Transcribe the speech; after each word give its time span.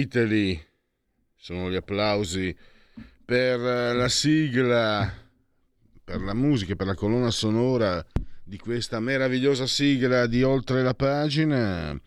Sentiteli, 0.00 0.58
sono 1.36 1.70
gli 1.70 1.74
applausi 1.74 2.56
per 3.22 3.60
la 3.60 4.08
sigla, 4.08 5.12
per 6.02 6.22
la 6.22 6.32
musica, 6.32 6.74
per 6.74 6.86
la 6.86 6.94
colonna 6.94 7.30
sonora 7.30 8.02
di 8.42 8.56
questa 8.56 8.98
meravigliosa 8.98 9.66
sigla 9.66 10.26
di 10.26 10.42
Oltre 10.42 10.82
la 10.82 10.94
pagina. 10.94 12.00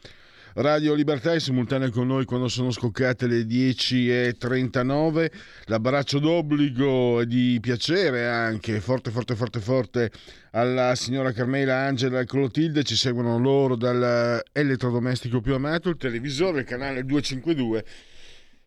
Radio 0.56 0.94
Libertà 0.94 1.34
è 1.34 1.40
simultanea 1.40 1.90
con 1.90 2.06
noi 2.06 2.26
quando 2.26 2.48
sono 2.48 2.70
scoccate 2.70 3.26
le 3.26 3.42
10.39. 3.42 5.32
L'abbraccio 5.66 6.20
d'obbligo 6.20 7.22
e 7.22 7.26
di 7.26 7.58
piacere 7.60 8.28
anche, 8.28 8.80
forte, 8.80 9.10
forte, 9.10 9.36
forte, 9.36 9.60
forte 9.60 10.12
alla 10.52 10.94
signora 10.94 11.32
Carmela, 11.32 11.78
Angela 11.78 12.20
e 12.20 12.26
Clotilde. 12.26 12.84
Ci 12.84 12.96
seguono 12.96 13.40
loro 13.40 13.76
dall'elettrodomestico 13.76 15.42
più 15.42 15.56
amato, 15.56 15.90
il 15.90 15.98
televisore, 15.98 16.60
il 16.60 16.66
canale 16.68 17.04
252. 17.04 17.86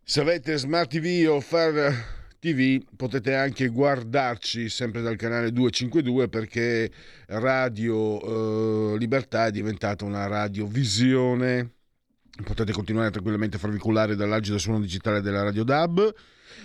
Se 0.02 0.20
avete 0.20 0.56
Smart 0.56 0.90
TV 0.90 1.28
o 1.30 1.40
Far 1.40 1.94
TV 2.40 2.82
potete 2.96 3.36
anche 3.36 3.68
guardarci 3.68 4.68
sempre 4.68 5.02
dal 5.02 5.14
canale 5.14 5.52
252 5.52 6.28
perché 6.28 6.90
Radio 7.26 8.94
eh, 8.94 8.98
Libertà 8.98 9.46
è 9.46 9.50
diventata 9.52 10.04
una 10.04 10.26
radiovisione 10.26 11.74
potete 12.42 12.72
continuare 12.72 13.10
tranquillamente 13.10 13.56
a 13.56 13.58
farvi 13.58 13.78
cullare 13.78 14.16
dall'agido 14.16 14.58
suono 14.58 14.80
digitale 14.80 15.20
della 15.20 15.42
Radio 15.42 15.64
DAB. 15.64 16.14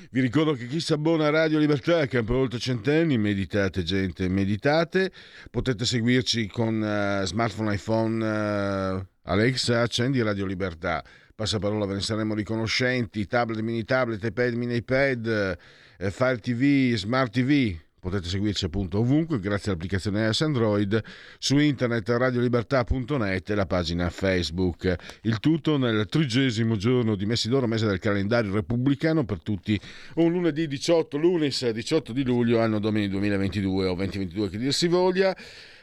Vi 0.09 0.21
ricordo 0.21 0.53
che 0.53 0.67
chi 0.67 0.79
si 0.79 0.93
abbona 0.93 1.27
a 1.27 1.29
Radio 1.29 1.59
Libertà 1.59 2.05
campa 2.07 2.33
oltre 2.33 2.59
centenni, 2.59 3.17
meditate 3.17 3.83
gente, 3.83 4.27
meditate. 4.27 5.11
Potete 5.49 5.85
seguirci 5.85 6.47
con 6.47 6.81
uh, 6.81 7.25
smartphone, 7.25 7.73
iPhone, 7.73 8.25
uh, 8.25 9.05
Alexa, 9.23 9.81
accendi 9.81 10.21
Radio 10.21 10.45
Libertà. 10.45 11.03
Passaparola, 11.35 11.85
ve 11.85 11.95
ne 11.95 12.01
saremo 12.01 12.35
riconoscenti. 12.35 13.25
Tablet, 13.25 13.59
mini 13.61 13.83
tablet, 13.83 14.23
iPad, 14.23 14.53
mini 14.53 14.75
iPad, 14.75 15.57
uh, 15.99 16.09
Fire 16.09 16.37
TV, 16.37 16.93
Smart 16.95 17.31
TV 17.31 17.77
Potete 18.01 18.29
seguirci 18.29 18.65
appunto 18.65 18.97
ovunque 18.97 19.39
grazie 19.39 19.69
all'applicazione 19.69 20.23
iOS 20.23 20.41
Android, 20.41 21.03
su 21.37 21.59
internet 21.59 22.09
radiolibertà.net 22.09 23.51
e 23.51 23.53
la 23.53 23.67
pagina 23.67 24.09
Facebook. 24.09 24.95
Il 25.21 25.39
tutto 25.39 25.77
nel 25.77 26.07
trigesimo 26.07 26.77
giorno 26.77 27.13
di 27.13 27.27
Messidoro, 27.27 27.67
mese 27.67 27.85
del 27.85 27.99
calendario 27.99 28.55
repubblicano 28.55 29.23
per 29.23 29.43
tutti 29.43 29.79
un 30.15 30.31
lunedì 30.31 30.65
18, 30.65 31.15
lunes 31.17 31.69
18 31.69 32.11
di 32.11 32.23
luglio, 32.23 32.59
anno 32.59 32.79
domini 32.79 33.07
2022 33.07 33.85
o 33.85 33.93
2022 33.93 34.49
che 34.49 34.57
dir 34.57 34.73
si 34.73 34.87
voglia. 34.87 35.37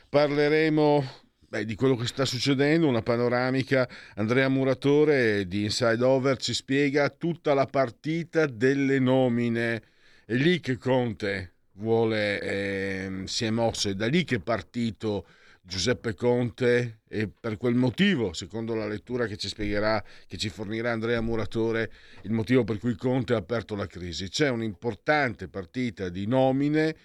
Parleremo 0.09 1.05
Beh, 1.51 1.65
di 1.65 1.77
quello 1.77 1.95
che 1.95 2.09
sta 2.09 2.25
succedendo, 2.25 2.89
una 2.89 3.03
panoramica. 3.03 3.89
Andrea 4.17 4.49
Muratore 4.49 5.47
di 5.47 5.63
Inside 5.63 6.03
Over 6.03 6.37
ci 6.37 6.53
spiega 6.53 7.11
tutta 7.11 7.55
la 7.55 7.67
partita 7.67 8.47
delle 8.47 8.99
nomine. 8.99 9.83
È 10.27 10.35
lì 10.35 10.59
che 10.59 10.77
Conte 10.79 11.53
vuole, 11.79 12.41
eh, 12.41 13.23
si 13.25 13.45
è 13.45 13.51
mosso, 13.51 13.89
è 13.89 13.95
da 13.95 14.07
lì 14.07 14.25
che 14.25 14.37
è 14.37 14.41
partito 14.41 15.27
Giuseppe 15.69 16.15
Conte 16.15 17.01
e 17.09 17.29
per 17.29 17.59
quel 17.59 17.75
motivo, 17.75 18.33
secondo 18.33 18.75
la 18.75 18.87
lettura 18.87 19.27
che 19.27 19.37
ci 19.37 19.49
spiegherà, 19.49 20.03
che 20.27 20.39
ci 20.39 20.49
fornirà 20.49 20.93
Andrea 20.93 21.21
Muratore, 21.21 21.93
il 22.23 22.33
motivo 22.33 22.65
per 22.65 22.79
cui 22.79 22.95
Conte 22.97 23.35
ha 23.35 23.39
aperto 23.39 23.75
la 23.77 23.87
crisi. 23.87 24.29
C'è 24.29 24.49
un'importante 24.49 25.49
partita 25.49 26.09
di 26.09 26.27
nomine, 26.27 26.97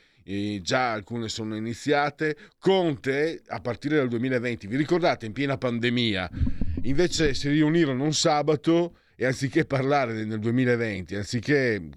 già 0.61 0.93
alcune 0.93 1.27
sono 1.27 1.57
iniziate. 1.57 2.37
Conte, 2.57 3.41
a 3.47 3.59
partire 3.59 3.97
dal 3.97 4.07
2020, 4.07 4.67
vi 4.67 4.77
ricordate, 4.77 5.25
in 5.25 5.33
piena 5.33 5.57
pandemia, 5.57 6.29
invece 6.83 7.33
si 7.33 7.49
riunirono 7.49 8.01
un 8.01 8.13
sabato 8.13 8.99
e 9.17 9.25
anziché 9.25 9.65
parlare 9.65 10.23
nel 10.23 10.39
2020, 10.39 11.15
anziché 11.15 11.89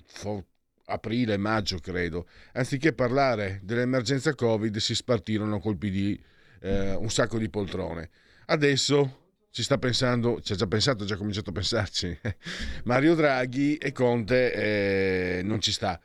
aprile, 0.87 1.37
maggio 1.37 1.79
credo, 1.79 2.27
anziché 2.53 2.93
parlare 2.93 3.61
dell'emergenza 3.63 4.35
Covid 4.35 4.77
si 4.79 4.95
spartirono 4.95 5.59
colpi 5.59 5.91
di 5.91 6.21
eh, 6.61 6.95
un 6.95 7.11
sacco 7.11 7.39
di 7.39 7.49
poltrone. 7.49 8.11
Adesso 8.47 9.25
ci 9.51 9.63
sta 9.63 9.79
pensando, 9.79 10.41
ci 10.41 10.53
ha 10.53 10.57
già 10.57 10.67
pensato, 10.67 11.05
ha 11.05 11.07
già 11.07 11.17
cominciato 11.17 11.51
a 11.51 11.53
pensarci. 11.55 12.19
Mario 12.85 13.15
Draghi 13.15 13.77
e 13.77 13.93
Conte 13.93 14.53
eh, 15.39 15.43
non 15.43 15.61
ci 15.61 15.73
sta. 15.73 16.01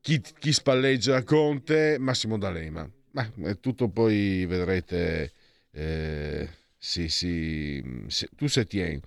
Chi, 0.00 0.20
chi, 0.38 0.52
spalleggia 0.52 1.22
Conte? 1.22 1.96
Massimo 1.98 2.38
D'Alema. 2.38 2.88
Ma 3.12 3.30
è 3.44 3.58
tutto 3.58 3.88
poi 3.88 4.44
vedrete. 4.46 5.32
Eh, 5.72 6.48
sì, 6.76 7.08
sì, 7.08 7.82
sì, 8.06 8.28
tu 8.36 8.46
se 8.46 8.66
tieni. 8.66 9.00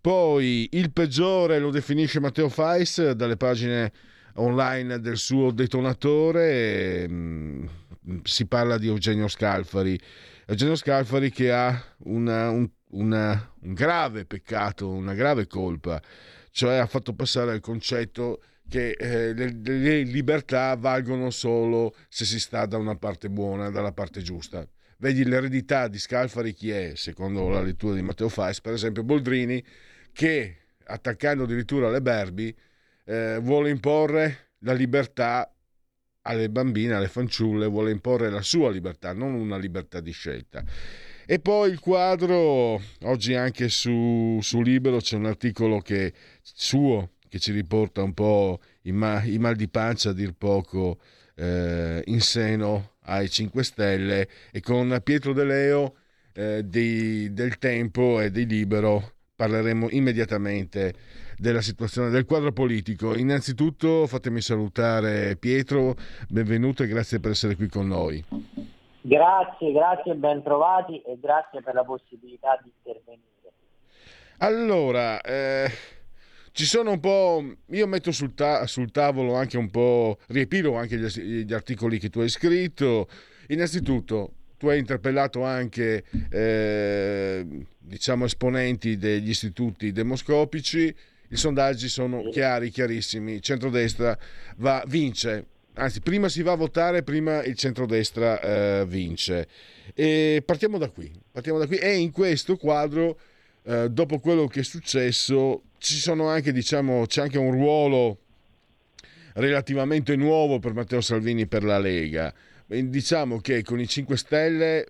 Poi 0.00 0.68
il 0.72 0.90
peggiore 0.90 1.58
lo 1.58 1.70
definisce 1.70 2.18
Matteo 2.18 2.48
Fais 2.48 3.10
dalle 3.12 3.36
pagine 3.36 3.92
online 4.34 5.00
del 5.00 5.16
suo 5.16 5.50
detonatore 5.50 7.08
mh, 7.08 7.68
mm, 8.10 8.18
si 8.22 8.46
parla 8.46 8.78
di 8.78 8.88
Eugenio 8.88 9.28
Scalfari. 9.28 9.98
Eugenio 10.46 10.74
Scalfari 10.74 11.30
che 11.30 11.52
ha 11.52 11.82
una, 12.04 12.50
un, 12.50 12.68
una, 12.90 13.52
un 13.60 13.74
grave 13.74 14.24
peccato, 14.24 14.88
una 14.88 15.14
grave 15.14 15.46
colpa, 15.46 16.00
cioè 16.50 16.76
ha 16.76 16.86
fatto 16.86 17.14
passare 17.14 17.54
il 17.54 17.60
concetto 17.60 18.42
che 18.68 18.90
eh, 18.90 19.34
le, 19.34 19.60
le, 19.62 20.02
libertà 20.02 20.74
valgono 20.76 21.30
solo 21.30 21.94
se 22.08 22.24
si 22.24 22.40
sta 22.40 22.64
da 22.66 22.78
una 22.78 22.96
parte 22.96 23.28
buona, 23.28 23.70
dalla 23.70 23.92
parte 23.92 24.22
giusta. 24.22 24.66
Vedi 24.96 25.24
l'eredità 25.24 25.88
di 25.88 25.98
Scalfari 25.98 26.54
chi 26.54 26.70
è, 26.70 26.92
secondo 26.94 27.48
la 27.48 27.60
lettura 27.60 27.94
di 27.94 28.02
Matteo 28.02 28.28
Fais, 28.28 28.60
per 28.60 28.72
esempio 28.72 29.02
Boldrini, 29.02 29.62
che 30.12 30.56
attaccando 30.84 31.44
addirittura 31.44 31.90
le 31.90 32.00
Berbi 32.00 32.54
eh, 33.04 33.38
vuole 33.40 33.70
imporre 33.70 34.50
la 34.60 34.72
libertà 34.72 35.52
alle 36.22 36.48
bambine, 36.48 36.94
alle 36.94 37.08
fanciulle, 37.08 37.66
vuole 37.66 37.90
imporre 37.90 38.30
la 38.30 38.42
sua 38.42 38.70
libertà, 38.70 39.12
non 39.12 39.34
una 39.34 39.56
libertà 39.56 40.00
di 40.00 40.12
scelta. 40.12 40.64
E 41.26 41.38
poi 41.38 41.70
il 41.70 41.80
quadro, 41.80 42.80
oggi 43.02 43.34
anche 43.34 43.68
su, 43.68 44.38
su 44.40 44.60
Libero 44.60 44.98
c'è 44.98 45.16
un 45.16 45.26
articolo 45.26 45.80
che, 45.80 46.12
suo 46.42 47.12
che 47.28 47.38
ci 47.38 47.52
riporta 47.52 48.02
un 48.02 48.12
po' 48.12 48.60
i, 48.82 48.92
ma, 48.92 49.22
i 49.22 49.38
mal 49.38 49.56
di 49.56 49.68
pancia, 49.68 50.10
a 50.10 50.12
dir 50.12 50.34
poco, 50.34 51.00
eh, 51.34 52.02
in 52.06 52.20
seno 52.20 52.96
ai 53.04 53.30
5 53.30 53.64
Stelle 53.64 54.28
e 54.50 54.60
con 54.60 55.00
Pietro 55.02 55.32
De 55.32 55.44
Leo 55.44 55.96
eh, 56.34 56.62
di, 56.64 57.32
del 57.32 57.58
Tempo 57.58 58.20
e 58.20 58.30
di 58.30 58.46
Libero 58.46 59.14
parleremo 59.34 59.88
immediatamente 59.90 60.94
della 61.42 61.60
situazione 61.60 62.08
del 62.08 62.24
quadro 62.24 62.52
politico. 62.52 63.16
Innanzitutto 63.16 64.06
fatemi 64.06 64.40
salutare 64.40 65.34
Pietro, 65.36 65.96
benvenuto 66.28 66.84
e 66.84 66.86
grazie 66.86 67.18
per 67.18 67.32
essere 67.32 67.56
qui 67.56 67.66
con 67.66 67.88
noi. 67.88 68.24
Grazie, 69.00 69.72
grazie, 69.72 70.14
ben 70.14 70.40
trovati 70.44 71.02
e 71.02 71.18
grazie 71.20 71.60
per 71.60 71.74
la 71.74 71.82
possibilità 71.82 72.60
di 72.62 72.72
intervenire. 72.78 73.26
Allora, 74.38 75.20
eh, 75.20 75.68
ci 76.52 76.64
sono 76.64 76.92
un 76.92 77.00
po', 77.00 77.42
io 77.70 77.86
metto 77.88 78.12
sul, 78.12 78.34
ta- 78.34 78.64
sul, 78.68 78.92
tavolo 78.92 79.34
anche 79.34 79.58
un 79.58 79.68
po', 79.68 80.18
riepilo 80.28 80.76
anche 80.76 80.96
gli, 80.96 81.44
gli 81.44 81.52
articoli 81.52 81.98
che 81.98 82.08
tu 82.08 82.20
hai 82.20 82.28
scritto. 82.28 83.08
Innanzitutto, 83.48 84.34
tu 84.58 84.68
hai 84.68 84.78
interpellato 84.78 85.42
anche 85.42 86.04
eh, 86.30 87.66
diciamo 87.80 88.26
esponenti 88.26 88.96
degli 88.96 89.30
istituti 89.30 89.90
demoscopici 89.90 90.94
i 91.32 91.36
sondaggi 91.36 91.88
sono 91.88 92.28
chiari, 92.28 92.70
chiarissimi. 92.70 93.32
Il 93.32 93.40
centrodestra 93.40 94.16
va, 94.56 94.84
vince. 94.86 95.46
Anzi, 95.74 96.02
prima 96.02 96.28
si 96.28 96.42
va 96.42 96.52
a 96.52 96.56
votare, 96.56 97.02
prima 97.02 97.42
il 97.42 97.56
centrodestra 97.56 98.38
eh, 98.40 98.84
vince. 98.86 99.48
E 99.94 100.42
partiamo 100.44 100.76
da 100.76 100.90
qui. 100.90 101.10
Partiamo 101.30 101.58
da 101.58 101.66
qui. 101.66 101.78
E 101.78 101.96
in 101.96 102.10
questo 102.10 102.58
quadro 102.58 103.18
eh, 103.62 103.88
dopo 103.88 104.18
quello 104.18 104.46
che 104.46 104.60
è 104.60 104.62
successo 104.62 105.62
ci 105.78 105.94
sono 105.94 106.28
anche, 106.28 106.52
diciamo, 106.52 107.06
c'è 107.06 107.22
anche 107.22 107.38
un 107.38 107.52
ruolo 107.52 108.18
relativamente 109.34 110.14
nuovo 110.16 110.58
per 110.58 110.74
Matteo 110.74 111.00
Salvini 111.00 111.46
per 111.46 111.64
la 111.64 111.78
Lega. 111.78 112.32
Diciamo 112.66 113.40
che 113.40 113.62
con 113.62 113.80
i 113.80 113.88
5 113.88 114.16
Stelle 114.18 114.86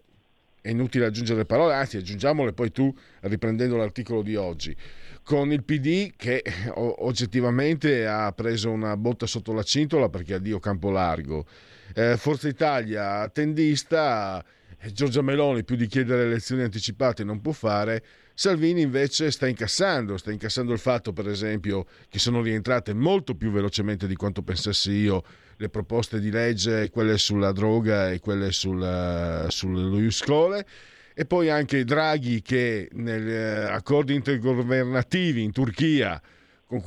è 0.62 0.70
inutile 0.70 1.06
aggiungere 1.06 1.44
parole, 1.44 1.74
anzi 1.74 1.96
aggiungiamole 1.96 2.52
poi 2.52 2.70
tu 2.70 2.94
riprendendo 3.22 3.76
l'articolo 3.76 4.22
di 4.22 4.36
oggi. 4.36 4.74
Con 5.24 5.52
il 5.52 5.64
PD 5.64 6.12
che 6.16 6.42
oggettivamente 6.74 8.06
ha 8.06 8.32
preso 8.32 8.70
una 8.70 8.96
botta 8.96 9.26
sotto 9.26 9.52
la 9.52 9.62
cintola 9.64 10.08
perché 10.08 10.34
addio 10.34 10.60
campo 10.60 10.90
largo. 10.90 11.44
Eh, 11.94 12.16
Forza 12.16 12.48
Italia 12.48 13.28
tendista, 13.28 14.42
eh, 14.78 14.92
Giorgia 14.92 15.20
Meloni 15.20 15.64
più 15.64 15.76
di 15.76 15.86
chiedere 15.86 16.24
elezioni 16.24 16.62
anticipate 16.62 17.24
non 17.24 17.40
può 17.40 17.52
fare, 17.52 18.02
Salvini 18.34 18.80
invece 18.80 19.30
sta 19.30 19.46
incassando, 19.46 20.16
sta 20.16 20.30
incassando 20.32 20.72
il 20.72 20.78
fatto 20.78 21.12
per 21.12 21.28
esempio 21.28 21.86
che 22.08 22.18
sono 22.18 22.40
rientrate 22.40 22.94
molto 22.94 23.34
più 23.34 23.50
velocemente 23.50 24.06
di 24.06 24.14
quanto 24.14 24.42
pensassi 24.42 24.92
io 24.92 25.22
le 25.62 25.68
proposte 25.68 26.18
di 26.18 26.30
legge, 26.30 26.90
quelle 26.90 27.16
sulla 27.18 27.52
droga 27.52 28.10
e 28.10 28.18
quelle 28.18 28.50
sul, 28.50 29.46
sullo 29.48 29.96
Iuscole 29.96 30.66
e 31.14 31.24
poi 31.24 31.50
anche 31.50 31.84
Draghi 31.84 32.42
che 32.42 32.88
negli 32.94 33.30
eh, 33.30 33.64
accordi 33.64 34.12
intergovernativi 34.14 35.40
in 35.40 35.52
Turchia 35.52 36.20
con, 36.66 36.82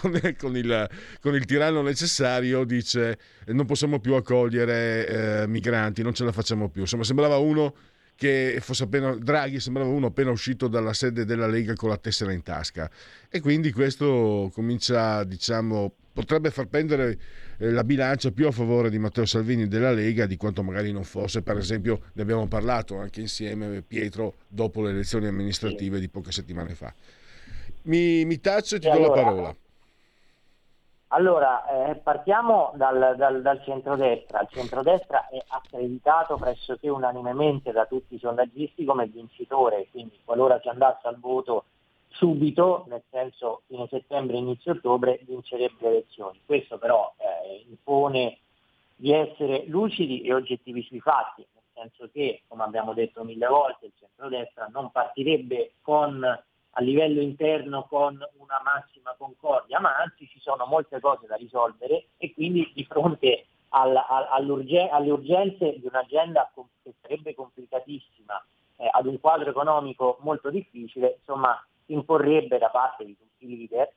con, 0.00 0.56
il, 0.56 0.90
con, 1.20 1.34
il, 1.36 1.44
tiranno 1.44 1.82
necessario 1.82 2.64
dice 2.64 3.18
non 3.46 3.64
possiamo 3.64 4.00
più 4.00 4.14
accogliere 4.14 5.42
eh, 5.42 5.46
migranti, 5.46 6.02
non 6.02 6.14
ce 6.14 6.24
la 6.24 6.32
facciamo 6.32 6.68
più. 6.68 6.80
Insomma, 6.80 7.04
sembrava 7.04 7.36
uno 7.36 7.74
che 8.16 8.58
fosse 8.60 8.84
appena 8.84 9.14
Draghi 9.14 9.60
sembrava 9.60 9.90
uno 9.90 10.06
appena 10.06 10.30
uscito 10.30 10.66
dalla 10.66 10.94
sede 10.94 11.24
della 11.26 11.46
Lega 11.46 11.74
con 11.74 11.90
la 11.90 11.98
tessera 11.98 12.32
in 12.32 12.42
tasca 12.42 12.90
e 13.28 13.40
quindi 13.40 13.70
questo 13.72 14.50
comincia 14.54 15.22
diciamo 15.22 15.92
potrebbe 16.14 16.50
far 16.50 16.66
pendere 16.66 17.10
eh, 17.10 17.18
la 17.58 17.84
bilancia 17.84 18.30
più 18.30 18.46
a 18.46 18.50
favore 18.50 18.90
di 18.90 18.98
Matteo 18.98 19.24
Salvini 19.24 19.66
della 19.66 19.92
Lega 19.92 20.26
di 20.26 20.36
quanto 20.36 20.62
magari 20.62 20.92
non 20.92 21.04
fosse 21.04 21.42
per 21.42 21.56
esempio 21.56 22.00
ne 22.12 22.22
abbiamo 22.22 22.46
parlato 22.46 22.98
anche 22.98 23.20
insieme 23.20 23.82
Pietro 23.82 24.34
dopo 24.46 24.82
le 24.82 24.90
elezioni 24.90 25.26
amministrative 25.26 25.98
di 25.98 26.08
poche 26.08 26.32
settimane 26.32 26.74
fa 26.74 26.92
mi, 27.82 28.24
mi 28.24 28.40
taccio 28.40 28.76
e 28.76 28.78
ti 28.78 28.88
e 28.88 28.90
do 28.90 28.96
allora, 28.96 29.14
la 29.14 29.22
parola 29.22 29.56
allora, 31.08 31.88
eh, 31.88 31.94
partiamo 31.94 32.72
dal, 32.74 33.14
dal, 33.16 33.40
dal, 33.40 33.62
centrodestra. 33.62 34.40
Il 34.40 34.48
centrodestra 34.50 35.28
è 35.28 35.40
accreditato 35.46 36.34
pressoché 36.34 36.88
unanimemente 36.88 37.70
da 37.70 37.86
tutti 37.86 38.16
i 38.16 38.18
sondaggisti 38.18 38.84
come 38.84 39.06
vincitore, 39.06 39.86
quindi 39.92 40.18
qualora 40.24 40.58
si 40.60 40.68
andasse 40.68 41.06
al 41.06 41.18
voto 41.20 41.66
subito, 42.16 42.84
nel 42.88 43.02
senso 43.10 43.62
fine 43.66 43.86
settembre, 43.88 44.36
inizio 44.36 44.72
ottobre, 44.72 45.20
vincerebbe 45.26 45.76
le 45.80 45.88
elezioni. 45.88 46.40
Questo 46.44 46.78
però 46.78 47.14
eh, 47.18 47.64
impone 47.68 48.38
di 48.94 49.12
essere 49.12 49.64
lucidi 49.66 50.22
e 50.22 50.32
oggettivi 50.32 50.82
sui 50.82 51.00
fatti, 51.00 51.46
nel 51.54 51.64
senso 51.74 52.10
che, 52.12 52.42
come 52.48 52.64
abbiamo 52.64 52.94
detto 52.94 53.24
mille 53.24 53.46
volte, 53.46 53.86
il 53.86 53.92
centrodestra 53.98 54.68
non 54.72 54.90
partirebbe 54.90 55.72
con 55.82 56.24
a 56.78 56.82
livello 56.82 57.22
interno 57.22 57.86
con 57.88 58.18
una 58.36 58.60
massima 58.62 59.14
concordia, 59.16 59.80
ma 59.80 59.96
anzi 59.96 60.28
ci 60.28 60.38
sono 60.40 60.66
molte 60.66 61.00
cose 61.00 61.26
da 61.26 61.34
risolvere 61.36 62.08
e 62.18 62.34
quindi 62.34 62.70
di 62.74 62.84
fronte 62.84 63.46
al, 63.70 63.96
al, 63.96 64.26
alle 64.28 65.10
urgenze 65.10 65.78
di 65.78 65.86
un'agenda 65.86 66.50
che 66.82 66.92
sarebbe 67.00 67.34
complicatissima, 67.34 68.44
eh, 68.76 68.88
ad 68.90 69.06
un 69.06 69.18
quadro 69.20 69.48
economico 69.48 70.18
molto 70.20 70.50
difficile, 70.50 71.16
insomma 71.18 71.58
imporrebbe 71.86 72.58
da 72.58 72.68
parte 72.68 73.04
di 73.04 73.16
tutti 73.16 73.44
i 73.46 73.56
leader 73.56 73.92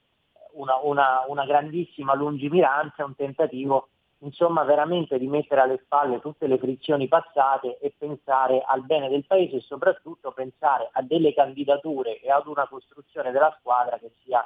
una, 0.53 0.77
una, 0.81 1.25
una 1.27 1.45
grandissima 1.45 2.13
lungimiranza, 2.13 3.05
un 3.05 3.15
tentativo 3.15 3.89
insomma 4.21 4.63
veramente 4.63 5.17
di 5.17 5.27
mettere 5.27 5.61
alle 5.61 5.79
spalle 5.83 6.19
tutte 6.19 6.47
le 6.47 6.57
frizioni 6.57 7.07
passate 7.07 7.77
e 7.77 7.93
pensare 7.97 8.61
al 8.65 8.83
bene 8.83 9.07
del 9.07 9.25
paese 9.25 9.57
e 9.57 9.61
soprattutto 9.61 10.31
pensare 10.31 10.89
a 10.91 11.01
delle 11.01 11.33
candidature 11.33 12.19
e 12.19 12.29
ad 12.29 12.47
una 12.47 12.67
costruzione 12.67 13.31
della 13.31 13.55
squadra 13.59 13.97
che 13.97 14.11
sia 14.23 14.45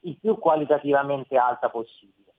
il 0.00 0.18
più 0.20 0.38
qualitativamente 0.38 1.38
alta 1.38 1.70
possibile. 1.70 2.32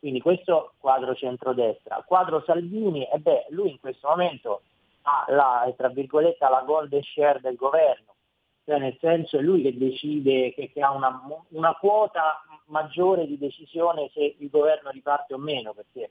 Quindi 0.00 0.20
questo 0.20 0.74
quadro 0.78 1.14
centrodestra. 1.14 2.02
Quadro 2.04 2.42
Salvini, 2.44 3.04
e 3.04 3.18
beh, 3.18 3.46
lui 3.50 3.70
in 3.70 3.80
questo 3.80 4.08
momento 4.08 4.62
ha 5.02 5.24
la, 5.28 5.72
la 5.76 6.62
golden 6.66 7.02
share 7.02 7.40
del 7.40 7.54
governo, 7.54 8.13
cioè 8.64 8.78
nel 8.78 8.96
senso 9.00 9.38
è 9.38 9.42
lui 9.42 9.62
che 9.62 9.76
decide, 9.76 10.54
che, 10.54 10.70
che 10.72 10.80
ha 10.80 10.90
una, 10.90 11.20
una 11.50 11.74
quota 11.74 12.42
maggiore 12.66 13.26
di 13.26 13.38
decisione 13.38 14.10
se 14.12 14.36
il 14.38 14.48
governo 14.48 14.90
riparte 14.90 15.34
o 15.34 15.38
meno, 15.38 15.74
perché 15.74 16.10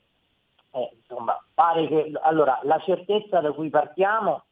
eh, 0.70 0.90
insomma, 0.96 1.42
pare 1.52 1.86
che 1.88 2.12
allora, 2.22 2.60
la 2.62 2.78
certezza 2.80 3.40
da 3.40 3.52
cui 3.52 3.70
partiamo 3.70 4.44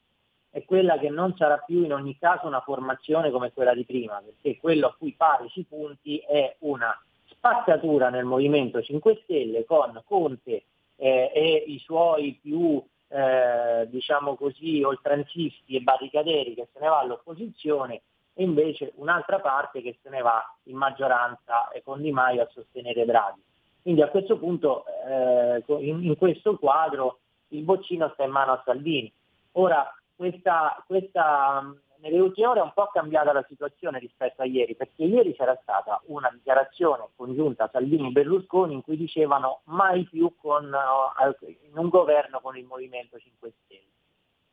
è 0.50 0.64
quella 0.64 0.99
che 0.99 1.08
non 1.08 1.34
sarà 1.37 1.58
più 1.58 1.84
in 1.84 1.93
ogni 1.93 2.19
caso 2.19 2.46
una 2.46 2.60
formazione 2.60 3.31
come 3.31 3.52
quella 3.52 3.75
di 3.75 3.84
prima, 3.84 4.20
perché 4.22 4.58
quello 4.58 4.88
a 4.88 4.94
cui 4.98 5.12
pare 5.12 5.48
si 5.48 5.64
punti 5.64 6.19
è 6.19 6.56
una 6.60 6.94
spazzatura 7.26 8.10
nel 8.10 8.25
Movimento 8.25 8.82
5 8.82 9.20
Stelle 9.22 9.64
con 9.64 10.00
Conte 10.06 10.64
eh, 10.96 11.31
e 11.34 11.64
i 11.66 11.78
suoi 11.78 12.38
più 12.40 12.84
eh, 13.12 13.87
diciamo 13.88 14.37
così 14.37 14.82
oltranzisti 14.82 15.76
e 15.76 15.81
barricaderi 15.81 16.55
che 16.55 16.69
se 16.73 16.81
ne 16.81 16.88
va 16.88 17.00
all'opposizione 17.00 18.03
e 18.35 18.43
invece 18.43 18.93
un'altra 18.97 19.38
parte 19.41 19.82
che 19.82 19.99
se 20.03 20.09
ne 20.09 20.23
va 20.23 20.43
in 20.64 20.76
maggioranza 20.76 21.69
e 21.69 21.82
con 21.82 22.00
Di 22.00 22.11
Maio 22.11 22.43
a 22.43 22.49
sostenere 22.50 23.05
Draghi. 23.05 23.43
Quindi 23.82 24.00
a 24.00 24.09
questo 24.09 24.38
punto, 24.38 24.85
eh, 25.06 25.62
in, 25.67 26.05
in, 26.05 26.17
questo 26.17 26.56
quadro, 26.56 27.19
il 27.49 27.62
boccino 27.62 28.11
sta 28.14 28.25
in 28.25 28.31
mano 28.31 28.53
a 28.53 28.62
Salvini. 28.64 29.12
Ora, 29.53 29.87
questa, 30.15 30.82
questa, 30.87 31.75
nelle 32.02 32.19
ultime 32.19 32.49
ore 32.49 32.60
è 32.60 32.64
un 32.64 32.72
po' 32.75 32.88
cambiata 32.93 33.32
la 33.32 33.44
situazione 33.49 34.00
rispetto 34.00 34.43
a 34.43 34.44
ieri, 34.44 34.75
perché 34.75 35.04
ieri 35.04 35.34
c'era 35.34 35.56
stata 35.62 36.02
una 36.06 36.28
dichiarazione 36.32 37.06
congiunta 37.14 37.70
Salvini-Berlusconi 37.72 38.75
in 38.75 38.82
cui 38.82 38.96
dicevano 38.96 39.60
mai 39.64 40.02
più 40.04 40.34
con, 40.37 40.64
uh, 40.64 41.46
in 41.69 41.78
un 41.78 41.88
governo 41.88 42.40
con 42.40 42.56
il 42.56 42.64
Movimento 42.64 43.19
5 43.19 43.52
Stelle. 43.62 43.81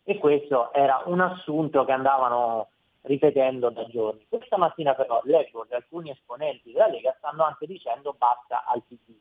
E 0.04 0.18
questo 0.20 0.72
era 0.74 1.02
un 1.06 1.22
assunto 1.22 1.86
che 1.86 1.92
andavano 1.92 2.70
ripetendo 3.02 3.70
da 3.72 3.88
giorni. 3.88 4.26
Questa 4.30 4.58
mattina 4.58 4.94
però 4.94 5.20
leggo 5.24 5.66
che 5.68 5.76
alcuni 5.76 6.12
esponenti 6.12 6.72
della 6.72 6.88
Lega 6.88 7.16
stanno 7.18 7.44
anche 7.46 7.66
dicendo 7.66 8.14
basta 8.16 8.64
al 8.66 8.84
PD 8.88 9.16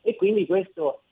e 0.00 0.16
quindi 0.16 0.46
questo 0.46 1.02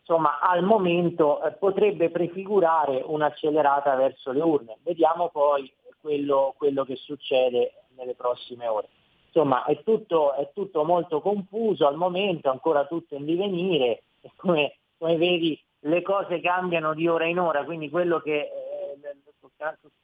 insomma 0.00 0.38
al 0.38 0.62
momento 0.62 1.42
eh, 1.42 1.52
potrebbe 1.52 2.10
prefigurare 2.10 3.02
un'accelerata 3.04 3.96
verso 3.96 4.32
le 4.32 4.42
urne. 4.42 4.76
Vediamo 4.82 5.30
poi 5.30 5.72
quello, 6.04 6.52
quello 6.58 6.84
che 6.84 6.96
succede 6.96 7.84
nelle 7.96 8.14
prossime 8.14 8.66
ore. 8.66 8.88
Insomma 9.28 9.64
è 9.64 9.82
tutto, 9.82 10.34
è 10.34 10.50
tutto, 10.52 10.84
molto 10.84 11.22
confuso 11.22 11.86
al 11.86 11.96
momento, 11.96 12.50
ancora 12.50 12.84
tutto 12.84 13.14
in 13.14 13.24
divenire 13.24 14.02
e 14.20 14.30
come, 14.36 14.76
come 14.98 15.16
vedi 15.16 15.58
le 15.80 16.02
cose 16.02 16.40
cambiano 16.40 16.92
di 16.92 17.08
ora 17.08 17.24
in 17.24 17.38
ora, 17.38 17.64
quindi 17.64 17.88
quello 17.88 18.20
che 18.20 18.38
eh, 18.40 18.50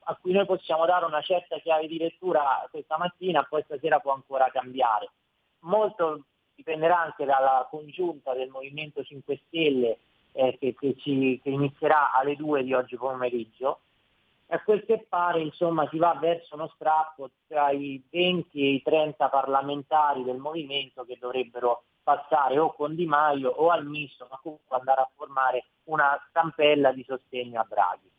a 0.04 0.16
cui 0.20 0.32
noi 0.32 0.46
possiamo 0.46 0.86
dare 0.86 1.04
una 1.04 1.20
certa 1.20 1.58
chiave 1.58 1.86
di 1.86 1.98
lettura 1.98 2.66
questa 2.70 2.96
mattina, 2.96 3.44
poi 3.44 3.62
stasera 3.62 3.98
può 3.98 4.12
ancora 4.12 4.50
cambiare. 4.50 5.10
Molto 5.60 6.24
dipenderà 6.54 7.00
anche 7.00 7.26
dalla 7.26 7.66
congiunta 7.70 8.32
del 8.32 8.48
Movimento 8.48 9.02
5 9.02 9.40
Stelle 9.46 9.98
eh, 10.32 10.56
che, 10.58 10.74
che, 10.74 10.96
ci, 10.96 11.38
che, 11.42 11.50
inizierà 11.50 12.12
alle 12.12 12.36
2 12.36 12.64
di 12.64 12.72
oggi 12.72 12.96
pomeriggio. 12.96 13.80
A 14.52 14.60
quel 14.62 14.84
che 14.84 15.06
pare 15.08 15.40
insomma, 15.40 15.88
si 15.90 15.98
va 15.98 16.18
verso 16.20 16.56
uno 16.56 16.70
strappo 16.74 17.30
tra 17.46 17.70
i 17.70 18.02
20 18.10 18.60
e 18.60 18.72
i 18.74 18.82
30 18.82 19.28
parlamentari 19.28 20.24
del 20.24 20.38
movimento 20.38 21.04
che 21.04 21.16
dovrebbero 21.20 21.84
passare 22.02 22.58
o 22.58 22.74
con 22.74 22.96
Di 22.96 23.06
Maio 23.06 23.50
o 23.50 23.70
al 23.70 23.86
misto, 23.86 24.26
ma 24.28 24.40
comunque 24.42 24.76
andare 24.76 25.02
a 25.02 25.10
formare 25.14 25.66
una 25.84 26.20
stampella 26.28 26.92
di 26.92 27.04
sostegno 27.06 27.60
a 27.60 27.66
Draghi. 27.68 28.10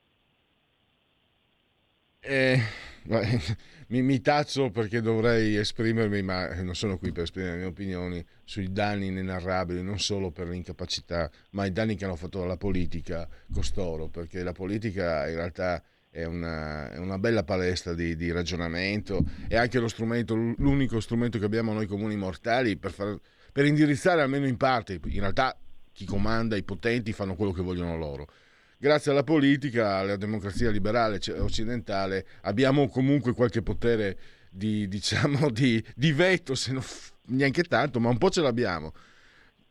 Eh, 2.23 2.59
mi, 3.87 4.01
mi, 4.01 4.21
taccio 4.21 4.69
perché 4.69 5.01
dovrei 5.01 5.55
esprimermi, 5.55 6.21
ma 6.21 6.61
non 6.61 6.75
sono 6.75 6.97
qui 6.97 7.11
per 7.11 7.23
esprimere 7.23 7.53
le 7.53 7.57
mie 7.57 7.67
opinioni 7.67 8.25
sui 8.45 8.71
danni 8.71 9.07
inenarrabili, 9.07 9.81
non 9.81 9.99
solo 9.99 10.31
per 10.31 10.47
l'incapacità, 10.47 11.29
ma 11.51 11.65
i 11.65 11.71
danni 11.71 11.95
che 11.95 12.05
hanno 12.05 12.15
fatto 12.15 12.43
alla 12.43 12.57
politica 12.57 13.27
costoro, 13.51 14.07
perché 14.07 14.43
la 14.43 14.53
politica 14.53 15.27
in 15.27 15.35
realtà 15.35 15.83
è 16.11 16.25
una, 16.25 16.91
è 16.91 16.97
una 16.97 17.17
bella 17.17 17.43
palestra 17.43 17.93
di, 17.93 18.15
di, 18.15 18.31
ragionamento, 18.31 19.23
è 19.47 19.55
anche 19.55 19.79
lo 19.79 19.87
strumento, 19.87 20.35
l'unico 20.35 20.99
strumento 20.99 21.39
che 21.39 21.45
abbiamo 21.45 21.73
noi 21.73 21.87
comuni 21.87 22.17
mortali 22.17 22.77
per, 22.77 22.91
far, 22.91 23.17
per 23.51 23.65
indirizzare 23.65 24.21
almeno 24.21 24.45
in 24.45 24.57
parte, 24.57 24.99
in 25.03 25.19
realtà 25.19 25.57
chi 25.93 26.05
comanda, 26.05 26.55
i 26.57 26.63
potenti 26.63 27.13
fanno 27.13 27.35
quello 27.35 27.53
che 27.53 27.61
vogliono 27.61 27.97
loro 27.97 28.27
grazie 28.81 29.11
alla 29.11 29.23
politica, 29.23 29.97
alla 29.97 30.15
democrazia 30.15 30.71
liberale 30.71 31.19
occidentale, 31.37 32.25
abbiamo 32.41 32.89
comunque 32.89 33.33
qualche 33.33 33.61
potere 33.61 34.17
di, 34.49 34.87
diciamo, 34.87 35.51
di, 35.51 35.83
di 35.95 36.11
veto, 36.11 36.55
se 36.55 36.71
non 36.71 36.83
neanche 37.27 37.61
tanto, 37.63 37.99
ma 37.99 38.09
un 38.09 38.17
po' 38.17 38.31
ce 38.31 38.41
l'abbiamo. 38.41 38.91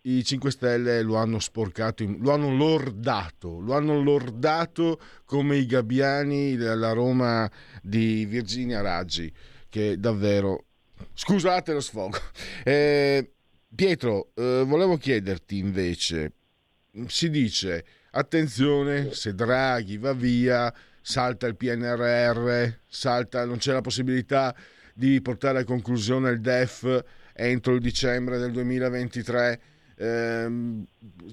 I 0.02 0.24
5 0.24 0.50
Stelle 0.50 1.02
lo 1.02 1.16
hanno 1.16 1.38
sporcato, 1.38 2.04
lo 2.18 2.32
hanno 2.32 2.54
lordato, 2.54 3.60
lo 3.60 3.74
hanno 3.74 4.00
lordato 4.00 4.98
come 5.26 5.56
i 5.56 5.66
gabbiani 5.66 6.56
della 6.56 6.92
Roma 6.92 7.50
di 7.82 8.24
Virginia 8.24 8.80
Raggi, 8.80 9.30
che 9.68 9.98
davvero... 9.98 10.64
Scusate 11.12 11.72
lo 11.72 11.80
sfogo. 11.80 12.16
Eh, 12.64 13.32
Pietro, 13.74 14.30
eh, 14.34 14.64
volevo 14.66 14.96
chiederti 14.96 15.58
invece, 15.58 16.32
si 17.06 17.30
dice, 17.30 17.84
attenzione, 18.12 19.12
se 19.12 19.34
Draghi 19.34 19.96
va 19.98 20.12
via, 20.12 20.72
salta 21.00 21.46
il 21.46 21.56
PNRR, 21.56 22.68
salta, 22.86 23.44
non 23.44 23.58
c'è 23.58 23.72
la 23.72 23.80
possibilità 23.80 24.54
di 24.94 25.20
portare 25.20 25.60
a 25.60 25.64
conclusione 25.64 26.30
il 26.30 26.40
DEF 26.40 27.04
entro 27.32 27.74
il 27.74 27.80
dicembre 27.80 28.38
del 28.38 28.50
2023. 28.52 29.60
Ehm, 30.02 30.86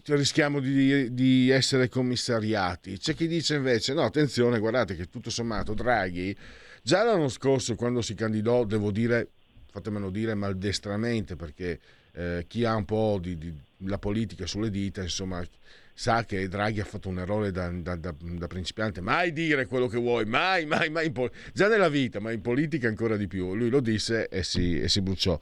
rischiamo 0.08 0.60
di, 0.60 1.14
di, 1.14 1.50
essere 1.50 1.88
commissariati. 1.88 2.98
C'è 2.98 3.16
chi 3.16 3.26
dice 3.28 3.56
invece: 3.56 3.94
no, 3.94 4.04
attenzione, 4.04 4.60
guardate 4.60 4.96
che 4.98 5.06
tutto 5.10 5.30
sommato 5.30 5.74
Draghi 5.74 6.36
già 6.84 7.04
l'anno 7.04 7.30
scorso, 7.30 7.76
quando 7.76 8.02
si 8.02 8.14
candidò, 8.14 8.66
devo 8.66 8.92
dire, 8.92 9.30
fatemelo 9.72 10.10
dire 10.10 10.34
maldestramente, 10.34 11.38
perché 11.38 11.80
eh, 12.12 12.44
chi 12.46 12.66
ha 12.66 12.76
un 12.76 12.84
po' 12.84 13.20
di, 13.22 13.38
di, 13.38 13.54
la 13.86 14.00
politica 14.00 14.46
sulle 14.46 14.70
dita, 14.70 15.02
insomma, 15.02 15.42
sa 15.94 16.26
che 16.26 16.50
Draghi 16.50 16.82
ha 16.82 16.86
fatto 16.86 17.08
un 17.08 17.20
errore 17.20 17.52
da, 17.52 17.70
da, 17.70 17.96
da, 17.96 18.14
da 18.20 18.48
principiante, 18.48 19.00
mai 19.00 19.32
dire 19.32 19.66
quello 19.66 19.88
che 19.88 19.98
vuoi, 19.98 20.26
mai, 20.26 20.66
mai, 20.66 20.90
mai, 20.90 21.10
già 21.54 21.70
nella 21.70 21.88
vita, 21.88 22.20
ma 22.20 22.34
in 22.34 22.42
politica 22.42 22.90
ancora 22.90 23.16
di 23.16 23.28
più. 23.28 23.56
Lui 23.56 23.70
lo 23.70 23.80
disse 23.80 24.28
e 24.28 24.44
si, 24.44 24.78
e 24.82 24.90
si 24.90 25.00
bruciò. 25.00 25.40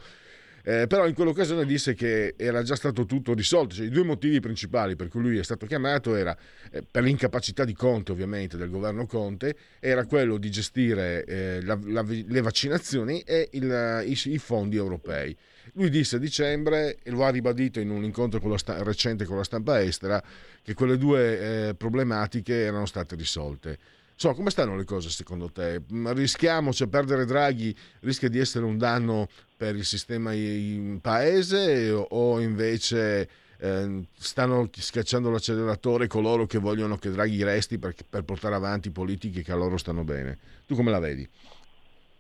Eh, 0.68 0.88
però 0.88 1.08
in 1.08 1.14
quell'occasione 1.14 1.64
disse 1.64 1.94
che 1.94 2.34
era 2.36 2.64
già 2.64 2.76
stato 2.76 3.06
tutto 3.06 3.36
risolto. 3.36 3.76
Cioè, 3.76 3.86
I 3.86 3.90
due 3.90 4.04
motivi 4.04 4.40
principali 4.40 4.96
per 4.96 5.10
cui 5.10 5.22
lui 5.22 5.38
è 5.38 5.44
stato 5.44 5.68
chiamato 5.68 6.16
era 6.16 6.36
eh, 6.72 6.82
per 6.90 7.04
l'incapacità 7.04 7.64
di 7.64 7.74
Conte, 7.74 8.12
ovviamente, 8.12 8.58
del 8.58 8.72
governo 8.72 9.06
Conte, 9.06 9.56
era 9.80 10.06
quello 10.06 10.38
di 10.38 10.50
gestire 10.50 11.24
eh, 11.26 11.62
la, 11.62 11.78
la, 11.84 12.04
le 12.08 12.42
vaccinazioni 12.42 13.20
e 13.22 13.50
il, 13.52 14.04
i, 14.08 14.20
i 14.32 14.38
fondi 14.40 14.76
europei. 14.76 15.38
Lui 15.74 15.92
disse 15.92 16.16
a 16.16 16.20
dicembre, 16.20 16.98
e 17.04 17.12
lo 17.12 17.24
ha 17.26 17.30
ribadito 17.30 17.80
in 17.80 17.92
un 17.92 18.04
incontro 18.04 18.40
con 18.40 18.58
sta- 18.58 18.82
recente 18.82 19.26
con 19.26 19.38
la 19.38 19.44
stampa 19.44 19.84
estera, 19.84 20.24
che 20.64 20.74
quelle 20.74 20.98
due 20.98 21.68
eh, 21.68 21.76
problematiche 21.76 22.64
erano 22.64 22.88
state 22.88 23.16
risolte. 23.16 23.78
So, 24.18 24.34
come 24.34 24.50
stanno 24.50 24.78
le 24.78 24.86
cose 24.86 25.10
secondo 25.10 25.52
te? 25.52 25.82
Rischiamo, 25.90 26.72
cioè 26.72 26.88
perdere 26.88 27.26
Draghi 27.26 27.76
rischia 28.00 28.30
di 28.30 28.40
essere 28.40 28.64
un 28.64 28.78
danno 28.78 29.28
per 29.58 29.76
il 29.76 29.84
sistema 29.84 30.32
in 30.32 31.00
paese 31.02 31.92
o 31.92 32.40
invece 32.40 33.28
eh, 33.60 34.04
stanno 34.14 34.70
schiacciando 34.72 35.30
l'acceleratore 35.30 36.08
coloro 36.08 36.46
che 36.46 36.60
vogliono 36.60 36.96
che 36.96 37.10
Draghi 37.10 37.44
resti 37.44 37.78
per, 37.78 37.94
per 38.10 38.24
portare 38.24 38.56
avanti 38.56 38.90
politiche 38.90 39.42
che 39.42 39.52
a 39.52 39.56
loro 39.56 39.76
stanno 39.76 40.06
bene? 40.06 40.38
Tu 40.66 40.76
come 40.76 40.92
la 40.92 41.00
vedi? 41.00 41.30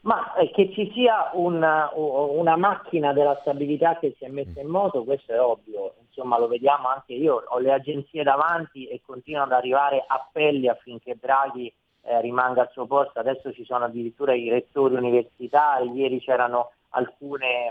Ma 0.01 0.35
eh, 0.35 0.51
che 0.51 0.71
ci 0.73 0.91
sia 0.93 1.31
una, 1.33 1.89
una, 1.95 2.57
macchina 2.57 3.13
della 3.13 3.37
stabilità 3.39 3.97
che 3.99 4.15
si 4.17 4.25
è 4.25 4.27
messa 4.27 4.59
in 4.59 4.67
moto, 4.67 5.03
questo 5.03 5.31
è 5.31 5.39
ovvio, 5.39 5.95
insomma 6.05 6.37
lo 6.37 6.47
vediamo 6.47 6.89
anche 6.89 7.13
io, 7.13 7.41
ho 7.47 7.57
le 7.57 7.71
agenzie 7.71 8.21
davanti 8.21 8.85
e 8.85 9.01
continuano 9.03 9.53
ad 9.53 9.59
arrivare 9.59 10.03
appelli 10.05 10.67
affinché 10.67 11.17
Draghi 11.19 11.73
eh, 12.05 12.21
rimanga 12.21 12.61
al 12.61 12.71
suo 12.71 12.85
posto, 12.85 13.19
adesso 13.19 13.51
ci 13.51 13.65
sono 13.65 13.85
addirittura 13.85 14.33
i 14.33 14.49
rettori 14.49 14.95
universitari, 14.95 15.91
ieri 15.91 16.19
c'erano 16.19 16.71
alcune, 16.89 17.67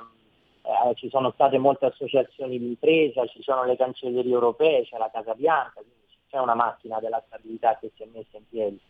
eh, 0.62 0.94
ci 0.94 1.08
sono 1.08 1.30
state 1.32 1.56
molte 1.58 1.86
associazioni 1.86 2.58
di 2.58 2.66
impresa, 2.66 3.26
ci 3.26 3.42
sono 3.42 3.64
le 3.64 3.76
cancellerie 3.76 4.32
europee, 4.32 4.84
c'è 4.84 4.98
la 4.98 5.10
Casa 5.12 5.34
Bianca, 5.34 5.80
quindi 5.80 6.04
c'è 6.28 6.38
una 6.38 6.54
macchina 6.54 6.98
della 6.98 7.22
stabilità 7.26 7.78
che 7.78 7.92
si 7.94 8.02
è 8.02 8.08
messa 8.12 8.36
in 8.36 8.48
piedi. 8.48 8.80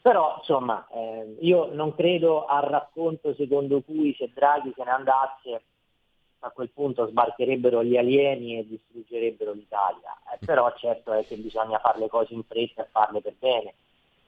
Però 0.00 0.36
insomma 0.38 0.86
eh, 0.92 1.36
io 1.40 1.68
non 1.72 1.92
credo 1.92 2.44
al 2.44 2.62
racconto 2.62 3.34
secondo 3.34 3.80
cui 3.80 4.14
se 4.14 4.30
Draghi 4.32 4.72
se 4.76 4.84
ne 4.84 4.90
andasse 4.90 5.62
a 6.40 6.50
quel 6.50 6.70
punto 6.70 7.08
sbarcherebbero 7.08 7.82
gli 7.82 7.96
alieni 7.96 8.56
e 8.56 8.68
distruggerebbero 8.68 9.50
l'Italia. 9.50 10.16
Eh, 10.32 10.38
però 10.46 10.72
certo 10.76 11.12
è 11.12 11.26
che 11.26 11.34
bisogna 11.36 11.80
fare 11.80 11.98
le 11.98 12.08
cose 12.08 12.34
in 12.34 12.44
fretta 12.44 12.82
e 12.82 12.88
farle 12.92 13.20
per 13.20 13.34
bene. 13.36 13.74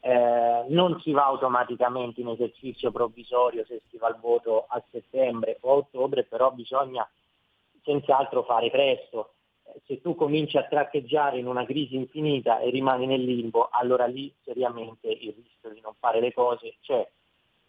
Eh, 0.01 0.65
non 0.69 1.01
si 1.01 1.13
va 1.13 1.25
automaticamente 1.25 2.21
in 2.21 2.29
esercizio 2.29 2.93
provvisorio 2.93 3.65
se 3.67 3.83
si 3.91 3.99
va 3.99 4.07
al 4.07 4.19
voto 4.21 4.67
a 4.69 4.83
settembre 4.91 5.59
o 5.61 5.73
a 5.73 5.75
ottobre, 5.75 6.25
però 6.25 6.51
bisogna 6.53 7.09
senz'altro 7.83 8.43
fare 8.45 8.71
presto 8.71 9.33
se 9.87 10.01
tu 10.01 10.15
cominci 10.15 10.57
a 10.57 10.65
traccheggiare 10.65 11.39
in 11.39 11.47
una 11.47 11.65
crisi 11.65 11.95
infinita 11.97 12.59
e 12.61 12.71
rimani 12.71 13.07
nel 13.07 13.23
limbo, 13.23 13.69
allora 13.71 14.07
lì 14.07 14.33
seriamente 14.43 15.09
il 15.09 15.35
rischio 15.35 15.71
di 15.71 15.81
non 15.81 15.95
fare 15.99 16.21
le 16.21 16.33
cose 16.33 16.77
c'è. 16.81 17.07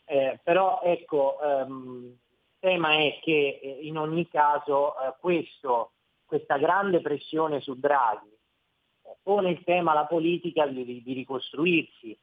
Eh, 0.05 0.39
però 0.43 0.81
ecco, 0.83 1.39
ehm, 1.41 2.03
il 2.05 2.57
tema 2.59 2.93
è 2.93 3.19
che 3.21 3.59
eh, 3.61 3.79
in 3.81 3.97
ogni 3.97 4.27
caso 4.27 4.93
eh, 4.93 5.13
questo, 5.19 5.91
questa 6.25 6.57
grande 6.57 7.01
pressione 7.01 7.59
su 7.59 7.77
Draghi 7.77 8.27
eh, 8.27 8.38
pone 9.29 9.51
il 9.51 9.63
tema 9.63 9.91
alla 9.91 10.07
politica 10.07 10.65
di, 10.65 11.03
di 11.03 11.13
ricostruirsi, 11.13 12.09
eh, 12.13 12.17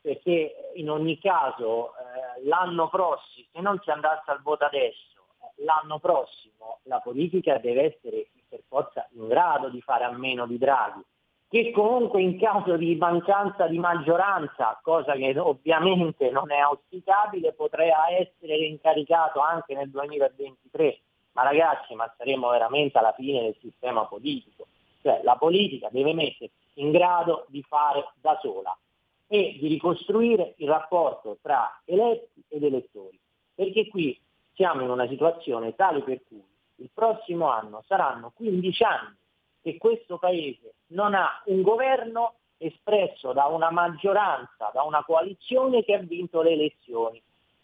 perché 0.00 0.70
in 0.76 0.88
ogni 0.88 1.18
caso 1.18 1.90
eh, 1.90 2.46
l'anno 2.46 2.88
prossimo, 2.88 3.46
se 3.52 3.60
non 3.60 3.78
si 3.84 3.90
andasse 3.90 4.30
al 4.30 4.40
voto 4.40 4.64
adesso, 4.64 5.26
l'anno 5.56 5.98
prossimo 5.98 6.78
la 6.84 7.00
politica 7.00 7.58
deve 7.58 7.94
essere 7.94 8.28
per 8.48 8.62
forza 8.66 9.06
in 9.12 9.28
grado 9.28 9.68
di 9.68 9.82
fare 9.82 10.04
a 10.04 10.10
meno 10.10 10.46
di 10.46 10.56
Draghi, 10.56 11.04
che 11.50 11.70
comunque 11.70 12.22
in 12.22 12.38
caso 12.38 12.78
di 12.78 12.96
mancanza 12.96 13.66
di 13.66 13.78
maggioranza, 13.78 14.80
cosa 14.82 15.12
che 15.16 15.38
ovviamente 15.38 16.30
non 16.30 16.50
è 16.50 16.60
auspicabile, 16.60 17.52
potrà 17.52 17.84
essere 18.08 18.56
incaricato 18.56 19.40
anche 19.40 19.74
nel 19.74 19.90
2023. 19.90 21.00
Ma 21.32 21.42
ragazzi, 21.42 21.94
ma 21.94 22.10
saremo 22.16 22.48
veramente 22.48 22.96
alla 22.96 23.12
fine 23.12 23.42
del 23.42 23.56
sistema 23.60 24.06
politico. 24.06 24.57
Cioè 25.08 25.22
la 25.22 25.36
politica 25.36 25.88
deve 25.90 26.12
mettersi 26.12 26.52
in 26.74 26.90
grado 26.90 27.46
di 27.48 27.62
fare 27.62 28.12
da 28.20 28.38
sola 28.42 28.76
e 29.26 29.56
di 29.58 29.66
ricostruire 29.66 30.52
il 30.58 30.68
rapporto 30.68 31.38
tra 31.40 31.80
eletti 31.86 32.44
ed 32.46 32.62
elettori. 32.62 33.18
Perché 33.54 33.88
qui 33.88 34.20
siamo 34.52 34.82
in 34.82 34.90
una 34.90 35.08
situazione 35.08 35.74
tale 35.74 36.02
per 36.02 36.20
cui 36.28 36.44
il 36.76 36.90
prossimo 36.92 37.48
anno 37.48 37.82
saranno 37.86 38.32
15 38.34 38.84
anni 38.84 39.16
che 39.62 39.78
questo 39.78 40.18
Paese 40.18 40.74
non 40.88 41.14
ha 41.14 41.42
un 41.46 41.62
governo 41.62 42.34
espresso 42.58 43.32
da 43.32 43.46
una 43.46 43.70
maggioranza, 43.70 44.70
da 44.74 44.82
una 44.82 45.02
coalizione 45.04 45.84
che 45.84 45.94
ha 45.94 46.00
vinto 46.00 46.42
le 46.42 46.50
elezioni. 46.50 47.22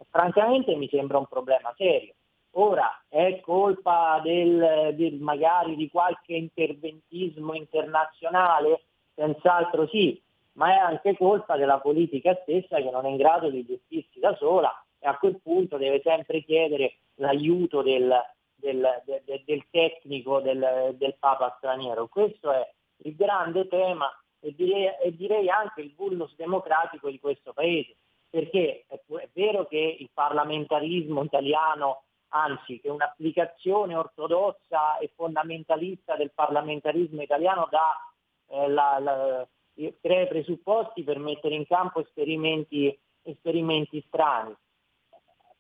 francamente 0.09 0.75
mi 0.77 0.89
sembra 0.89 1.19
un 1.19 1.27
problema 1.27 1.75
serio. 1.77 2.15
Ora 2.57 3.03
è 3.09 3.41
colpa 3.41 4.21
del, 4.23 4.95
del, 4.95 5.15
magari 5.15 5.75
di 5.75 5.91
qualche 5.91 6.35
interventismo 6.35 7.55
internazionale? 7.55 8.85
Senz'altro 9.15 9.89
sì, 9.89 10.21
ma 10.53 10.73
è 10.73 10.77
anche 10.77 11.17
colpa 11.17 11.57
della 11.57 11.81
politica 11.81 12.39
stessa 12.43 12.77
che 12.77 12.91
non 12.91 13.07
è 13.07 13.09
in 13.09 13.17
grado 13.17 13.51
di 13.51 13.65
gestirsi 13.65 14.21
da 14.21 14.37
sola 14.37 14.73
e 14.99 15.09
a 15.09 15.17
quel 15.17 15.41
punto 15.43 15.79
deve 15.79 16.01
sempre 16.03 16.43
chiedere 16.43 16.99
l'aiuto 17.17 17.83
del, 17.83 18.13
del, 18.55 19.03
del, 19.05 19.43
del 19.45 19.67
tecnico 19.71 20.41
del, 20.41 21.17
Papa 21.19 21.55
straniero. 21.59 22.07
Questo 22.07 22.53
è 22.53 22.69
il 22.99 23.17
grande 23.17 23.67
tema 23.67 24.11
e 24.39 24.55
direi, 24.55 24.91
e 25.03 25.15
direi 25.17 25.49
anche 25.49 25.81
il 25.81 25.93
vulnus 25.97 26.35
democratico 26.37 27.11
di 27.11 27.19
questo 27.19 27.53
Paese, 27.53 27.97
perché 28.31 28.85
è, 28.87 28.95
è 28.95 29.29
vero 29.33 29.67
che 29.67 29.97
il 29.99 30.11
parlamentarismo 30.13 31.25
italiano 31.25 32.03
anzi 32.35 32.81
che 32.81 32.91
un'applicazione 32.91 33.95
ortodossa 33.95 34.99
e 34.99 35.11
fondamentalista 35.15 36.17
del 36.17 36.33
parlamentarismo 36.33 37.23
italiano 37.23 37.69
dà, 37.71 37.95
eh, 38.49 38.69
la, 38.69 38.99
la, 38.99 39.49
crea 40.01 40.23
i 40.23 40.29
presupposti 40.29 41.03
per 41.03 41.19
mettere 41.19 41.55
in 41.55 41.67
campo 41.67 42.01
esperimenti, 42.01 42.97
esperimenti 43.23 44.03
strani 44.07 44.55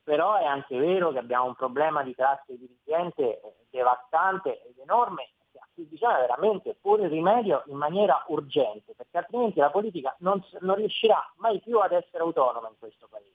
però 0.04 0.36
è 0.36 0.44
anche 0.44 0.78
vero 0.78 1.10
che 1.10 1.18
abbiamo 1.18 1.46
un 1.46 1.54
problema 1.54 2.02
di 2.02 2.14
classe 2.14 2.58
dirigente 2.58 3.40
devastante 3.70 4.62
ed 4.68 4.78
enorme 4.78 5.30
a 5.54 5.66
cui 5.72 5.84
bisogna 5.84 6.18
veramente 6.18 6.76
porre 6.80 7.08
rimedio 7.08 7.62
in 7.66 7.76
maniera 7.76 8.22
urgente, 8.28 8.92
perché 8.94 9.18
altrimenti 9.18 9.60
la 9.60 9.70
politica 9.70 10.14
non, 10.18 10.44
non 10.60 10.76
riuscirà 10.76 11.32
mai 11.36 11.60
più 11.60 11.78
ad 11.78 11.92
essere 11.92 12.22
autonoma 12.22 12.68
in 12.68 12.74
questo 12.78 13.08
paese. 13.08 13.32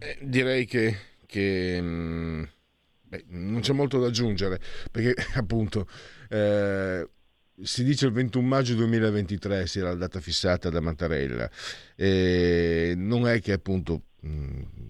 Eh, 0.00 0.18
direi 0.20 0.64
che, 0.66 0.94
che 1.28 1.78
mm, 1.80 2.42
beh, 3.02 3.24
non 3.28 3.60
c'è 3.60 3.74
molto 3.74 4.00
da 4.00 4.06
aggiungere, 4.06 4.58
perché 4.90 5.14
appunto 5.36 5.86
eh, 6.30 7.06
si 7.62 7.84
dice 7.84 8.06
il 8.06 8.12
21 8.12 8.46
maggio 8.46 8.74
2023 8.74 9.66
si 9.66 9.80
era 9.80 9.90
la 9.90 9.96
data 9.96 10.20
fissata 10.20 10.70
da 10.70 10.80
Mattarella, 10.80 11.50
e 11.94 12.94
non 12.96 13.28
è 13.28 13.40
che 13.40 13.52
appunto 13.52 14.04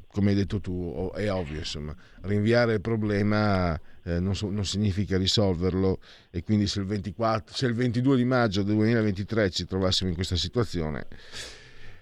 come 0.08 0.30
hai 0.30 0.34
detto 0.34 0.58
tu, 0.58 1.10
è 1.14 1.30
ovvio, 1.30 1.58
insomma, 1.58 1.94
rinviare 2.22 2.74
il 2.74 2.80
problema 2.80 3.78
eh, 4.04 4.20
non, 4.20 4.34
so, 4.34 4.48
non, 4.50 4.64
significa 4.64 5.18
risolverlo. 5.18 6.00
E 6.30 6.42
quindi 6.42 6.66
se 6.66 6.80
il, 6.80 6.86
24, 6.86 7.54
se 7.54 7.66
il 7.66 7.74
22 7.74 8.16
di 8.16 8.24
maggio 8.24 8.62
del 8.62 8.74
2023 8.74 9.50
ci 9.50 9.66
trovassimo 9.66 10.08
in 10.08 10.14
questa 10.14 10.36
situazione, 10.36 11.06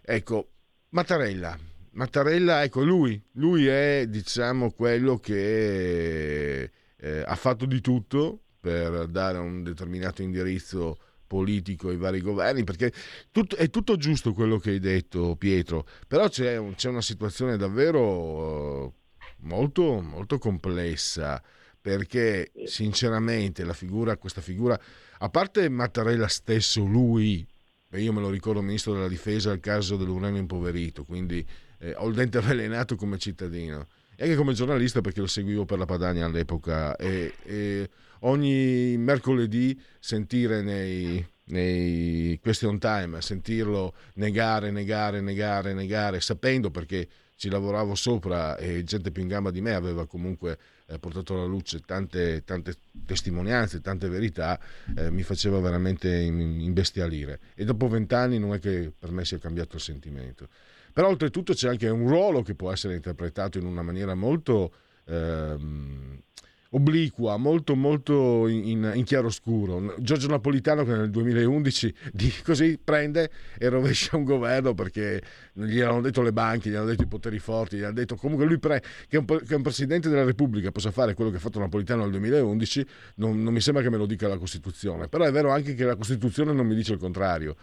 ecco, 0.03 0.51
Mattarella, 0.91 1.59
Mattarella, 1.97 2.63
ecco, 2.63 2.85
lui, 2.85 3.21
lui 3.33 3.67
è, 3.67 4.05
diciamo, 4.07 4.71
quello 4.71 5.17
che 5.17 6.71
eh, 6.95 7.23
ha 7.25 7.35
fatto 7.37 7.65
di 7.65 7.81
tutto 7.81 8.43
per 8.61 9.07
dare 9.07 9.39
un 9.39 9.63
determinato 9.63 10.21
indirizzo 10.21 10.99
politico 11.27 11.89
ai 11.89 11.97
vari 11.97 12.21
governi, 12.21 12.65
perché 12.65 12.93
tutto, 13.31 13.57
è 13.57 13.71
tutto 13.71 13.97
giusto 13.97 14.35
quello 14.35 14.59
che 14.59 14.71
hai 14.71 14.79
detto 14.79 15.37
Pietro, 15.37 15.87
però 16.07 16.29
c'è, 16.29 16.59
un, 16.59 16.75
c'è 16.75 16.91
una 16.91 17.01
situazione 17.01 17.57
davvero 17.57 18.85
uh, 18.85 18.95
molto, 19.39 20.03
molto 20.03 20.37
complessa, 20.37 21.43
perché 21.81 22.53
sinceramente 22.67 23.65
la 23.65 23.73
figura, 23.73 24.19
questa 24.19 24.43
figura, 24.43 24.79
a 25.19 25.29
parte 25.31 25.67
Mattarella 25.71 26.29
stesso, 26.29 26.85
lui, 26.85 27.47
io 27.93 28.13
me 28.13 28.21
lo 28.21 28.29
ricordo 28.29 28.61
ministro 28.61 28.93
della 28.93 29.09
difesa 29.09 29.51
al 29.51 29.61
caso 29.61 29.97
dell'uranio 29.97 30.41
impoverito, 30.41 31.03
quindi 31.05 31.47
eh, 31.79 31.95
ho 31.97 32.09
il 32.09 32.15
dente 32.15 32.39
avvelenato 32.39 32.97
come 32.97 33.19
cittadino 33.19 33.87
e 34.17 34.25
anche 34.25 34.37
come 34.37 34.55
giornalista 34.55 35.01
perché 35.01 35.21
lo 35.21 35.27
seguivo 35.27 35.65
per 35.65 35.79
la 35.79 35.85
Padania 35.85 36.25
all'epoca 36.25 36.97
e, 36.97 37.35
e 37.43 37.91
ogni 38.21 38.97
mercoledì 38.97 39.79
sentire 39.99 40.63
nei, 40.63 41.25
nei 41.47 42.39
question 42.43 42.79
time, 42.79 43.21
sentirlo 43.21 43.95
negare, 44.15 44.71
negare, 44.71 45.21
negare, 45.21 45.75
negare, 45.75 46.21
sapendo 46.21 46.71
perché 46.71 47.09
ci 47.37 47.51
lavoravo 47.51 47.95
sopra 47.95 48.57
e 48.57 48.83
gente 48.83 49.11
più 49.11 49.21
in 49.21 49.29
gamba 49.29 49.51
di 49.51 49.61
me 49.61 49.75
aveva 49.75 50.07
comunque 50.07 50.59
eh, 50.87 50.99
portato 50.99 51.35
alla 51.35 51.45
luce 51.45 51.81
tante, 51.81 52.43
tante 52.45 52.77
testimonianze, 53.05 53.83
tante 53.83 54.09
verità, 54.09 54.59
eh, 54.97 55.11
mi 55.11 55.23
faceva 55.23 55.61
veramente 55.61 56.09
imbestialire. 56.09 57.41
E 57.55 57.65
dopo 57.65 57.89
vent'anni 57.89 58.39
non 58.39 58.55
è 58.55 58.59
che 58.59 58.91
per 58.99 59.11
me 59.11 59.27
sia 59.27 59.39
cambiato 59.39 59.77
il 59.77 59.83
sentimento. 59.83 60.49
Però 60.97 61.09
oltretutto 61.09 61.53
c'è 61.53 61.69
anche 61.69 61.91
un 61.91 62.09
ruolo 62.09 62.41
che 62.41 62.55
può 62.55 62.73
essere 62.73 62.95
interpretato 62.95 63.59
in 63.59 63.67
una 63.67 63.83
maniera 63.83 64.15
molto... 64.15 64.73
Ehm, 65.05 66.23
obliqua, 66.71 67.37
molto 67.37 67.75
molto 67.75 68.49
in, 68.49 68.91
in 68.95 69.05
chiaroscuro. 69.05 69.95
Giorgio 69.99 70.29
Napolitano 70.29 70.85
che 70.85 70.93
nel 70.93 71.11
2011 71.11 71.95
di, 72.13 72.33
così 72.45 72.79
prende 72.83 73.31
e 73.59 73.69
rovescia 73.69 74.17
un 74.17 74.25
governo 74.25 74.75
perché 74.75 75.23
gli 75.53 75.81
hanno 75.81 76.01
detto 76.01 76.23
le 76.23 76.33
banche, 76.33 76.71
gli 76.71 76.75
hanno 76.75 76.87
detto 76.87 77.03
i 77.03 77.07
poteri 77.07 77.39
forti, 77.39 77.77
gli 77.77 77.83
hanno 77.83 77.93
detto 77.93 78.17
comunque 78.17 78.47
lui 78.47 78.59
pre, 78.59 78.83
che, 79.09 79.19
un, 79.19 79.25
che, 79.25 79.55
un, 79.55 79.63
Presidente 79.63 80.09
della 80.09 80.25
Repubblica 80.25 80.71
possa 80.71 80.91
fare 80.91 81.15
quello 81.15 81.31
che 81.31 81.37
ha 81.37 81.41
fatto 81.41 81.59
Napolitano 81.59 82.03
nel 82.03 82.11
2011, 82.13 82.87
non, 83.17 83.43
non, 83.43 83.53
mi 83.53 83.61
sembra 83.61 83.83
che 83.83 83.91
me 83.91 83.97
lo 83.97 84.07
dica 84.07 84.29
la 84.29 84.39
Costituzione, 84.39 85.09
però 85.09 85.25
è 85.25 85.33
vero 85.33 85.51
anche 85.51 85.75
che 85.75 85.85
la 85.85 85.97
Costituzione 85.97 86.53
non 86.53 86.67
mi 86.67 86.75
dice 86.75 86.93
il 86.93 86.99
contrario. 86.99 87.57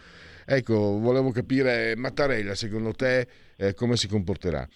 Ecco, 0.46 0.98
volevo 0.98 1.30
capire 1.30 1.96
Mattarella, 1.96 2.54
secondo 2.54 2.92
te 2.92 3.26
eh, 3.56 3.72
come 3.72 3.96
si 3.96 4.06
comporterà? 4.08 4.68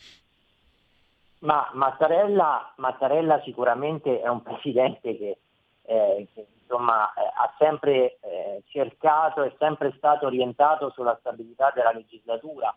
Ma 1.41 1.71
Mattarella, 1.73 2.73
Mattarella 2.77 3.41
sicuramente 3.43 4.21
è 4.21 4.29
un 4.29 4.43
presidente 4.43 5.17
che, 5.17 5.39
eh, 5.83 6.27
che 6.35 6.47
insomma, 6.61 7.13
eh, 7.15 7.21
ha 7.21 7.55
sempre 7.59 8.19
eh, 8.21 8.63
cercato, 8.67 9.43
è 9.43 9.53
sempre 9.59 9.95
stato 9.97 10.27
orientato 10.27 10.91
sulla 10.91 11.17
stabilità 11.21 11.73
della 11.75 11.93
legislatura 11.93 12.75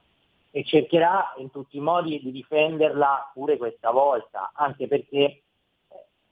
e 0.52 0.64
cercherà 0.64 1.34
in 1.38 1.50
tutti 1.50 1.78
i 1.78 1.82
modi 1.82 2.20
di 2.22 2.32
difenderla 2.32 3.32
pure 3.34 3.58
questa 3.58 3.90
volta, 3.90 4.52
anche 4.54 4.88
perché 4.88 5.18
eh, 5.18 5.42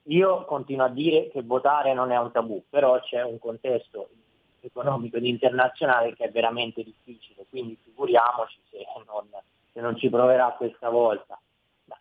io 0.03 0.45
continuo 0.45 0.86
a 0.86 0.89
dire 0.89 1.30
che 1.30 1.41
votare 1.41 1.93
non 1.93 2.12
è 2.12 2.17
un 2.17 2.32
tabù, 2.32 2.63
però 2.69 2.99
c'è 2.99 3.23
un 3.23 3.39
contesto 3.39 4.10
economico 4.62 5.17
ed 5.17 5.25
internazionale 5.25 6.13
che 6.13 6.25
è 6.25 6.32
veramente 6.32 6.84
difficile, 6.84 7.45
quindi 7.49 7.77
figuriamoci 7.82 8.60
se 8.69 8.86
non, 9.08 9.27
se 9.71 9.80
non 9.80 9.97
ci 9.97 10.10
proverà 10.10 10.49
questa 10.58 10.89
volta 10.89 11.39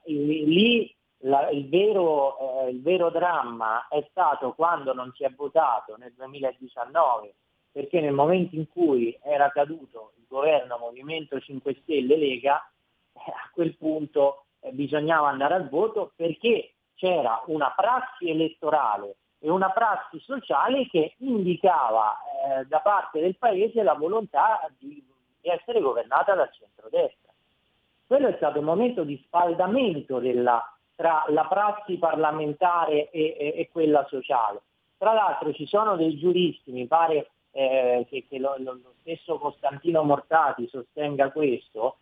lì 0.04 0.94
la, 1.22 1.48
il, 1.50 1.68
vero, 1.68 2.66
eh, 2.66 2.70
il, 2.70 2.82
vero, 2.82 3.10
dramma 3.10 3.88
è 3.88 4.06
stato 4.10 4.52
quando 4.52 4.92
non 4.92 5.12
si 5.14 5.24
è 5.24 5.30
votato 5.30 5.96
nel 5.96 6.12
2019, 6.14 7.34
perché 7.72 8.00
nel 8.00 8.12
momento 8.12 8.54
in 8.54 8.68
cui 8.68 9.18
era 9.22 9.50
caduto 9.50 10.12
il 10.16 10.24
governo 10.28 10.78
Movimento 10.78 11.40
5 11.40 11.78
Stelle 11.82 12.16
Lega, 12.16 12.70
eh, 13.12 13.30
a 13.30 13.50
quel 13.52 13.76
punto 13.76 14.44
eh, 14.60 14.72
bisognava 14.72 15.28
andare 15.28 15.54
al 15.54 15.68
voto 15.68 16.12
perché 16.14 16.72
c'era 16.94 17.42
una 17.46 17.72
prassi 17.76 18.28
elettorale 18.28 19.16
e 19.40 19.50
una 19.50 19.70
prassi 19.70 20.18
sociale 20.20 20.88
che 20.88 21.14
indicava 21.18 22.16
eh, 22.60 22.64
da 22.66 22.80
parte 22.80 23.20
del 23.20 23.36
Paese 23.36 23.82
la 23.82 23.94
volontà 23.94 24.68
di, 24.78 25.04
di 25.40 25.48
essere 25.48 25.80
governata 25.80 26.34
dal 26.34 26.50
centrodestra. 26.52 27.27
Quello 28.08 28.28
è 28.28 28.36
stato 28.36 28.60
un 28.60 28.64
momento 28.64 29.04
di 29.04 29.20
spaldamento 29.22 30.18
della, 30.18 30.64
tra 30.94 31.26
la 31.28 31.44
prassi 31.44 31.98
parlamentare 31.98 33.10
e, 33.10 33.36
e, 33.38 33.52
e, 33.54 33.68
quella 33.70 34.06
sociale. 34.08 34.62
Tra 34.96 35.12
l'altro 35.12 35.52
ci 35.52 35.66
sono 35.66 35.94
dei 35.94 36.16
giuristi, 36.16 36.72
mi 36.72 36.86
pare 36.86 37.28
eh, 37.50 38.06
che, 38.08 38.24
che 38.26 38.38
lo, 38.38 38.54
lo, 38.60 38.80
stesso 39.02 39.36
Costantino 39.36 40.04
Mortati 40.04 40.66
sostenga 40.68 41.30
questo, 41.30 41.98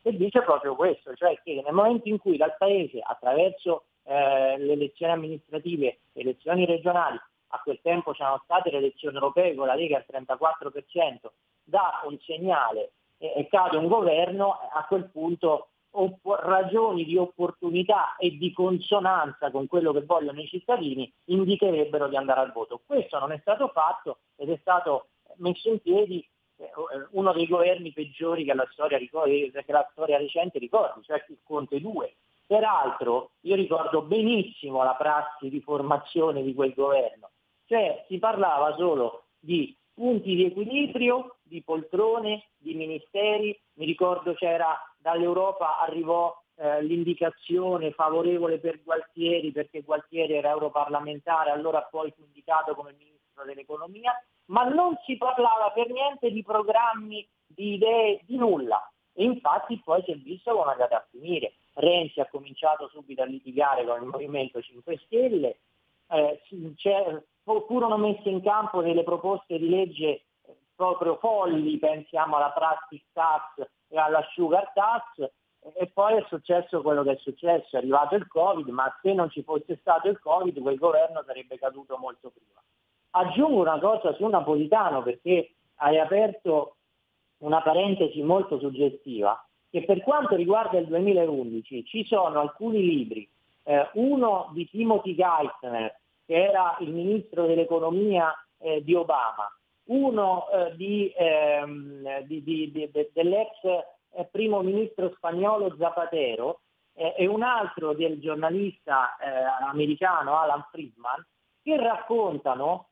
che 0.00 0.16
dice 0.16 0.42
proprio 0.42 0.76
questo, 0.76 1.12
cioè 1.16 1.36
che 1.42 1.60
nel 1.60 1.74
momento 1.74 2.08
in 2.08 2.18
cui 2.18 2.36
dal 2.36 2.54
Paese 2.56 3.00
attraverso 3.02 3.86
eh, 4.04 4.58
le 4.58 4.74
elezioni 4.74 5.12
amministrative, 5.12 5.98
le 6.12 6.22
elezioni 6.22 6.66
regionali, 6.66 7.18
a 7.48 7.60
quel 7.64 7.80
tempo 7.82 8.12
c'erano 8.12 8.42
state 8.44 8.70
le 8.70 8.76
elezioni 8.76 9.16
europee 9.16 9.56
con 9.56 9.66
la 9.66 9.74
Lega 9.74 9.96
al 9.96 10.04
34%, 10.08 11.30
dà 11.64 12.00
un 12.04 12.16
segnale 12.20 12.92
e 13.18 13.46
cade 13.50 13.76
un 13.76 13.88
governo, 13.88 14.52
a 14.72 14.84
quel 14.86 15.10
punto 15.10 15.68
opp- 15.90 16.26
ragioni 16.40 17.04
di 17.04 17.16
opportunità 17.16 18.16
e 18.16 18.36
di 18.36 18.52
consonanza 18.52 19.50
con 19.50 19.66
quello 19.66 19.92
che 19.92 20.02
vogliono 20.02 20.40
i 20.40 20.46
cittadini 20.46 21.12
indicherebbero 21.24 22.08
di 22.08 22.16
andare 22.16 22.40
al 22.40 22.52
voto. 22.52 22.80
Questo 22.84 23.18
non 23.18 23.32
è 23.32 23.38
stato 23.40 23.68
fatto 23.68 24.18
ed 24.36 24.50
è 24.50 24.58
stato 24.60 25.08
messo 25.36 25.68
in 25.68 25.80
piedi 25.80 26.26
eh, 26.56 26.70
uno 27.12 27.32
dei 27.32 27.46
governi 27.46 27.92
peggiori 27.92 28.44
che 28.44 28.54
la 28.54 28.68
storia, 28.72 28.98
ricordi, 28.98 29.50
che 29.50 29.72
la 29.72 29.88
storia 29.92 30.18
recente 30.18 30.58
ricordi, 30.58 31.02
cioè 31.02 31.24
il 31.28 31.38
Conte 31.42 31.80
2. 31.80 32.14
Peraltro 32.46 33.32
io 33.42 33.54
ricordo 33.54 34.02
benissimo 34.02 34.82
la 34.82 34.94
prassi 34.94 35.50
di 35.50 35.60
formazione 35.60 36.42
di 36.42 36.54
quel 36.54 36.72
governo, 36.72 37.30
cioè 37.66 38.04
si 38.08 38.18
parlava 38.18 38.74
solo 38.74 39.24
di 39.38 39.76
punti 39.92 40.34
di 40.34 40.46
equilibrio, 40.46 41.36
di 41.48 41.62
poltrone, 41.62 42.44
di 42.56 42.74
ministeri. 42.74 43.58
Mi 43.74 43.86
ricordo 43.86 44.34
c'era 44.34 44.78
dall'Europa 44.98 45.80
arrivò 45.80 46.34
eh, 46.56 46.82
l'indicazione 46.82 47.92
favorevole 47.92 48.58
per 48.58 48.82
Gualtieri 48.82 49.52
perché 49.52 49.82
Gualtieri 49.82 50.34
era 50.34 50.50
europarlamentare, 50.50 51.50
allora 51.50 51.82
poi 51.82 52.12
fu 52.16 52.22
indicato 52.22 52.74
come 52.74 52.94
ministro 52.98 53.44
dell'economia, 53.44 54.12
ma 54.46 54.64
non 54.64 54.96
si 55.04 55.16
parlava 55.16 55.70
per 55.70 55.90
niente 55.90 56.30
di 56.30 56.42
programmi, 56.42 57.26
di 57.46 57.74
idee, 57.74 58.20
di 58.24 58.36
nulla. 58.36 58.90
E 59.12 59.24
infatti 59.24 59.80
poi 59.84 60.02
si 60.04 60.12
è 60.12 60.16
visto 60.16 60.52
come 60.52 60.70
è 60.70 60.72
andata 60.72 60.96
a 60.96 61.06
finire. 61.10 61.54
Renzi 61.74 62.20
ha 62.20 62.28
cominciato 62.28 62.88
subito 62.88 63.22
a 63.22 63.26
litigare 63.26 63.84
con 63.84 64.02
il 64.02 64.08
Movimento 64.08 64.60
5 64.60 64.98
Stelle, 65.04 65.58
eh, 66.10 66.40
furono 67.66 67.96
messe 67.96 68.28
in 68.28 68.42
campo 68.42 68.82
delle 68.82 69.04
proposte 69.04 69.58
di 69.58 69.68
legge 69.68 70.22
proprio 70.78 71.16
folli, 71.16 71.76
pensiamo 71.76 72.36
alla 72.36 72.52
plastic 72.52 73.02
tax 73.12 73.68
e 73.88 73.98
alla 73.98 74.24
sugar 74.30 74.70
tax, 74.72 75.28
e 75.74 75.90
poi 75.92 76.18
è 76.18 76.24
successo 76.28 76.82
quello 76.82 77.02
che 77.02 77.12
è 77.12 77.16
successo, 77.16 77.74
è 77.74 77.78
arrivato 77.78 78.14
il 78.14 78.28
Covid, 78.28 78.68
ma 78.68 78.96
se 79.02 79.12
non 79.12 79.28
ci 79.28 79.42
fosse 79.42 79.76
stato 79.80 80.06
il 80.06 80.20
Covid 80.20 80.60
quel 80.60 80.78
governo 80.78 81.24
sarebbe 81.26 81.58
caduto 81.58 81.96
molto 81.98 82.30
prima. 82.30 82.62
Aggiungo 83.10 83.60
una 83.60 83.80
cosa 83.80 84.14
su 84.14 84.24
Napolitano 84.24 85.02
perché 85.02 85.54
hai 85.78 85.98
aperto 85.98 86.76
una 87.38 87.60
parentesi 87.60 88.22
molto 88.22 88.60
suggestiva, 88.60 89.44
che 89.68 89.84
per 89.84 90.00
quanto 90.02 90.36
riguarda 90.36 90.78
il 90.78 90.86
2011 90.86 91.84
ci 91.86 92.04
sono 92.04 92.38
alcuni 92.38 92.84
libri, 92.84 93.28
eh, 93.64 93.90
uno 93.94 94.50
di 94.52 94.68
Timothy 94.70 95.16
Geithner 95.16 95.98
che 96.24 96.34
era 96.34 96.76
il 96.80 96.92
ministro 96.92 97.46
dell'economia 97.46 98.32
eh, 98.58 98.84
di 98.84 98.94
Obama, 98.94 99.50
uno 99.88 100.48
eh, 100.50 100.76
di, 100.76 101.12
ehm, 101.16 102.20
di, 102.22 102.42
di, 102.42 102.90
dell'ex 103.12 103.64
eh, 103.64 104.24
primo 104.30 104.62
ministro 104.62 105.12
spagnolo 105.16 105.74
Zapatero 105.78 106.60
eh, 106.94 107.14
e 107.16 107.26
un 107.26 107.42
altro 107.42 107.94
del 107.94 108.20
giornalista 108.20 109.16
eh, 109.16 109.28
americano 109.68 110.36
Alan 110.36 110.66
Friedman, 110.70 111.24
che 111.62 111.76
raccontano 111.76 112.86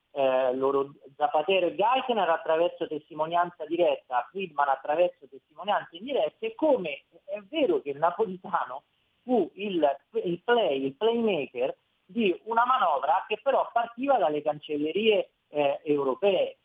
loro, 0.54 0.94
Zapatero 1.14 1.66
e 1.66 1.74
Geithner 1.74 2.26
attraverso 2.30 2.86
testimonianza 2.86 3.66
diretta, 3.66 4.26
Friedman 4.30 4.70
attraverso 4.70 5.28
testimonianze 5.28 5.96
indirette, 5.96 6.54
come 6.54 7.04
è 7.26 7.38
vero 7.50 7.82
che 7.82 7.90
il 7.90 7.98
napolitano 7.98 8.84
fu 9.22 9.50
il, 9.56 9.86
il 10.24 10.40
play, 10.42 10.86
il 10.86 10.94
playmaker 10.94 11.76
di 12.02 12.34
una 12.44 12.64
manovra 12.64 13.26
che 13.28 13.40
però 13.42 13.68
partiva 13.70 14.16
dalle 14.16 14.40
cancellerie 14.40 15.32
eh, 15.48 15.80
europee. 15.84 16.58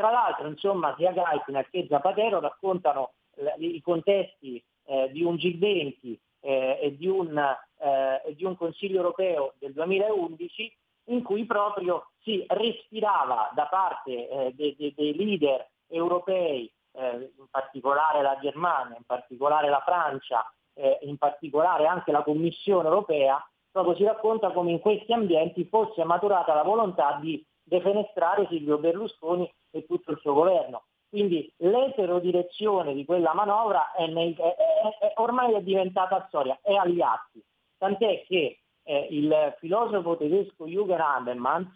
Tra 0.00 0.10
l'altro, 0.10 0.48
insomma, 0.48 0.94
sia 0.96 1.12
Geithner 1.12 1.68
che 1.68 1.86
Zapatero 1.86 2.40
raccontano 2.40 3.12
i 3.58 3.82
contesti 3.82 4.64
eh, 4.86 5.10
di 5.12 5.22
un 5.22 5.34
G20 5.34 6.18
eh, 6.40 6.78
e, 6.80 6.96
di 6.96 7.06
un, 7.06 7.36
eh, 7.36 8.34
di 8.34 8.46
un 8.46 8.56
Consiglio 8.56 8.96
europeo 8.96 9.52
del 9.58 9.74
2011 9.74 10.74
in 11.08 11.22
cui 11.22 11.44
proprio 11.44 12.12
si 12.22 12.42
respirava 12.48 13.50
da 13.54 13.66
parte 13.66 14.26
eh, 14.26 14.52
dei, 14.54 14.74
dei, 14.78 14.94
dei 14.96 15.14
leader 15.14 15.68
europei, 15.88 16.72
eh, 16.92 17.32
in 17.36 17.46
particolare 17.50 18.22
la 18.22 18.38
Germania, 18.40 18.96
in 18.96 19.04
particolare 19.04 19.68
la 19.68 19.82
Francia, 19.84 20.50
eh, 20.72 20.98
in 21.02 21.18
particolare 21.18 21.84
anche 21.84 22.10
la 22.10 22.22
Commissione 22.22 22.88
europea, 22.88 23.38
proprio 23.70 23.96
si 23.96 24.04
racconta 24.04 24.50
come 24.50 24.70
in 24.70 24.80
questi 24.80 25.12
ambienti 25.12 25.66
fosse 25.66 26.02
maturata 26.04 26.54
la 26.54 26.62
volontà 26.62 27.18
di 27.20 27.44
defenestrare 27.70 28.48
Silvio 28.48 28.78
Berlusconi 28.78 29.50
e 29.70 29.86
tutto 29.86 30.10
il 30.10 30.18
suo 30.18 30.34
governo. 30.34 30.86
Quindi 31.08 31.52
l'eterodirezione 31.58 32.94
di 32.94 33.04
quella 33.04 33.32
manovra 33.32 33.92
è 33.92 34.06
nei, 34.08 34.34
è, 34.34 34.42
è, 34.42 35.12
ormai 35.16 35.54
è 35.54 35.62
diventata 35.62 36.24
storia, 36.28 36.58
è 36.62 36.74
agli 36.74 37.00
atti. 37.00 37.42
Tant'è 37.78 38.24
che 38.26 38.58
eh, 38.82 39.06
il 39.10 39.54
filosofo 39.58 40.16
tedesco 40.16 40.66
Jürgen 40.66 41.00
Habermas, 41.00 41.66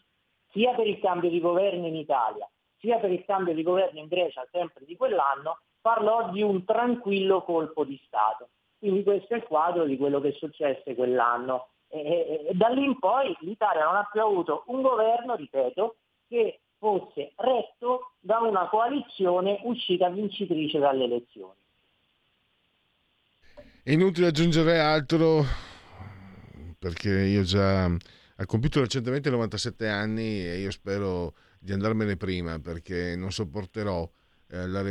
sia 0.50 0.74
per 0.74 0.86
il 0.86 0.98
cambio 1.00 1.30
di 1.30 1.40
governo 1.40 1.86
in 1.86 1.96
Italia, 1.96 2.48
sia 2.78 2.98
per 2.98 3.10
il 3.10 3.24
cambio 3.24 3.54
di 3.54 3.62
governo 3.62 4.00
in 4.00 4.06
Grecia, 4.06 4.46
sempre 4.50 4.84
di 4.84 4.96
quell'anno, 4.96 5.58
parlò 5.80 6.30
di 6.30 6.42
un 6.42 6.64
tranquillo 6.64 7.42
colpo 7.42 7.84
di 7.84 8.00
Stato. 8.06 8.50
Quindi 8.78 9.02
questo 9.02 9.34
è 9.34 9.36
il 9.38 9.44
quadro 9.44 9.84
di 9.84 9.96
quello 9.96 10.20
che 10.20 10.32
successe 10.32 10.94
quell'anno. 10.94 11.68
E, 11.94 12.50
da 12.54 12.68
lì 12.68 12.84
in 12.84 12.98
poi 12.98 13.36
l'Italia 13.40 13.84
non 13.84 13.94
ha 13.94 14.08
più 14.10 14.20
avuto 14.20 14.64
un 14.66 14.82
governo, 14.82 15.36
ripeto, 15.36 15.96
che 16.26 16.60
fosse 16.78 17.32
retto 17.36 18.14
da 18.18 18.40
una 18.40 18.68
coalizione 18.68 19.60
uscita 19.62 20.10
vincitrice 20.10 20.80
dalle 20.80 21.04
elezioni. 21.04 21.62
È 23.84 23.92
inutile 23.92 24.26
aggiungere 24.26 24.80
altro 24.80 25.44
perché 26.78 27.10
io 27.10 27.42
già 27.42 27.86
ho 27.86 28.46
compiuto 28.46 28.80
recentemente 28.80 29.30
97 29.30 29.88
anni 29.88 30.44
e 30.44 30.58
io 30.58 30.70
spero 30.70 31.34
di 31.60 31.72
andarmene 31.72 32.16
prima 32.16 32.58
perché 32.58 33.14
non 33.14 33.30
sopporterò 33.30 34.10
eh, 34.50 34.66
la, 34.66 34.82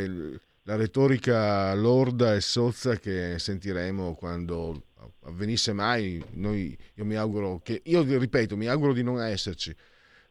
la, 0.63 0.75
retorica 0.75 1.73
lorda 1.73 2.35
e 2.35 2.41
sozza 2.41 2.97
che 2.97 3.37
sentiremo 3.39 4.15
quando 4.15 4.87
avvenisse 5.23 5.73
mai. 5.73 6.23
Noi, 6.31 6.77
io 6.95 7.05
mi 7.05 7.15
auguro 7.15 7.61
che, 7.63 7.81
io 7.85 8.01
ripeto, 8.03 8.57
mi 8.57 8.67
auguro 8.67 8.93
di 8.93 9.03
non 9.03 9.21
esserci 9.21 9.75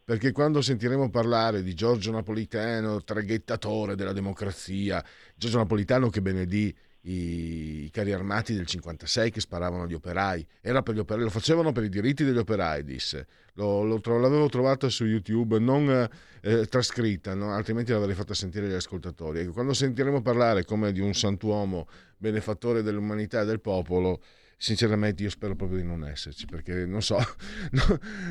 perché 0.04 0.32
quando 0.32 0.60
sentiremo 0.60 1.10
parlare 1.10 1.62
di 1.62 1.74
Giorgio 1.74 2.10
Napolitano, 2.10 3.02
traghettatore 3.04 3.94
della 3.94 4.12
democrazia, 4.12 5.02
Giorgio 5.36 5.58
Napolitano 5.58 6.10
che 6.10 6.20
benedì 6.20 6.74
i, 7.02 7.88
carri 7.90 8.12
armati 8.12 8.54
del 8.54 8.66
56 8.66 9.30
che 9.30 9.40
sparavano 9.40 9.84
agli 9.84 9.94
operai. 9.94 10.46
Operai, 10.62 11.22
lo 11.22 11.30
facevano 11.30 11.72
per 11.72 11.84
i 11.84 11.88
diritti 11.88 12.24
degli 12.24 12.38
operai, 12.38 12.84
disse. 12.84 13.26
Lo, 13.54 13.82
lo, 13.82 14.00
l'avevo 14.18 14.48
trovata 14.48 14.88
su 14.88 15.04
YouTube, 15.04 15.58
non 15.58 16.08
eh, 16.40 16.66
trascritta, 16.66 17.34
no? 17.34 17.52
altrimenti 17.52 17.92
l'avrei 17.92 18.14
fatta 18.14 18.34
sentire 18.34 18.66
agli 18.66 18.74
ascoltatori. 18.74 19.40
E 19.40 19.46
quando 19.48 19.72
sentiremo 19.72 20.22
parlare 20.22 20.64
come 20.64 20.92
di 20.92 21.00
un 21.00 21.14
santuomo 21.14 21.88
benefattore 22.16 22.82
dell'umanità 22.82 23.42
e 23.42 23.44
del 23.44 23.60
popolo, 23.60 24.22
sinceramente 24.62 25.24
io 25.24 25.28
spero 25.28 25.56
proprio 25.56 25.78
di 25.78 25.84
non 25.84 26.04
esserci 26.04 26.46
perché 26.46 26.86
non 26.86 27.02
so, 27.02 27.16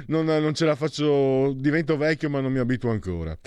no, 0.07 0.23
non, 0.23 0.41
non, 0.41 0.53
ce 0.53 0.63
la 0.63 0.75
faccio, 0.75 1.51
divento 1.57 1.97
vecchio 1.97 2.29
ma 2.29 2.39
non 2.39 2.53
mi 2.53 2.59
abituo 2.59 2.89
ancora. 2.89 3.37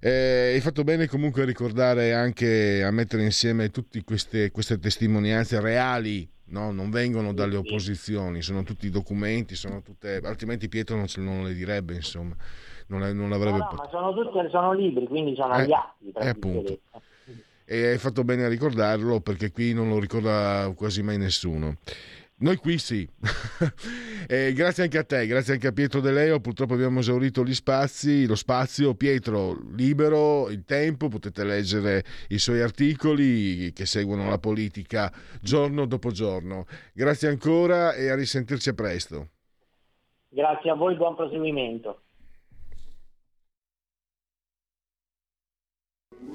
Eh, 0.00 0.52
hai 0.54 0.60
fatto 0.60 0.82
bene 0.82 1.06
comunque 1.06 1.42
a 1.42 1.44
ricordare 1.44 2.14
anche 2.14 2.82
a 2.82 2.90
mettere 2.90 3.24
insieme 3.24 3.68
tutte 3.68 4.02
queste, 4.04 4.50
queste 4.50 4.78
testimonianze 4.78 5.60
reali. 5.60 6.26
No, 6.50 6.72
non 6.72 6.90
vengono 6.90 7.32
dalle 7.32 7.54
opposizioni, 7.54 8.42
sono 8.42 8.64
tutti 8.64 8.90
documenti, 8.90 9.54
sono 9.54 9.82
tutte, 9.82 10.20
altrimenti 10.24 10.68
Pietro 10.68 10.96
non, 10.96 11.06
non 11.18 11.44
le 11.44 11.54
direbbe, 11.54 11.94
insomma, 11.94 12.34
non, 12.88 13.02
non 13.16 13.30
l'avrebbe 13.30 13.58
no, 13.58 13.68
no, 13.70 13.76
ma 13.76 13.88
sono 13.88 14.12
tutti 14.12 14.50
sono 14.50 14.72
libri, 14.72 15.06
quindi 15.06 15.36
sono 15.36 15.52
agli 15.52 15.70
eh, 15.70 15.74
atti. 15.74 16.12
Eh, 16.12 16.28
appunto. 16.28 16.78
E 17.64 17.86
hai 17.86 17.98
fatto 17.98 18.24
bene 18.24 18.42
a 18.42 18.48
ricordarlo 18.48 19.20
perché 19.20 19.52
qui 19.52 19.72
non 19.72 19.88
lo 19.88 20.00
ricorda 20.00 20.72
quasi 20.74 21.04
mai 21.04 21.18
nessuno. 21.18 21.76
Noi 22.40 22.56
qui 22.56 22.78
sì. 22.78 23.06
e 24.26 24.52
grazie 24.54 24.84
anche 24.84 24.96
a 24.96 25.04
te, 25.04 25.26
grazie 25.26 25.54
anche 25.54 25.66
a 25.66 25.72
Pietro 25.72 26.00
De 26.00 26.10
Leo. 26.10 26.40
Purtroppo 26.40 26.72
abbiamo 26.72 27.00
esaurito 27.00 27.44
gli 27.44 27.52
spazi, 27.52 28.26
lo 28.26 28.34
spazio. 28.34 28.94
Pietro, 28.94 29.58
libero, 29.76 30.48
il 30.48 30.64
tempo, 30.64 31.08
potete 31.08 31.44
leggere 31.44 32.02
i 32.28 32.38
suoi 32.38 32.62
articoli 32.62 33.72
che 33.74 33.84
seguono 33.84 34.28
la 34.30 34.38
politica 34.38 35.12
giorno 35.42 35.84
dopo 35.84 36.10
giorno. 36.12 36.64
Grazie 36.94 37.28
ancora 37.28 37.92
e 37.92 38.08
a 38.08 38.14
risentirci 38.14 38.74
presto. 38.74 39.28
Grazie 40.28 40.70
a 40.70 40.74
voi, 40.74 40.96
buon 40.96 41.16
proseguimento. 41.16 42.04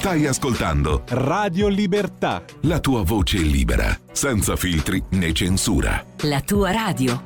Stai 0.00 0.24
ascoltando 0.24 1.04
Radio 1.08 1.68
Libertà. 1.68 2.42
La 2.62 2.80
tua 2.80 3.02
voce 3.02 3.36
libera, 3.36 3.94
senza 4.12 4.56
filtri 4.56 5.04
né 5.10 5.34
censura. 5.34 6.02
La 6.20 6.40
tua 6.40 6.70
radio. 6.70 7.20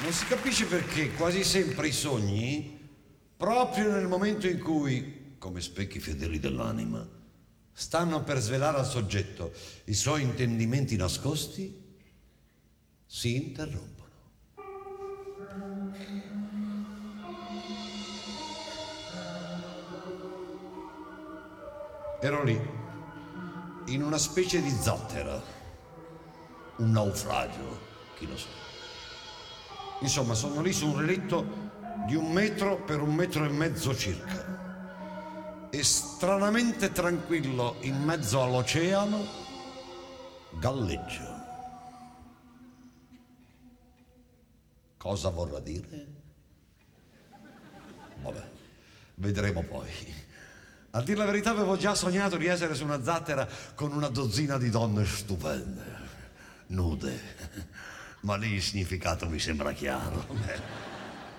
Non 0.00 0.10
si 0.10 0.24
capisce 0.26 0.64
perché 0.64 1.12
quasi 1.12 1.44
sempre 1.44 1.88
i 1.88 1.92
sogni, 1.92 2.88
proprio 3.36 3.92
nel 3.92 4.08
momento 4.08 4.46
in 4.46 4.62
cui, 4.62 5.34
come 5.36 5.60
specchi 5.60 6.00
fedeli 6.00 6.40
dell'anima, 6.40 7.06
stanno 7.74 8.22
per 8.22 8.38
svelare 8.38 8.78
al 8.78 8.86
soggetto 8.86 9.52
i 9.84 9.94
suoi 9.94 10.22
intendimenti 10.22 10.96
nascosti, 10.96 11.98
si 13.04 13.36
interrompono. 13.36 13.97
Ero 22.20 22.42
lì, 22.42 22.60
in 23.86 24.02
una 24.02 24.18
specie 24.18 24.60
di 24.60 24.70
zattera, 24.70 25.40
un 26.78 26.90
naufragio, 26.90 27.78
chi 28.16 28.26
lo 28.26 28.36
sa. 28.36 28.48
Insomma, 30.00 30.34
sono 30.34 30.60
lì 30.60 30.72
su 30.72 30.88
un 30.88 30.98
relitto 30.98 31.46
di 32.06 32.16
un 32.16 32.32
metro 32.32 32.76
per 32.82 33.00
un 33.00 33.14
metro 33.14 33.44
e 33.44 33.48
mezzo 33.50 33.94
circa. 33.94 35.68
E 35.70 35.82
stranamente 35.84 36.90
tranquillo 36.90 37.76
in 37.82 38.02
mezzo 38.02 38.42
all'oceano, 38.42 39.24
galleggio. 40.58 41.36
Cosa 44.96 45.28
vorrà 45.30 45.60
dire? 45.60 46.06
Vabbè, 48.22 48.50
vedremo 49.14 49.62
poi. 49.62 50.26
A 50.92 51.02
dire 51.02 51.18
la 51.18 51.26
verità 51.26 51.50
avevo 51.50 51.76
già 51.76 51.94
sognato 51.94 52.38
di 52.38 52.46
essere 52.46 52.74
su 52.74 52.82
una 52.82 53.02
zattera 53.02 53.46
con 53.74 53.92
una 53.92 54.08
dozzina 54.08 54.56
di 54.56 54.70
donne 54.70 55.04
stupende, 55.04 55.84
nude, 56.68 57.20
ma 58.20 58.36
lì 58.36 58.54
il 58.54 58.62
significato 58.62 59.28
mi 59.28 59.38
sembra 59.38 59.72
chiaro. 59.72 60.24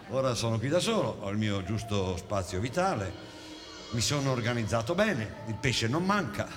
Ora 0.09 0.35
sono 0.35 0.59
qui 0.59 0.69
da 0.69 0.79
solo, 0.79 1.17
ho 1.21 1.29
il 1.31 1.37
mio 1.37 1.63
giusto 1.63 2.15
spazio 2.15 2.59
vitale, 2.59 3.11
mi 3.91 4.01
sono 4.01 4.29
organizzato 4.31 4.93
bene, 4.93 5.37
il 5.47 5.55
pesce 5.55 5.87
non 5.87 6.05
manca, 6.05 6.47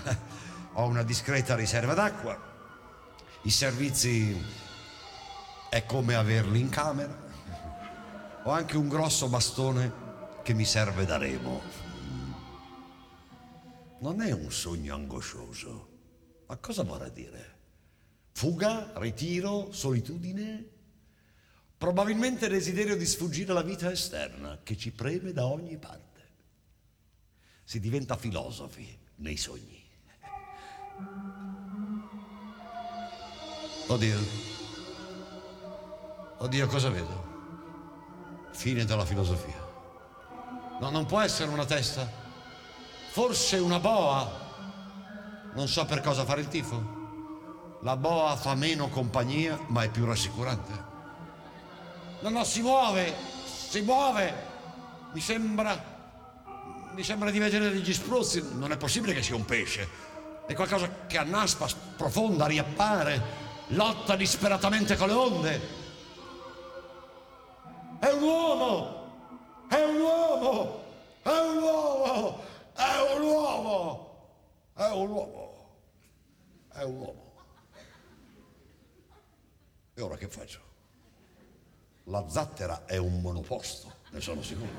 ho 0.75 0.85
una 0.85 1.03
discreta 1.03 1.55
riserva 1.55 1.95
d'acqua, 1.95 2.39
i 3.43 3.51
servizi 3.51 4.39
è 5.71 5.87
come 5.87 6.15
averli 6.15 6.61
in 6.61 6.69
camera, 6.69 7.17
ho 8.43 8.51
anche 8.51 8.77
un 8.77 8.89
grosso 8.89 9.29
bastone 9.29 9.93
che 10.43 10.53
mi 10.53 10.67
serve 10.67 11.07
da 11.07 11.17
remo 11.17 11.82
non 14.03 14.21
è 14.21 14.33
un 14.33 14.51
sogno 14.51 14.95
angoscioso. 14.95 15.89
Ma 16.47 16.57
cosa 16.57 16.83
vorrà 16.83 17.09
dire? 17.09 17.61
Fuga, 18.33 18.93
ritiro, 18.97 19.73
solitudine? 19.73 20.71
Probabilmente 21.79 22.49
desiderio 22.49 22.97
di 22.97 23.07
sfuggire 23.07 23.53
alla 23.53 23.63
vita 23.63 23.91
esterna 23.91 24.59
che 24.63 24.77
ci 24.77 24.91
preme 24.91 25.33
da 25.33 25.47
ogni 25.47 25.79
parte. 25.79 26.11
Si 27.63 27.79
diventa 27.79 28.17
filosofi 28.17 28.99
nei 29.17 29.37
sogni. 29.37 29.81
Oddio. 33.87 34.19
Oddio, 36.39 36.67
cosa 36.67 36.91
vedo? 36.91 37.31
Fine 38.51 38.85
della 38.85 39.05
filosofia. 39.05 39.61
No, 40.81 40.91
non 40.91 41.07
può 41.07 41.21
essere 41.21 41.51
una 41.51 41.65
testa. 41.65 42.22
Forse 43.13 43.59
una 43.59 43.79
boa. 43.79 44.27
Non 45.53 45.69
so 45.69 45.85
per 45.85 46.01
cosa 46.01 46.25
fare 46.25 46.41
il 46.41 46.49
tifo. 46.49 47.01
La 47.83 47.95
boa 47.95 48.37
fa 48.37 48.55
meno 48.55 48.89
compagnia, 48.89 49.61
ma 49.67 49.83
è 49.83 49.91
più 49.91 50.07
rassicurante. 50.07 50.73
No, 52.21 52.31
no, 52.31 52.43
si 52.43 52.63
muove, 52.63 53.15
si 53.45 53.83
muove. 53.83 54.35
Mi 55.13 55.21
sembra. 55.21 55.79
Mi 56.95 57.03
sembra 57.03 57.31
di 57.31 57.39
vedere 57.39 57.71
degli 57.71 57.93
spruzzi. 57.93 58.43
Non 58.55 58.73
è 58.73 58.79
possibile 58.79 59.13
che 59.13 59.23
sia 59.23 59.37
un 59.37 59.45
pesce. 59.45 59.87
È 60.47 60.55
qualcosa 60.55 61.05
che 61.07 61.19
annaspa, 61.19 61.69
sprofonda, 61.69 62.47
riappare, 62.47 63.23
lotta 63.69 64.17
disperatamente 64.17 64.97
con 64.97 65.09
le 65.09 65.15
onde. 65.15 65.61
È 67.99 68.11
un 68.11 68.23
uomo! 68.23 69.67
È 69.69 69.85
un 69.85 70.01
uomo! 70.01 70.85
È 71.21 71.29
un 71.29 71.63
uomo! 71.63 72.51
È 72.75 73.15
un 73.15 73.23
uomo! 73.23 74.11
È 74.75 74.87
un 74.87 75.11
uomo! 75.11 75.77
È 76.73 76.83
un 76.83 76.97
uomo! 76.97 77.33
E 79.95 80.01
ora 80.01 80.17
che 80.17 80.29
faccio? 80.29 80.61
La 82.05 82.29
zattera 82.29 82.85
è 82.87 82.97
un 82.97 83.21
monoposto, 83.21 83.99
ne 84.11 84.21
sono 84.21 84.43
sicuro. 84.43 84.71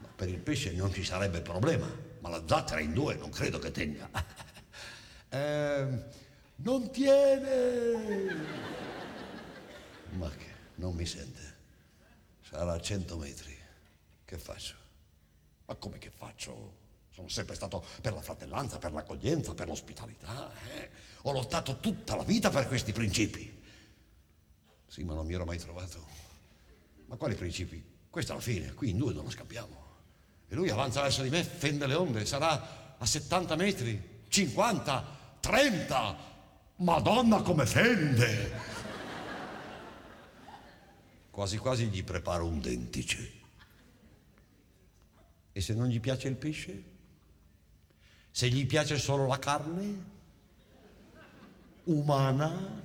Ma 0.00 0.08
per 0.14 0.28
il 0.28 0.40
pesce 0.40 0.72
non 0.72 0.92
ci 0.92 1.04
sarebbe 1.04 1.40
problema, 1.40 1.88
ma 2.20 2.28
la 2.28 2.42
zattera 2.46 2.80
in 2.80 2.92
due 2.92 3.14
non 3.14 3.30
credo 3.30 3.58
che 3.58 3.70
tenga. 3.70 4.10
Eh, 5.30 6.04
non 6.56 6.90
tiene! 6.90 8.34
Ma 10.12 10.30
che 10.30 10.52
non 10.76 10.94
mi 10.94 11.04
sente. 11.04 11.56
Sarà 12.40 12.72
a 12.72 12.80
100 12.80 13.16
metri. 13.18 13.56
Che 14.24 14.38
faccio? 14.38 14.74
Ma 15.66 15.74
come 15.74 15.98
che 15.98 16.10
faccio? 16.10 16.86
Sono 17.18 17.30
sempre 17.30 17.56
stato 17.56 17.84
per 18.00 18.12
la 18.12 18.22
fratellanza, 18.22 18.78
per 18.78 18.92
l'accoglienza, 18.92 19.52
per 19.52 19.66
l'ospitalità. 19.66 20.52
eh. 20.76 20.88
Ho 21.22 21.32
lottato 21.32 21.80
tutta 21.80 22.14
la 22.14 22.22
vita 22.22 22.48
per 22.48 22.68
questi 22.68 22.92
principi. 22.92 23.60
Sì, 24.86 25.02
ma 25.02 25.14
non 25.14 25.26
mi 25.26 25.34
ero 25.34 25.44
mai 25.44 25.58
trovato. 25.58 26.06
Ma 27.06 27.16
quali 27.16 27.34
principi? 27.34 27.84
Questa 28.08 28.34
è 28.34 28.36
la 28.36 28.40
fine, 28.40 28.72
qui 28.72 28.90
in 28.90 28.98
due 28.98 29.12
non 29.12 29.28
scappiamo. 29.28 29.86
E 30.46 30.54
lui 30.54 30.70
avanza 30.70 31.02
verso 31.02 31.22
di 31.22 31.28
me, 31.28 31.42
fende 31.42 31.88
le 31.88 31.94
onde, 31.94 32.24
sarà 32.24 32.96
a 32.96 33.04
70 33.04 33.56
metri, 33.56 34.20
50, 34.28 35.38
30. 35.40 36.16
Madonna 36.76 37.42
come 37.42 37.66
fende! 37.66 38.52
Quasi 41.32 41.56
quasi 41.56 41.86
gli 41.86 42.04
preparo 42.04 42.46
un 42.46 42.60
dentice. 42.60 43.32
E 45.50 45.60
se 45.60 45.74
non 45.74 45.88
gli 45.88 45.98
piace 45.98 46.28
il 46.28 46.36
pesce? 46.36 46.96
Se 48.38 48.48
gli 48.48 48.66
piace 48.66 48.98
solo 48.98 49.26
la 49.26 49.40
carne? 49.40 50.04
Umana? 51.82 52.84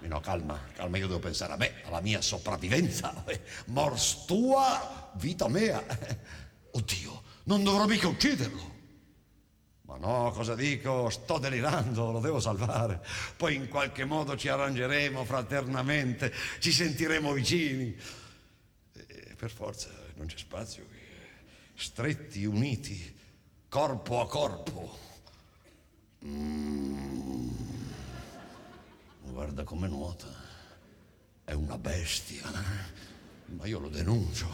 E 0.00 0.08
no, 0.08 0.18
calma, 0.18 0.60
calma, 0.74 0.96
io 0.96 1.06
devo 1.06 1.20
pensare 1.20 1.52
a 1.52 1.56
me, 1.56 1.84
alla 1.84 2.00
mia 2.00 2.20
sopravvivenza. 2.20 3.24
Mors 3.66 4.24
tua, 4.24 5.12
vita 5.14 5.46
mea. 5.46 5.80
Oddio, 6.74 7.22
non 7.44 7.62
dovrò 7.62 7.86
mica 7.86 8.08
ucciderlo. 8.08 8.74
Ma 9.82 9.96
no, 9.96 10.32
cosa 10.32 10.56
dico? 10.56 11.08
Sto 11.08 11.38
delirando, 11.38 12.10
lo 12.10 12.18
devo 12.18 12.40
salvare. 12.40 13.06
Poi 13.36 13.54
in 13.54 13.68
qualche 13.68 14.04
modo 14.04 14.36
ci 14.36 14.48
arrangeremo 14.48 15.24
fraternamente, 15.24 16.32
ci 16.58 16.72
sentiremo 16.72 17.32
vicini. 17.32 17.96
E 18.92 19.34
per 19.36 19.52
forza 19.52 19.88
non 20.16 20.26
c'è 20.26 20.36
spazio. 20.36 20.84
Stretti, 21.76 22.44
uniti, 22.44 23.15
corpo 23.76 24.22
a 24.22 24.26
corpo. 24.26 24.98
Mm. 26.24 27.50
Guarda 29.20 29.64
come 29.64 29.86
nuota. 29.86 30.28
È 31.44 31.52
una 31.52 31.76
bestia. 31.76 32.40
eh. 32.54 33.52
Ma 33.52 33.66
io 33.66 33.78
lo 33.78 33.90
denuncio. 33.90 34.50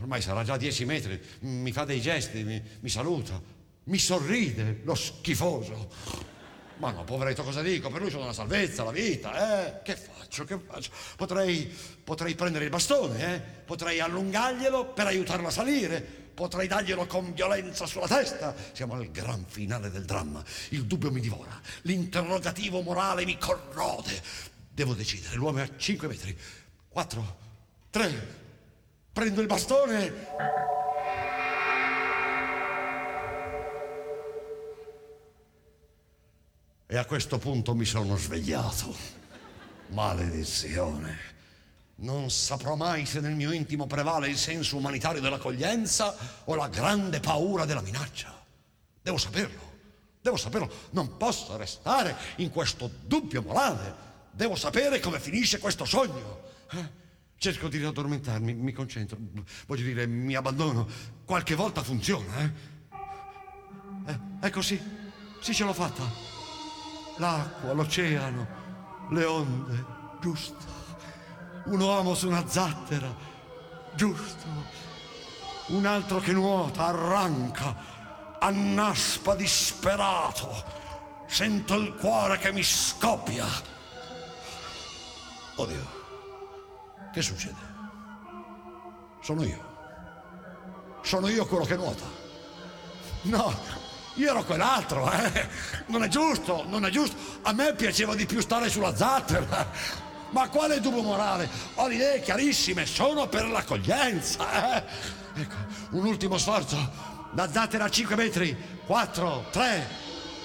Ormai 0.00 0.22
sarà 0.22 0.42
già 0.42 0.56
dieci 0.56 0.86
metri. 0.86 1.20
Mi 1.40 1.70
fa 1.70 1.84
dei 1.84 2.00
gesti, 2.00 2.44
mi, 2.44 2.62
mi 2.80 2.88
saluta, 2.88 3.38
mi 3.84 3.98
sorride, 3.98 4.80
lo 4.84 4.94
schifoso. 4.94 5.90
Ma 6.78 6.92
no, 6.92 7.04
poveretto, 7.04 7.42
cosa 7.42 7.60
dico? 7.60 7.90
Per 7.90 8.00
lui 8.00 8.10
sono 8.10 8.24
la 8.24 8.32
salvezza, 8.32 8.84
la 8.84 8.90
vita, 8.90 9.66
eh? 9.66 9.82
Che 9.82 9.96
faccio? 9.96 10.44
Che 10.44 10.58
faccio? 10.66 10.92
Potrei, 11.14 11.70
potrei 12.02 12.34
prendere 12.34 12.64
il 12.64 12.70
bastone, 12.70 13.34
eh? 13.34 13.38
Potrei 13.38 14.00
allungarglielo 14.00 14.94
per 14.94 15.08
aiutarlo 15.08 15.48
a 15.48 15.50
salire. 15.50 16.25
Potrei 16.36 16.66
darglielo 16.66 17.06
con 17.06 17.32
violenza 17.32 17.86
sulla 17.86 18.06
testa. 18.06 18.54
Siamo 18.72 18.92
al 18.92 19.10
gran 19.10 19.46
finale 19.48 19.90
del 19.90 20.04
dramma. 20.04 20.44
Il 20.68 20.84
dubbio 20.84 21.10
mi 21.10 21.20
divora. 21.20 21.58
L'interrogativo 21.82 22.82
morale 22.82 23.24
mi 23.24 23.38
corrode. 23.38 24.22
Devo 24.68 24.92
decidere. 24.92 25.34
L'uomo 25.36 25.60
è 25.60 25.62
a 25.62 25.70
5 25.74 26.06
metri. 26.06 26.38
4, 26.90 27.36
3. 27.88 28.36
Prendo 29.14 29.40
il 29.40 29.46
bastone. 29.46 30.12
E 36.86 36.96
a 36.98 37.04
questo 37.06 37.38
punto 37.38 37.74
mi 37.74 37.86
sono 37.86 38.14
svegliato. 38.18 38.94
Maledizione. 39.86 41.35
Non 41.98 42.30
saprò 42.30 42.74
mai 42.74 43.06
se 43.06 43.20
nel 43.20 43.34
mio 43.34 43.52
intimo 43.52 43.86
prevale 43.86 44.28
il 44.28 44.36
senso 44.36 44.76
umanitario 44.76 45.20
dell'accoglienza 45.20 46.14
o 46.44 46.54
la 46.54 46.68
grande 46.68 47.20
paura 47.20 47.64
della 47.64 47.80
minaccia. 47.80 48.44
Devo 49.00 49.16
saperlo. 49.16 49.74
Devo 50.20 50.36
saperlo. 50.36 50.70
Non 50.90 51.16
posso 51.16 51.56
restare 51.56 52.14
in 52.36 52.50
questo 52.50 52.90
dubbio 53.02 53.40
morale. 53.40 54.04
Devo 54.30 54.56
sapere 54.56 55.00
come 55.00 55.20
finisce 55.20 55.58
questo 55.58 55.86
sogno. 55.86 56.42
Eh? 56.72 57.04
Cerco 57.38 57.68
di 57.68 57.78
riaddormentarmi, 57.78 58.54
mi 58.54 58.72
concentro, 58.72 59.18
voglio 59.66 59.84
dire, 59.84 60.06
mi 60.06 60.34
abbandono. 60.34 60.86
Qualche 61.24 61.54
volta 61.54 61.82
funziona, 61.82 62.40
eh? 62.40 62.50
eh 64.06 64.18
ecco 64.40 64.62
sì, 64.62 64.80
sì 65.40 65.54
ce 65.54 65.64
l'ho 65.64 65.72
fatta. 65.72 66.02
L'acqua, 67.18 67.72
l'oceano, 67.72 68.46
le 69.10 69.24
onde, 69.24 69.84
giusto. 70.20 70.85
Un 71.66 71.80
uomo 71.80 72.14
su 72.14 72.28
una 72.28 72.46
zattera, 72.46 73.12
giusto. 73.94 74.46
Un 75.66 75.84
altro 75.84 76.20
che 76.20 76.32
nuota, 76.32 76.86
arranca, 76.86 77.74
annaspa 78.38 79.34
disperato. 79.34 80.64
Sento 81.26 81.74
il 81.74 81.94
cuore 81.94 82.38
che 82.38 82.52
mi 82.52 82.62
scoppia. 82.62 83.46
Oddio, 85.56 85.86
che 87.12 87.22
succede? 87.22 87.74
Sono 89.20 89.42
io. 89.42 89.74
Sono 91.02 91.28
io 91.28 91.46
quello 91.46 91.64
che 91.64 91.74
nuota. 91.74 92.04
No, 93.22 93.58
io 94.14 94.30
ero 94.30 94.44
quell'altro, 94.44 95.10
eh. 95.10 95.48
Non 95.86 96.04
è 96.04 96.08
giusto, 96.08 96.64
non 96.68 96.84
è 96.84 96.90
giusto. 96.90 97.16
A 97.42 97.52
me 97.52 97.74
piaceva 97.74 98.14
di 98.14 98.24
più 98.24 98.40
stare 98.40 98.68
sulla 98.68 98.94
zattera. 98.94 100.04
Ma 100.30 100.48
quale 100.48 100.80
dubbio 100.80 101.02
morale? 101.02 101.48
Ho 101.74 101.86
le 101.86 101.94
idee 101.94 102.20
chiarissime, 102.20 102.84
sono 102.86 103.28
per 103.28 103.48
l'accoglienza. 103.48 104.76
Eh? 104.76 104.84
Ecco, 105.40 105.56
un 105.90 106.06
ultimo 106.06 106.38
sforzo. 106.38 106.76
La 107.34 107.48
a 107.84 107.90
5 107.90 108.16
metri. 108.16 108.56
4, 108.86 109.46
3. 109.50 109.88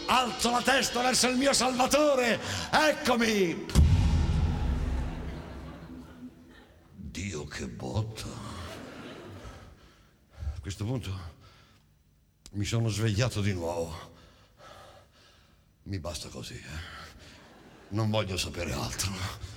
Alzo 0.08 0.52
la 0.52 0.62
testa 0.62 1.02
verso 1.02 1.28
il 1.28 1.38
mio 1.38 1.54
salvatore. 1.54 2.40
Eccomi. 2.72 3.66
Dio 6.94 7.46
che 7.46 7.68
botta. 7.68 8.26
A 10.56 10.60
questo 10.60 10.86
punto 10.86 11.30
mi 12.52 12.66
sono 12.66 12.90
svegliato 12.90 13.42
di 13.42 13.54
nuovo. 13.54 14.10
Mi 15.84 16.00
basta 16.00 16.28
così. 16.28 16.56
eh. 16.56 17.00
Non 17.90 18.10
voglio 18.10 18.38
sapere 18.38 18.74
altro. 18.74 19.51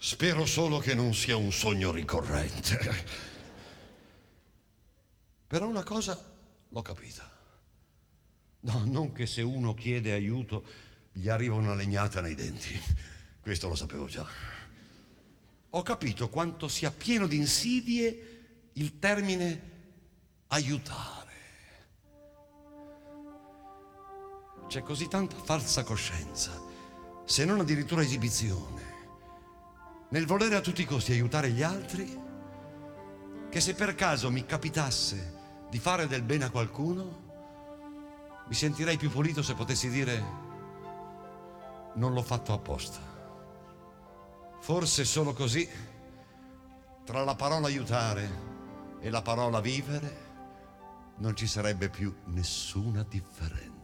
Spero 0.00 0.46
solo 0.46 0.78
che 0.78 0.94
non 0.94 1.12
sia 1.12 1.36
un 1.36 1.52
sogno 1.52 1.90
ricorrente. 1.90 2.78
Però 5.46 5.66
una 5.66 5.82
cosa 5.82 6.16
l'ho 6.68 6.82
capita. 6.82 7.28
No, 8.60 8.84
non 8.86 9.12
che 9.12 9.26
se 9.26 9.42
uno 9.42 9.74
chiede 9.74 10.12
aiuto 10.12 10.64
gli 11.12 11.28
arriva 11.28 11.56
una 11.56 11.74
legnata 11.74 12.20
nei 12.20 12.34
denti. 12.34 12.80
Questo 13.40 13.68
lo 13.68 13.74
sapevo 13.74 14.06
già. 14.06 14.26
Ho 15.70 15.82
capito 15.82 16.28
quanto 16.28 16.68
sia 16.68 16.90
pieno 16.90 17.26
di 17.26 17.36
insidie 17.36 18.70
il 18.74 18.98
termine 18.98 19.62
aiutare. 20.48 21.16
C'è 24.68 24.82
così 24.82 25.08
tanta 25.08 25.36
falsa 25.36 25.82
coscienza, 25.82 26.60
se 27.24 27.44
non 27.44 27.60
addirittura 27.60 28.02
esibizione, 28.02 28.87
nel 30.10 30.26
volere 30.26 30.56
a 30.56 30.60
tutti 30.60 30.82
i 30.82 30.86
costi 30.86 31.12
aiutare 31.12 31.50
gli 31.50 31.62
altri, 31.62 32.26
che 33.50 33.60
se 33.60 33.74
per 33.74 33.94
caso 33.94 34.30
mi 34.30 34.46
capitasse 34.46 35.36
di 35.70 35.78
fare 35.78 36.06
del 36.06 36.22
bene 36.22 36.44
a 36.44 36.50
qualcuno, 36.50 37.26
mi 38.46 38.54
sentirei 38.54 38.96
più 38.96 39.10
pulito 39.10 39.42
se 39.42 39.54
potessi 39.54 39.90
dire 39.90 40.46
non 41.94 42.14
l'ho 42.14 42.22
fatto 42.22 42.52
apposta. 42.52 43.00
Forse 44.60 45.04
solo 45.04 45.32
così, 45.32 45.68
tra 47.04 47.24
la 47.24 47.34
parola 47.34 47.66
aiutare 47.66 48.46
e 49.00 49.10
la 49.10 49.22
parola 49.22 49.60
vivere, 49.60 50.26
non 51.16 51.36
ci 51.36 51.46
sarebbe 51.46 51.88
più 51.88 52.14
nessuna 52.26 53.04
differenza. 53.06 53.77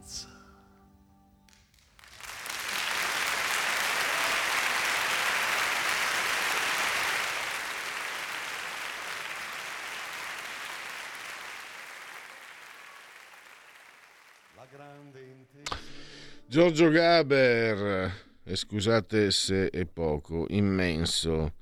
Giorgio 16.47 16.89
Gaber, 16.89 18.11
eh, 18.43 18.55
scusate 18.55 19.31
se 19.31 19.69
è 19.69 19.85
poco, 19.85 20.45
immenso. 20.49 21.53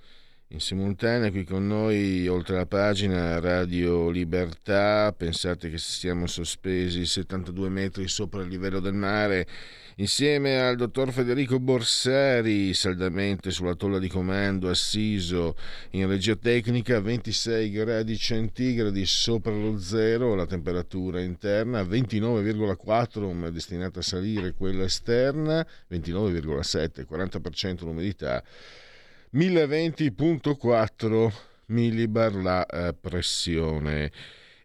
In 0.53 0.59
simultanea 0.59 1.31
qui 1.31 1.45
con 1.45 1.65
noi, 1.65 2.27
oltre 2.27 2.57
la 2.57 2.67
pagina 2.67 3.39
Radio 3.39 4.11
Libertà, 4.11 5.11
pensate 5.11 5.71
che 5.71 5.79
siamo 5.79 6.27
sospesi 6.27 7.07
72 7.07 7.69
metri 7.69 8.07
sopra 8.07 8.43
il 8.43 8.49
livello 8.49 8.79
del 8.79 8.93
mare. 8.93 9.47
Insieme 9.95 10.61
al 10.61 10.75
dottor 10.75 11.11
Federico 11.11 11.59
Borsari, 11.59 12.71
saldamente 12.75 13.49
sulla 13.49 13.73
tolla 13.73 13.97
di 13.97 14.07
comando, 14.07 14.69
assiso 14.69 15.55
in 15.91 16.07
regia 16.07 16.35
tecnica, 16.35 17.01
26 17.01 17.71
gradi 17.71 18.15
centigradi 18.15 19.07
sopra 19.07 19.51
lo 19.51 19.79
zero, 19.79 20.35
la 20.35 20.45
temperatura 20.45 21.19
interna 21.19 21.81
29,4, 21.81 23.33
ma 23.33 23.49
destinata 23.49 24.01
a 24.01 24.03
salire 24.03 24.53
quella 24.53 24.83
esterna, 24.83 25.65
29,7, 25.89 27.07
40% 27.09 27.85
l'umidità, 27.85 28.43
1020.4 29.33 31.31
millibar 31.67 32.33
la 32.35 32.65
eh, 32.65 32.93
pressione. 32.93 34.11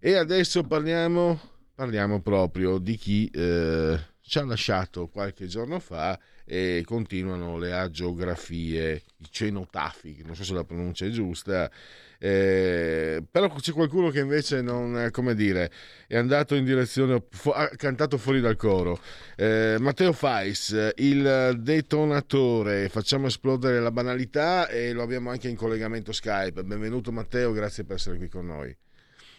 E 0.01 0.15
adesso 0.15 0.63
parliamo, 0.63 1.41
parliamo 1.75 2.21
proprio 2.21 2.79
di 2.79 2.97
chi... 2.97 3.29
Eh, 3.33 4.17
ci 4.29 4.39
ha 4.39 4.45
lasciato 4.45 5.09
qualche 5.09 5.47
giorno 5.47 5.81
fa 5.81 6.19
e 6.45 6.83
continuano 6.85 7.57
le 7.57 7.73
agiografie, 7.73 9.03
i 9.17 9.27
cenotafi, 9.31 10.23
non 10.25 10.37
so 10.37 10.45
se 10.45 10.53
la 10.53 10.65
pronuncia 10.65 11.07
è 11.07 11.09
giusta, 11.09 11.71
eh, 12.19 13.23
però 13.31 13.53
c'è 13.55 13.73
qualcuno 13.73 14.11
che 14.11 14.21
invece 14.21 14.61
non, 14.61 15.09
come 15.13 15.35
dire, 15.35 15.71
è 16.07 16.17
andato 16.17 16.55
in 16.55 16.65
direzione, 16.65 17.23
ha 17.53 17.69
cantato 17.77 18.19
fuori 18.19 18.41
dal 18.41 18.57
coro. 18.57 18.99
Eh, 19.37 19.77
Matteo 19.79 20.13
Fais, 20.13 20.93
il 20.97 21.57
detonatore, 21.61 22.89
facciamo 22.89 23.29
esplodere 23.29 23.81
la 23.81 23.93
banalità 23.93 24.69
e 24.69 24.93
lo 24.93 25.03
abbiamo 25.03 25.31
anche 25.31 25.49
in 25.49 25.57
collegamento 25.57 26.13
Skype. 26.13 26.65
Benvenuto 26.65 27.13
Matteo, 27.13 27.53
grazie 27.53 27.85
per 27.85 27.97
essere 27.97 28.19
qui 28.19 28.29
con 28.29 28.47
noi. 28.47 28.77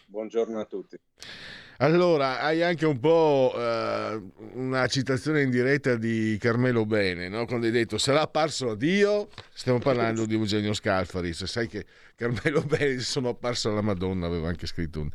Buongiorno 0.06 0.58
a 0.58 0.64
tutti. 0.64 0.98
Allora, 1.82 2.40
hai 2.40 2.62
anche 2.62 2.84
un 2.84 3.00
po' 3.00 3.54
eh, 3.56 4.22
una 4.52 4.86
citazione 4.86 5.40
in 5.40 5.50
diretta 5.50 5.94
di 5.96 6.36
Carmelo 6.38 6.84
Bene, 6.84 7.30
no? 7.30 7.46
quando 7.46 7.64
hai 7.64 7.72
detto 7.72 7.96
sarà 7.96 8.20
apparso 8.20 8.72
a 8.72 8.76
Dio, 8.76 9.30
stiamo 9.54 9.78
parlando 9.78 10.26
di 10.26 10.34
Eugenio 10.34 10.74
Scalfari, 10.74 11.32
se 11.32 11.46
sai 11.46 11.68
che 11.68 11.86
Carmelo 12.16 12.60
Bene 12.60 12.98
sono 12.98 13.30
apparso 13.30 13.70
alla 13.70 13.80
Madonna, 13.80 14.26
aveva 14.26 14.48
anche 14.48 14.66
scritto 14.66 15.00
un, 15.00 15.08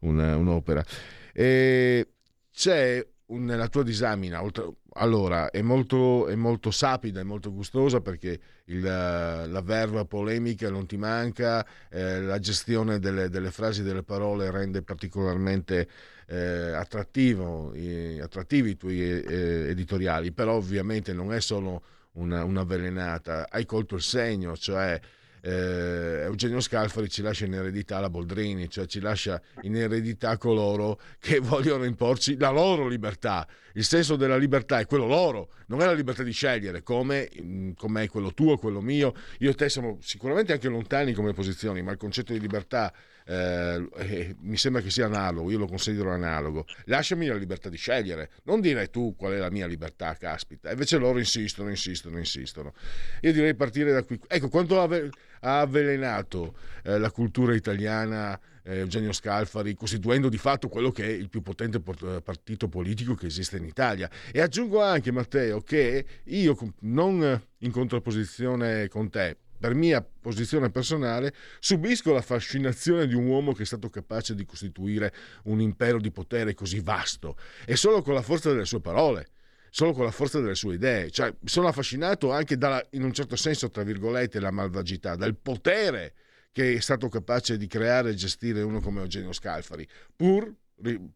una, 0.00 0.36
un'opera. 0.36 0.84
E 1.32 2.08
c'è 2.52 3.04
un, 3.26 3.44
nella 3.44 3.66
tua 3.66 3.82
disamina, 3.82 4.40
oltre, 4.40 4.70
allora, 4.96 5.50
è 5.50 5.60
molto, 5.60 6.28
è 6.28 6.34
molto 6.36 6.70
sapida, 6.70 7.20
è 7.20 7.24
molto 7.24 7.52
gustosa 7.52 8.00
perché 8.00 8.38
il, 8.66 8.80
la 8.80 9.62
verba 9.62 10.04
polemica 10.04 10.70
non 10.70 10.86
ti 10.86 10.96
manca, 10.96 11.66
eh, 11.90 12.20
la 12.20 12.38
gestione 12.38 12.98
delle, 13.00 13.28
delle, 13.28 13.50
frasi 13.50 13.80
e 13.80 13.84
delle 13.84 14.04
parole 14.04 14.50
rende 14.50 14.82
particolarmente 14.82 15.88
eh, 16.26 16.72
attrattivo, 16.72 17.72
eh, 17.72 18.20
attrattivi 18.20 18.70
i 18.70 18.76
tuoi 18.76 19.00
eh, 19.00 19.68
editoriali, 19.70 20.30
però 20.30 20.54
ovviamente 20.54 21.12
non 21.12 21.32
è 21.32 21.40
solo 21.40 21.82
una, 22.12 22.44
una 22.44 22.60
avvelenata, 22.60 23.48
hai 23.50 23.66
colto 23.66 23.96
il 23.96 24.02
segno, 24.02 24.56
cioè 24.56 25.00
eh, 25.46 26.22
Eugenio 26.24 26.58
Scalfari 26.58 27.10
ci 27.10 27.20
lascia 27.20 27.44
in 27.44 27.52
eredità 27.52 28.00
la 28.00 28.08
Boldrini, 28.08 28.70
cioè 28.70 28.86
ci 28.86 28.98
lascia 28.98 29.40
in 29.62 29.76
eredità 29.76 30.38
coloro 30.38 30.98
che 31.18 31.38
vogliono 31.44 31.84
imporci 31.84 32.38
la 32.38 32.48
loro 32.48 32.88
libertà. 32.88 33.46
Il 33.74 33.84
senso 33.84 34.16
della 34.16 34.38
libertà 34.38 34.78
è 34.78 34.86
quello 34.86 35.06
loro, 35.06 35.50
non 35.66 35.82
è 35.82 35.84
la 35.84 35.92
libertà 35.92 36.22
di 36.22 36.32
scegliere 36.32 36.82
come, 36.82 37.28
mm, 37.38 37.72
è 37.96 38.08
quello 38.08 38.32
tuo, 38.32 38.56
quello 38.56 38.80
mio. 38.80 39.12
Io 39.40 39.50
e 39.50 39.54
te 39.54 39.68
siamo 39.68 39.98
sicuramente 40.00 40.52
anche 40.52 40.68
lontani 40.68 41.12
come 41.12 41.34
posizioni, 41.34 41.82
ma 41.82 41.92
il 41.92 41.98
concetto 41.98 42.32
di 42.32 42.40
libertà 42.40 42.90
eh, 43.26 43.88
eh, 43.96 44.36
mi 44.40 44.56
sembra 44.56 44.82
che 44.82 44.90
sia 44.90 45.06
analogo, 45.06 45.50
io 45.50 45.58
lo 45.58 45.66
considero 45.66 46.12
analogo. 46.12 46.66
Lasciami 46.84 47.26
la 47.26 47.34
libertà 47.34 47.68
di 47.68 47.76
scegliere, 47.76 48.30
non 48.44 48.60
dire 48.60 48.90
tu 48.90 49.14
qual 49.16 49.32
è 49.32 49.38
la 49.38 49.50
mia 49.50 49.66
libertà, 49.66 50.14
caspita. 50.14 50.70
Invece 50.70 50.98
loro 50.98 51.18
insistono, 51.18 51.70
insistono, 51.70 52.18
insistono. 52.18 52.74
Io 53.22 53.32
direi 53.32 53.54
partire 53.54 53.92
da 53.92 54.02
qui. 54.02 54.20
Ecco, 54.26 54.48
quanto 54.48 54.80
ha 55.44 55.60
avvelenato 55.60 56.56
eh, 56.82 56.98
la 56.98 57.10
cultura 57.10 57.54
italiana 57.54 58.38
eh, 58.62 58.78
Eugenio 58.78 59.12
Scalfari, 59.12 59.74
costituendo 59.74 60.28
di 60.28 60.38
fatto 60.38 60.68
quello 60.68 60.90
che 60.90 61.04
è 61.04 61.10
il 61.10 61.28
più 61.28 61.42
potente 61.42 61.80
eh, 62.02 62.20
partito 62.22 62.68
politico 62.68 63.14
che 63.14 63.26
esiste 63.26 63.58
in 63.58 63.64
Italia. 63.64 64.10
E 64.32 64.40
aggiungo 64.40 64.82
anche, 64.82 65.12
Matteo, 65.12 65.60
che 65.60 66.04
io, 66.24 66.56
non 66.80 67.42
in 67.58 67.70
contrapposizione 67.70 68.88
con 68.88 69.10
te, 69.10 69.36
per 69.58 69.74
mia 69.74 70.02
posizione 70.02 70.70
personale, 70.70 71.32
subisco 71.58 72.12
la 72.12 72.22
fascinazione 72.22 73.06
di 73.06 73.14
un 73.14 73.26
uomo 73.26 73.52
che 73.52 73.62
è 73.62 73.66
stato 73.66 73.88
capace 73.88 74.34
di 74.34 74.44
costituire 74.44 75.12
un 75.44 75.60
impero 75.60 76.00
di 76.00 76.10
potere 76.10 76.54
così 76.54 76.80
vasto 76.80 77.36
e 77.64 77.76
solo 77.76 78.02
con 78.02 78.14
la 78.14 78.22
forza 78.22 78.50
delle 78.50 78.66
sue 78.66 78.80
parole 78.80 79.28
solo 79.74 79.92
con 79.92 80.04
la 80.04 80.12
forza 80.12 80.38
delle 80.38 80.54
sue 80.54 80.74
idee. 80.74 81.10
Cioè, 81.10 81.34
sono 81.42 81.66
affascinato 81.66 82.30
anche 82.30 82.56
dalla, 82.56 82.80
in 82.90 83.02
un 83.02 83.12
certo 83.12 83.34
senso, 83.34 83.70
tra 83.70 83.82
virgolette, 83.82 84.38
la 84.38 84.52
malvagità, 84.52 85.16
dal 85.16 85.34
potere 85.34 86.14
che 86.52 86.74
è 86.74 86.78
stato 86.78 87.08
capace 87.08 87.56
di 87.56 87.66
creare 87.66 88.10
e 88.10 88.14
gestire 88.14 88.62
uno 88.62 88.80
come 88.80 89.00
Eugenio 89.00 89.32
Scalfari, 89.32 89.84
pur 90.14 90.54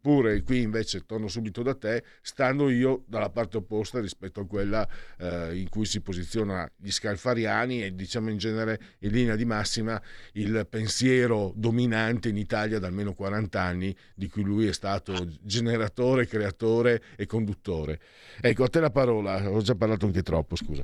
pure 0.01 0.41
qui 0.43 0.61
invece 0.61 1.05
torno 1.05 1.27
subito 1.27 1.61
da 1.61 1.75
te, 1.75 2.03
stando 2.21 2.69
io 2.69 3.03
dalla 3.07 3.29
parte 3.29 3.57
opposta 3.57 3.99
rispetto 3.99 4.41
a 4.41 4.47
quella 4.47 4.87
eh, 5.17 5.57
in 5.57 5.69
cui 5.69 5.85
si 5.85 6.01
posiziona 6.01 6.69
gli 6.75 6.91
scalfariani 6.91 7.83
e 7.83 7.93
diciamo 7.93 8.29
in 8.29 8.37
genere 8.37 8.79
in 8.99 9.11
linea 9.11 9.35
di 9.35 9.45
massima 9.45 10.01
il 10.33 10.65
pensiero 10.69 11.51
dominante 11.55 12.29
in 12.29 12.37
Italia 12.37 12.79
da 12.79 12.87
almeno 12.87 13.13
40 13.13 13.61
anni 13.61 13.95
di 14.15 14.27
cui 14.29 14.43
lui 14.43 14.67
è 14.67 14.73
stato 14.73 15.27
generatore, 15.41 16.25
creatore 16.25 17.01
e 17.15 17.25
conduttore. 17.25 17.99
Ecco, 18.39 18.63
a 18.63 18.67
te 18.67 18.79
la 18.79 18.91
parola, 18.91 19.49
ho 19.49 19.61
già 19.61 19.75
parlato 19.75 20.05
anche 20.05 20.23
troppo, 20.23 20.55
scusa. 20.55 20.83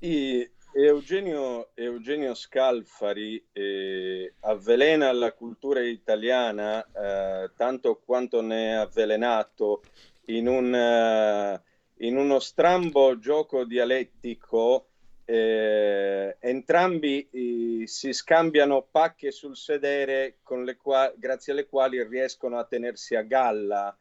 I 0.00 0.48
Eugenio, 0.80 1.70
Eugenio 1.74 2.34
Scalfari 2.34 3.44
eh, 3.52 4.34
avvelena 4.42 5.10
la 5.10 5.32
cultura 5.32 5.80
italiana 5.80 6.86
eh, 6.92 7.50
tanto 7.56 7.96
quanto 7.96 8.42
ne 8.42 8.68
è 8.68 8.72
avvelenato 8.74 9.82
in, 10.26 10.46
un, 10.46 10.72
uh, 10.72 12.04
in 12.04 12.16
uno 12.16 12.38
strambo 12.38 13.18
gioco 13.18 13.64
dialettico. 13.64 14.90
Eh, 15.24 16.36
entrambi 16.38 17.28
eh, 17.28 17.86
si 17.88 18.12
scambiano 18.12 18.86
pacche 18.88 19.32
sul 19.32 19.56
sedere 19.56 20.38
qua- 20.80 21.12
grazie 21.16 21.54
alle 21.54 21.66
quali 21.66 22.00
riescono 22.06 22.56
a 22.56 22.64
tenersi 22.64 23.16
a 23.16 23.22
galla. 23.22 23.98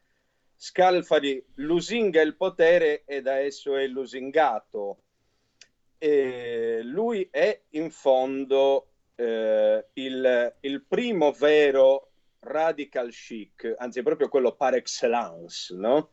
Scalfari 0.56 1.44
lusinga 1.56 2.22
il 2.22 2.36
potere 2.36 3.02
e 3.06 3.24
da 3.24 3.40
esso 3.40 3.76
è 3.76 3.88
lusingato 3.88 5.00
eh, 5.98 6.82
lui 6.84 7.28
è 7.32 7.62
in 7.72 7.90
fondo 7.90 8.88
eh, 9.16 9.86
il, 9.94 10.56
il, 10.60 10.84
primo 10.88 11.32
vero 11.32 12.10
radical 12.40 13.10
chic, 13.12 13.76
anzi 13.78 14.04
proprio 14.04 14.30
quello 14.30 14.54
par 14.56 14.76
excellence, 14.76 15.74
no? 15.74 16.12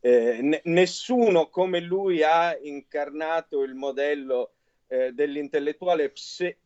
eh, 0.00 0.38
n- 0.40 0.60
nessuno 0.64 1.48
come 1.48 1.80
lui 1.80 2.22
ha 2.22 2.56
incarnato 2.56 3.62
il 3.62 3.74
modello 3.74 4.52
eh, 4.86 5.12
dell'intellettuale, 5.12 6.10
pse- 6.10 6.58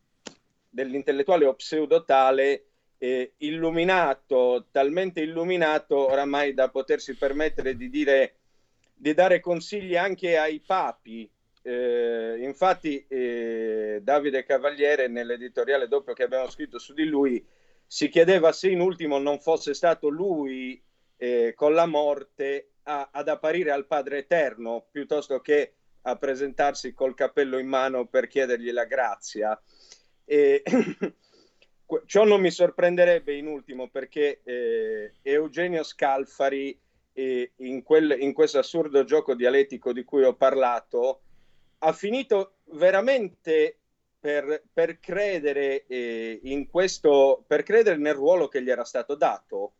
dell'intellettuale 0.69 1.45
o 1.45 1.55
pseudotale 1.55 2.65
eh, 2.97 3.33
illuminato, 3.37 4.67
talmente 4.69 5.21
illuminato 5.21 5.97
oramai 6.07 6.53
da 6.53 6.69
potersi 6.69 7.15
permettere 7.15 7.75
di 7.75 7.89
dire 7.89 8.35
di 8.93 9.15
dare 9.15 9.39
consigli 9.39 9.95
anche 9.95 10.37
ai 10.37 10.59
papi. 10.59 11.27
Eh, 11.63 12.37
infatti 12.39 13.05
eh, 13.07 13.99
Davide 14.01 14.43
Cavaliere 14.43 15.07
nell'editoriale 15.07 15.87
doppio 15.87 16.13
che 16.13 16.23
abbiamo 16.23 16.49
scritto 16.49 16.79
su 16.79 16.93
di 16.93 17.05
lui 17.05 17.45
si 17.85 18.09
chiedeva 18.09 18.51
se 18.51 18.69
in 18.69 18.79
ultimo 18.79 19.19
non 19.19 19.39
fosse 19.39 19.73
stato 19.75 20.07
lui 20.07 20.81
eh, 21.17 21.53
con 21.55 21.73
la 21.73 21.85
morte 21.85 22.71
a, 22.83 23.09
ad 23.11 23.27
apparire 23.27 23.71
al 23.71 23.85
Padre 23.85 24.19
Eterno 24.19 24.87
piuttosto 24.89 25.39
che 25.39 25.73
a 26.03 26.15
presentarsi 26.15 26.93
col 26.93 27.13
cappello 27.13 27.59
in 27.59 27.67
mano 27.67 28.07
per 28.07 28.27
chiedergli 28.27 28.71
la 28.71 28.85
grazia. 28.85 29.61
E 30.25 30.63
ciò 32.05 32.23
non 32.23 32.41
mi 32.41 32.49
sorprenderebbe 32.49 33.35
in 33.35 33.47
ultimo 33.47 33.89
perché 33.89 34.41
eh, 34.43 35.13
Eugenio 35.21 35.83
Scalfari 35.83 36.79
eh, 37.13 37.51
in, 37.57 37.83
quel, 37.83 38.15
in 38.19 38.33
questo 38.33 38.59
assurdo 38.59 39.03
gioco 39.03 39.35
dialettico 39.35 39.93
di 39.93 40.03
cui 40.03 40.23
ho 40.23 40.33
parlato 40.33 41.21
ha 41.83 41.93
finito 41.93 42.57
veramente 42.73 43.77
per, 44.19 44.63
per 44.71 44.99
credere 44.99 45.85
eh, 45.87 46.39
in 46.43 46.69
questo, 46.69 47.43
per 47.47 47.63
credere 47.63 47.97
nel 47.97 48.13
ruolo 48.13 48.47
che 48.47 48.61
gli 48.61 48.69
era 48.69 48.83
stato 48.83 49.15
dato, 49.15 49.73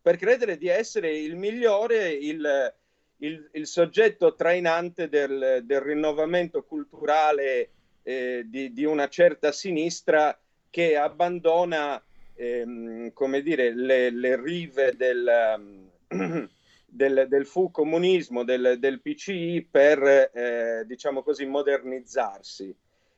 per 0.00 0.16
credere 0.16 0.56
di 0.56 0.68
essere 0.68 1.16
il 1.16 1.34
migliore, 1.36 2.10
il, 2.10 2.74
il, 3.18 3.50
il 3.52 3.66
soggetto 3.66 4.34
trainante 4.34 5.08
del, 5.08 5.62
del 5.64 5.80
rinnovamento 5.80 6.62
culturale 6.62 7.70
eh, 8.02 8.44
di, 8.46 8.72
di, 8.72 8.84
una 8.84 9.08
certa 9.08 9.50
sinistra 9.50 10.38
che 10.70 10.96
abbandona, 10.96 12.00
ehm, 12.34 13.12
come 13.12 13.42
dire, 13.42 13.74
le, 13.74 14.10
le 14.10 14.40
rive 14.40 14.94
del, 14.96 15.80
del, 16.90 17.26
del, 17.28 17.46
fu 17.46 17.70
comunismo, 17.70 18.44
del, 18.44 18.76
del 18.78 19.00
PCI 19.00 19.66
per, 19.70 20.30
eh, 20.32 20.84
diciamo 20.86 21.22
così, 21.22 21.46
modernizzarsi. 21.46 22.74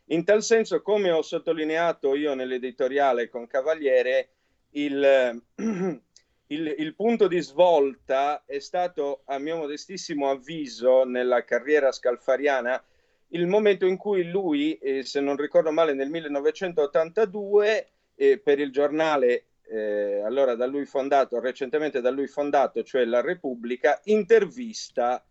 In 0.06 0.24
tal 0.24 0.42
senso, 0.42 0.82
come 0.82 1.10
ho 1.10 1.22
sottolineato 1.22 2.14
io 2.14 2.34
nell'editoriale 2.34 3.28
con 3.28 3.46
Cavaliere, 3.46 4.28
il, 4.70 5.42
il, 6.46 6.74
il, 6.78 6.94
punto 6.94 7.28
di 7.28 7.40
svolta 7.40 8.44
è 8.44 8.58
stato, 8.58 9.22
a 9.26 9.38
mio 9.38 9.56
modestissimo 9.56 10.30
avviso, 10.30 11.04
nella 11.04 11.44
carriera 11.44 11.92
scalfariana, 11.92 12.82
il 13.28 13.46
momento 13.46 13.86
in 13.86 13.96
cui 13.96 14.28
lui, 14.28 14.74
eh, 14.74 15.04
se 15.04 15.20
non 15.20 15.36
ricordo 15.36 15.70
male, 15.72 15.94
nel 15.94 16.10
1982, 16.10 17.88
eh, 18.14 18.38
per 18.38 18.58
il 18.58 18.70
giornale 18.70 19.46
eh, 19.68 20.20
allora 20.24 20.54
da 20.54 20.66
lui 20.66 20.84
fondato, 20.84 21.40
recentemente 21.40 22.00
da 22.00 22.10
lui 22.10 22.26
fondato, 22.26 22.82
cioè 22.82 23.04
La 23.04 23.20
Repubblica, 23.20 24.00
intervista 24.04 25.24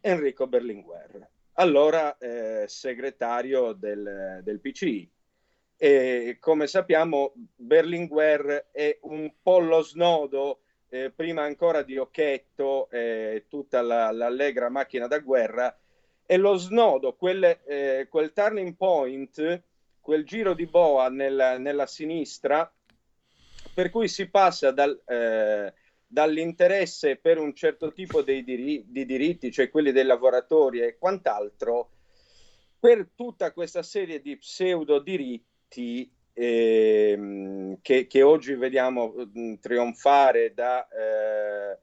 Enrico 0.00 0.46
Berlinguer, 0.46 1.28
allora 1.54 2.16
eh, 2.18 2.64
segretario 2.66 3.72
del, 3.72 4.40
del 4.42 4.60
PCI. 4.60 5.10
E 5.80 6.36
come 6.40 6.66
sappiamo, 6.66 7.32
Berlinguer 7.54 8.68
è 8.72 8.98
un 9.02 9.32
po' 9.40 9.60
lo 9.60 9.82
snodo, 9.82 10.60
eh, 10.88 11.10
prima 11.10 11.42
ancora 11.42 11.82
di 11.82 11.96
Occhetto, 11.96 12.90
e 12.90 13.44
tutta 13.48 13.80
la, 13.80 14.10
l'allegra 14.10 14.68
macchina 14.68 15.06
da 15.06 15.18
guerra, 15.18 15.76
è 16.26 16.36
lo 16.36 16.56
snodo, 16.56 17.14
quel, 17.14 17.60
eh, 17.64 18.06
quel 18.10 18.32
turning 18.32 18.74
point, 18.74 19.62
quel 20.00 20.24
giro 20.24 20.54
di 20.54 20.66
boa 20.66 21.08
nella, 21.08 21.58
nella 21.58 21.86
sinistra 21.86 22.70
per 23.78 23.90
cui 23.90 24.08
si 24.08 24.28
passa 24.28 24.72
dal, 24.72 25.00
eh, 25.06 25.72
dall'interesse 26.04 27.14
per 27.14 27.38
un 27.38 27.54
certo 27.54 27.92
tipo 27.92 28.22
diri- 28.22 28.84
di 28.88 29.06
diritti, 29.06 29.52
cioè 29.52 29.70
quelli 29.70 29.92
dei 29.92 30.02
lavoratori 30.02 30.80
e 30.80 30.98
quant'altro, 30.98 31.90
per 32.80 33.10
tutta 33.14 33.52
questa 33.52 33.84
serie 33.84 34.20
di 34.20 34.36
pseudo 34.36 34.98
diritti 34.98 36.12
eh, 36.32 37.78
che, 37.80 38.08
che, 38.08 38.22
oggi 38.22 38.54
vediamo 38.56 39.14
mm, 39.16 39.54
trionfare 39.60 40.52
da 40.54 40.84
eh, 40.88 41.78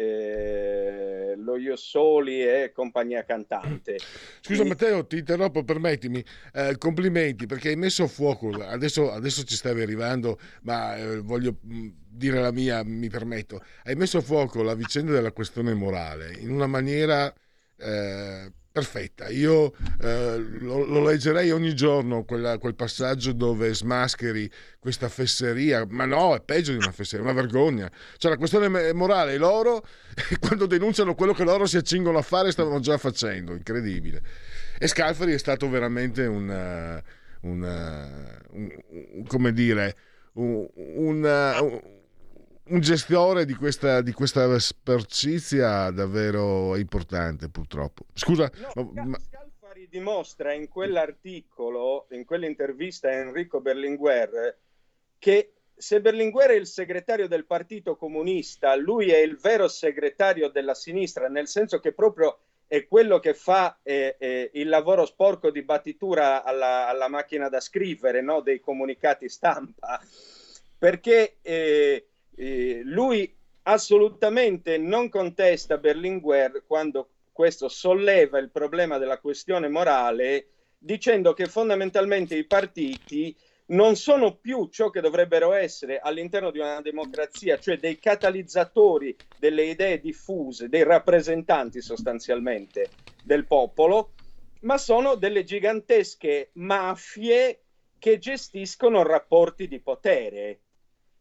eh, 0.00 1.34
lo 1.36 1.58
Io 1.58 1.76
Soli 1.76 2.42
e 2.42 2.72
compagnia 2.72 3.22
cantante. 3.24 3.98
Scusa 4.40 4.64
Matteo, 4.64 5.06
ti 5.06 5.18
interrompo, 5.18 5.62
permettimi, 5.62 6.24
eh, 6.54 6.76
complimenti 6.78 7.44
perché 7.44 7.68
hai 7.68 7.76
messo 7.76 8.04
a 8.04 8.08
fuoco, 8.08 8.48
adesso, 8.48 9.12
adesso 9.12 9.44
ci 9.44 9.54
stavi 9.54 9.82
arrivando, 9.82 10.38
ma 10.62 10.96
eh, 10.96 11.18
voglio 11.18 11.58
mm, 11.66 11.88
dire 12.08 12.40
la 12.40 12.50
mia, 12.50 12.82
mi 12.82 13.08
permetto, 13.08 13.62
hai 13.84 13.94
messo 13.94 14.18
a 14.18 14.22
fuoco 14.22 14.62
la 14.62 14.74
vicenda 14.74 15.12
della 15.12 15.32
questione 15.32 15.74
morale 15.74 16.34
in 16.38 16.50
una 16.50 16.66
maniera 16.66 17.32
eh, 17.76 18.52
perfetta. 18.70 19.28
Io 19.28 19.72
eh, 20.00 20.36
lo, 20.60 20.84
lo, 20.84 21.02
leggerei 21.02 21.50
ogni 21.50 21.74
giorno 21.74 22.24
quella, 22.24 22.58
quel 22.58 22.74
passaggio 22.74 23.32
dove 23.32 23.74
smascheri 23.74 24.50
questa 24.78 25.08
fesseria, 25.08 25.84
ma 25.88 26.04
no, 26.04 26.34
è 26.34 26.40
peggio 26.40 26.72
di 26.72 26.78
una 26.78 26.92
fesseria, 26.92 27.26
è 27.26 27.30
una 27.30 27.40
vergogna. 27.40 27.90
Cioè 28.16 28.30
la 28.30 28.36
questione 28.36 28.92
morale, 28.92 29.36
loro 29.36 29.84
quando 30.40 30.66
denunciano 30.66 31.14
quello 31.14 31.32
che 31.32 31.44
loro 31.44 31.66
si 31.66 31.76
accingono 31.76 32.18
a 32.18 32.22
fare 32.22 32.52
stavano 32.52 32.80
già 32.80 32.96
facendo, 32.98 33.52
incredibile. 33.52 34.22
E 34.78 34.86
Scalfari 34.86 35.32
è 35.32 35.38
stato 35.38 35.68
veramente 35.68 36.26
un, 36.26 36.48
un, 37.40 37.62
un, 38.50 38.70
un 39.12 39.26
come 39.26 39.52
dire, 39.52 39.96
un, 40.34 40.66
un 40.74 41.98
un 42.70 42.80
gestore 42.80 43.44
di 43.44 43.54
questa, 43.54 44.00
di 44.00 44.12
questa 44.12 44.58
sporcizia 44.58 45.90
davvero 45.90 46.76
importante, 46.76 47.48
purtroppo. 47.48 48.04
Scusa, 48.14 48.50
no, 48.74 48.90
ma... 48.94 49.18
Scalfari 49.18 49.88
dimostra 49.88 50.52
in 50.52 50.68
quell'articolo, 50.68 52.06
in 52.10 52.24
quell'intervista 52.24 53.08
a 53.08 53.12
Enrico 53.12 53.60
Berlinguer, 53.60 54.56
che 55.18 55.52
se 55.74 56.00
Berlinguer 56.00 56.50
è 56.50 56.54
il 56.54 56.66
segretario 56.66 57.26
del 57.26 57.46
Partito 57.46 57.96
Comunista, 57.96 58.74
lui 58.76 59.10
è 59.10 59.18
il 59.18 59.36
vero 59.38 59.66
segretario 59.66 60.48
della 60.48 60.74
sinistra, 60.74 61.28
nel 61.28 61.48
senso 61.48 61.80
che 61.80 61.92
proprio 61.92 62.38
è 62.66 62.86
quello 62.86 63.18
che 63.18 63.34
fa 63.34 63.78
eh, 63.82 64.14
eh, 64.18 64.50
il 64.54 64.68
lavoro 64.68 65.04
sporco 65.04 65.50
di 65.50 65.62
battitura 65.62 66.44
alla, 66.44 66.86
alla 66.86 67.08
macchina 67.08 67.48
da 67.48 67.58
scrivere 67.60 68.20
no? 68.20 68.42
dei 68.42 68.60
comunicati 68.60 69.28
stampa, 69.28 70.00
perché 70.78 71.38
eh, 71.42 72.09
eh, 72.40 72.80
lui 72.84 73.30
assolutamente 73.64 74.78
non 74.78 75.10
contesta 75.10 75.76
Berlinguer 75.76 76.64
quando 76.66 77.10
questo 77.32 77.68
solleva 77.68 78.38
il 78.38 78.50
problema 78.50 78.96
della 78.96 79.18
questione 79.18 79.68
morale 79.68 80.46
dicendo 80.78 81.34
che 81.34 81.46
fondamentalmente 81.46 82.34
i 82.36 82.46
partiti 82.46 83.36
non 83.66 83.94
sono 83.94 84.36
più 84.36 84.68
ciò 84.68 84.88
che 84.88 85.02
dovrebbero 85.02 85.52
essere 85.52 85.98
all'interno 85.98 86.50
di 86.50 86.58
una 86.58 86.80
democrazia, 86.80 87.58
cioè 87.58 87.76
dei 87.76 87.98
catalizzatori 87.98 89.14
delle 89.38 89.64
idee 89.64 90.00
diffuse, 90.00 90.70
dei 90.70 90.82
rappresentanti 90.82 91.82
sostanzialmente 91.82 92.88
del 93.22 93.46
popolo, 93.46 94.12
ma 94.60 94.78
sono 94.78 95.14
delle 95.14 95.44
gigantesche 95.44 96.50
mafie 96.54 97.60
che 97.98 98.18
gestiscono 98.18 99.02
rapporti 99.02 99.68
di 99.68 99.78
potere 99.78 100.60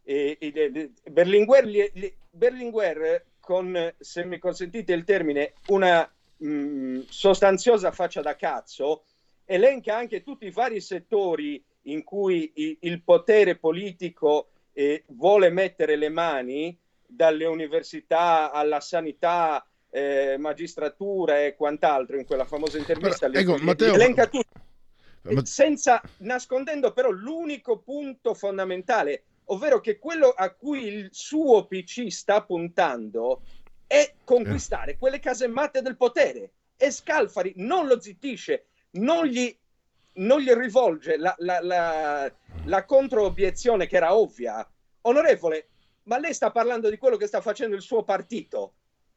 e, 0.09 0.37
e, 0.39 0.91
Berlinguer, 1.11 1.65
li, 1.65 2.13
Berlinguer, 2.31 3.25
con, 3.39 3.93
se 3.99 4.25
mi 4.25 4.39
consentite 4.39 4.91
il 4.91 5.03
termine, 5.03 5.53
una 5.67 6.09
mh, 6.37 6.47
mm, 6.47 7.01
sostanziosa 7.07 7.91
faccia 7.91 8.21
da 8.21 8.35
cazzo, 8.35 9.03
elenca 9.45 9.95
anche 9.95 10.23
tutti 10.23 10.47
i 10.47 10.51
vari 10.51 10.81
settori 10.81 11.63
in 11.83 12.03
cui 12.03 12.51
il, 12.55 12.77
il 12.81 13.01
potere 13.03 13.55
politico 13.55 14.49
eh, 14.73 15.03
vuole 15.09 15.51
mettere 15.51 15.95
le 15.95 16.09
mani, 16.09 16.75
dalle 17.05 17.45
università 17.45 18.51
alla 18.51 18.79
sanità, 18.79 19.63
eh, 19.91 20.37
magistratura 20.39 21.43
e 21.43 21.55
quant'altro, 21.55 22.17
in 22.17 22.25
quella 22.25 22.45
famosa 22.45 22.79
intervista. 22.79 23.29
Però, 23.29 23.53
ecco, 23.53 23.63
Matteo, 23.63 23.93
elenca 23.93 24.25
tutto. 24.25 24.57
Ma... 25.21 25.45
Senza, 25.45 26.01
nascondendo 26.17 26.93
però 26.93 27.11
l'unico 27.11 27.77
punto 27.77 28.33
fondamentale, 28.33 29.23
ovvero 29.51 29.79
che 29.79 29.99
quello 29.99 30.29
a 30.29 30.49
cui 30.51 30.83
il 30.83 31.09
suo 31.11 31.65
PC 31.65 32.11
sta 32.11 32.41
puntando 32.43 33.41
è 33.87 34.13
conquistare 34.23 34.97
quelle 34.97 35.19
casematte 35.19 35.81
del 35.81 35.97
potere 35.97 36.51
e 36.77 36.91
Scalfari 36.91 37.53
non 37.57 37.87
lo 37.87 37.99
zittisce, 37.99 38.67
non 38.91 39.25
gli, 39.25 39.55
non 40.13 40.39
gli 40.39 40.51
rivolge 40.51 41.17
la, 41.17 41.35
la, 41.39 41.59
la, 41.61 42.33
la 42.65 42.85
controobiezione 42.85 43.87
che 43.87 43.97
era 43.97 44.15
ovvia. 44.15 44.67
Onorevole, 45.01 45.67
ma 46.03 46.19
lei 46.19 46.33
sta 46.33 46.51
parlando 46.51 46.89
di 46.89 46.97
quello 46.97 47.17
che 47.17 47.27
sta 47.27 47.41
facendo 47.41 47.75
il 47.75 47.81
suo 47.81 48.03
partito. 48.03 48.73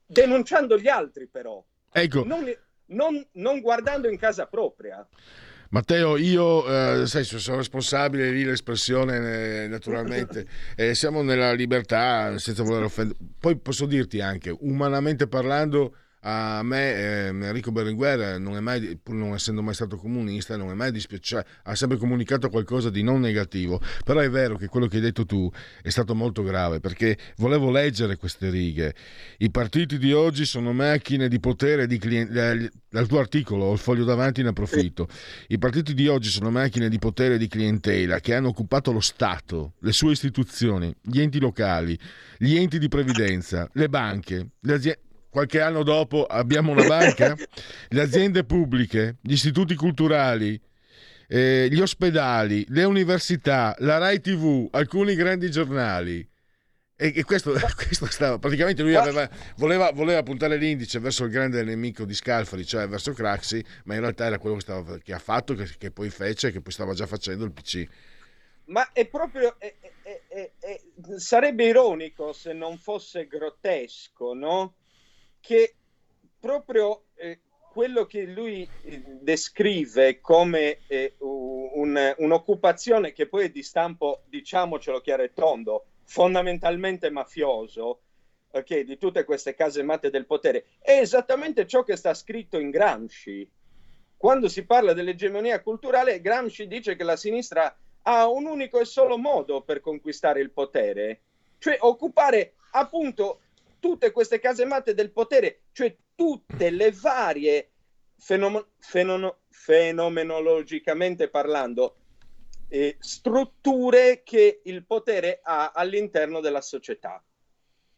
denunciando 0.07 0.79
gli 0.79 0.89
altri 0.89 1.27
però. 1.27 1.63
Ecco. 1.91 2.25
Non, 2.25 2.51
non, 2.87 3.27
non 3.33 3.61
guardando 3.61 4.09
in 4.09 4.19
casa 4.19 4.47
propria. 4.47 5.07
Matteo, 5.73 6.19
io 6.19 6.67
eh, 6.67 7.07
sai, 7.07 7.25
sono 7.25 7.57
responsabile 7.57 8.31
lì 8.31 8.45
l'espressione 8.45 9.63
eh, 9.65 9.69
naturalmente, 9.69 10.47
eh, 10.77 10.95
siamo 10.95 11.23
nella 11.23 11.55
libertà 11.55 12.37
senza 12.39 12.63
voler 12.63 12.83
offendere. 12.83 13.19
Poi 13.39 13.57
posso 13.57 13.87
dirti 13.87 14.21
anche, 14.21 14.55
umanamente 14.61 15.27
parlando, 15.27 15.97
a 16.25 16.63
me 16.63 16.95
eh, 16.95 17.27
Enrico 17.29 17.73
Berlinguer 17.73 18.39
non 18.39 18.57
è 18.57 18.61
mai, 18.61 18.99
pur 19.03 19.15
non 19.15 19.35
essendo 19.35 19.63
mai 19.63 19.75
stato 19.75 19.97
comunista, 19.97 20.57
non 20.57 20.71
è 20.71 20.75
mai 20.75 20.93
dispiaciuto, 20.93 21.45
ha 21.65 21.75
sempre 21.75 21.99
comunicato 21.99 22.49
qualcosa 22.49 22.91
di 22.91 23.03
non 23.03 23.21
negativo, 23.21 23.81
però 24.05 24.21
è 24.21 24.31
vero 24.31 24.57
che 24.57 24.69
quello 24.69 24.87
che 24.87 24.97
hai 24.97 25.03
detto 25.03 25.25
tu 25.25 25.51
è 25.83 25.91
stato 25.91 26.15
molto 26.15 26.43
grave 26.43 26.81
perché 26.81 27.19
volevo 27.37 27.71
leggere 27.71 28.17
queste 28.17 28.51
righe. 28.51 28.95
I 29.39 29.51
partiti 29.51 29.99
di 29.99 30.13
oggi 30.13 30.45
sono 30.45 30.73
macchine 30.73 31.29
di 31.29 31.41
potere 31.41 31.87
di 31.87 31.99
clienti. 31.99 32.39
Eh, 32.39 32.71
dal 32.93 33.07
tuo 33.07 33.21
articolo, 33.21 33.65
ho 33.65 33.73
il 33.73 33.79
foglio 33.79 34.05
davanti, 34.05 34.43
ne 34.43 34.51
approfitto. 34.51 35.09
I 35.49 35.57
partiti 35.57 35.95
di 35.95 36.09
oggi 36.09 36.29
sono 36.29 36.51
macchine 36.51 36.91
di 36.91 36.99
potere 36.99 37.39
di 37.39 37.49
clientela 37.49 38.21
che 38.21 38.35
hanno 38.35 38.49
occupato 38.49 38.93
lo 38.93 39.01
Stato, 39.01 39.73
le 39.79 39.93
sue 39.93 40.13
istituzioni, 40.13 40.95
gli 41.01 41.21
enti 41.21 41.41
locali, 41.41 41.99
gli 42.37 42.55
enti 42.55 42.79
di 42.79 42.89
previdenza, 42.89 43.67
le 43.73 43.89
banche, 43.89 44.49
le 44.61 44.75
aziende 44.75 45.01
qualche 45.33 45.63
anno 45.63 45.83
dopo 45.83 46.27
abbiamo 46.27 46.73
una 46.73 46.87
banca, 46.87 47.35
le 47.89 48.01
aziende 48.03 48.45
pubbliche, 48.45 49.17
gli 49.23 49.33
istituti 49.33 49.75
culturali, 49.75 50.61
eh, 51.27 51.69
gli 51.71 51.81
ospedali, 51.81 52.67
le 52.69 52.85
università, 52.85 53.75
la 53.79 53.97
RAI 53.97 54.21
TV, 54.21 54.69
alcuni 54.73 55.15
grandi 55.15 55.51
giornali. 55.51 56.29
E, 56.95 57.13
e 57.17 57.25
questo, 57.25 57.53
questo 57.75 58.05
stava, 58.11 58.39
praticamente 58.39 58.83
lui 58.83 58.95
aveva, 58.95 59.27
voleva, 59.57 59.91
voleva, 59.93 60.23
puntare 60.23 60.59
l'indice 60.59 60.99
verso 60.99 61.25
il 61.25 61.31
grande 61.31 61.65
nemico 61.65 62.05
di 62.05 62.13
Scalfari, 62.13 62.67
cioè 62.67 62.87
verso 62.87 63.15
Craxi, 63.15 63.65
ma 63.85 63.95
in 63.95 64.01
realtà 64.01 64.27
era 64.27 64.39
quello 64.39 64.57
che, 64.57 64.61
stava, 64.61 64.99
che 64.99 65.15
ha 65.15 65.19
fatto, 65.19 65.55
che, 65.55 65.67
che, 65.79 65.91
poi 65.91 66.11
fece, 66.11 66.53
che 66.53 66.61
poi 66.61 66.73
stava 66.73 66.93
già 66.93 67.07
facendo 67.07 67.47
il 67.47 67.53
PC. 67.53 67.87
Ma 68.67 68.93
è 68.93 69.07
proprio, 69.07 69.57
è, 69.59 69.75
è, 70.29 70.81
sarebbe 71.17 71.65
ironico 71.65 72.35
se 72.35 72.53
non 72.53 72.77
fosse 72.77 73.27
grottesco, 73.27 74.35
no? 74.35 74.75
Che 75.43 75.75
proprio 76.39 77.07
eh, 77.17 77.41
quello 77.73 78.07
che 78.07 78.23
lui 78.25 78.67
eh, 78.85 79.03
descrive 79.21 80.21
come 80.21 80.79
eh, 80.87 81.17
un, 81.19 82.15
un'occupazione 82.17 83.13
che 83.13 83.27
poi 83.27 83.47
è 83.47 83.51
di 83.51 83.63
stampo, 83.63 84.23
diciamocelo 84.27 85.01
chiaro 85.01 85.25
e 85.25 85.33
tondo, 85.35 85.87
fondamentalmente 86.05 87.11
mafioso, 87.11 88.03
okay, 88.53 88.85
di 88.85 88.97
tutte 88.99 89.25
queste 89.25 89.55
case 89.55 89.83
matte 89.83 90.11
del 90.11 90.27
potere, 90.27 90.67
è 90.79 90.99
esattamente 90.99 91.67
ciò 91.67 91.83
che 91.83 91.97
sta 91.97 92.15
scritto 92.15 92.59
in 92.59 92.71
Gramsci. 92.71 93.51
Quando 94.17 94.49
si 94.49 94.65
parla 94.65 94.93
dell'egemonia 94.93 95.61
culturale, 95.61 96.21
Gramsci 96.21 96.69
dice 96.69 96.95
che 96.95 97.03
la 97.03 97.17
sinistra 97.17 97.77
ha 98.03 98.29
un 98.29 98.47
unico 98.47 98.79
e 98.79 98.85
solo 98.85 99.19
modo 99.19 99.63
per 99.63 99.81
conquistare 99.81 100.41
il 100.41 100.53
potere, 100.53 101.23
cioè 101.59 101.77
occupare 101.81 102.55
appunto 102.73 103.41
tutte 103.83 104.13
queste 104.13 104.39
casematte 104.39 104.95
del 104.95 105.11
potere, 105.11 105.63
cioè 105.73 105.97
tutte 106.15 106.71
le 106.71 106.93
varie 106.93 107.73
fenom- 108.17 108.65
fenom- 108.79 109.37
fenomenologicamente 109.49 111.29
parlando 111.29 111.97
eh, 112.69 112.97
strutture 113.01 114.23
che 114.23 114.61
il 114.63 114.87
potere 114.87 115.41
ha 115.43 115.73
all'interno 115.75 116.39
della 116.39 116.61
società. 116.61 117.21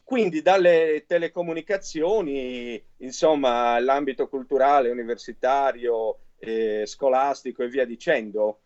Quindi 0.02 0.40
dalle 0.40 1.04
telecomunicazioni, 1.06 2.82
insomma, 2.98 3.78
l'ambito 3.78 4.26
culturale, 4.28 4.88
universitario, 4.88 6.18
eh, 6.38 6.84
scolastico 6.86 7.62
e 7.62 7.68
via 7.68 7.84
dicendo. 7.84 8.60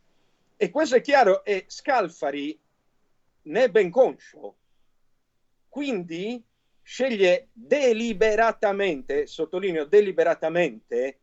E 0.57 0.71
questo 0.71 0.95
è 0.95 1.01
chiaro 1.01 1.45
e 1.45 1.65
Scalfari 1.67 2.57
ne 3.43 3.65
è 3.65 3.69
ben 3.69 3.91
conscio. 3.91 4.57
Quindi 5.69 6.43
sceglie 6.89 7.49
deliberatamente, 7.53 9.27
sottolineo 9.27 9.85
deliberatamente, 9.85 11.19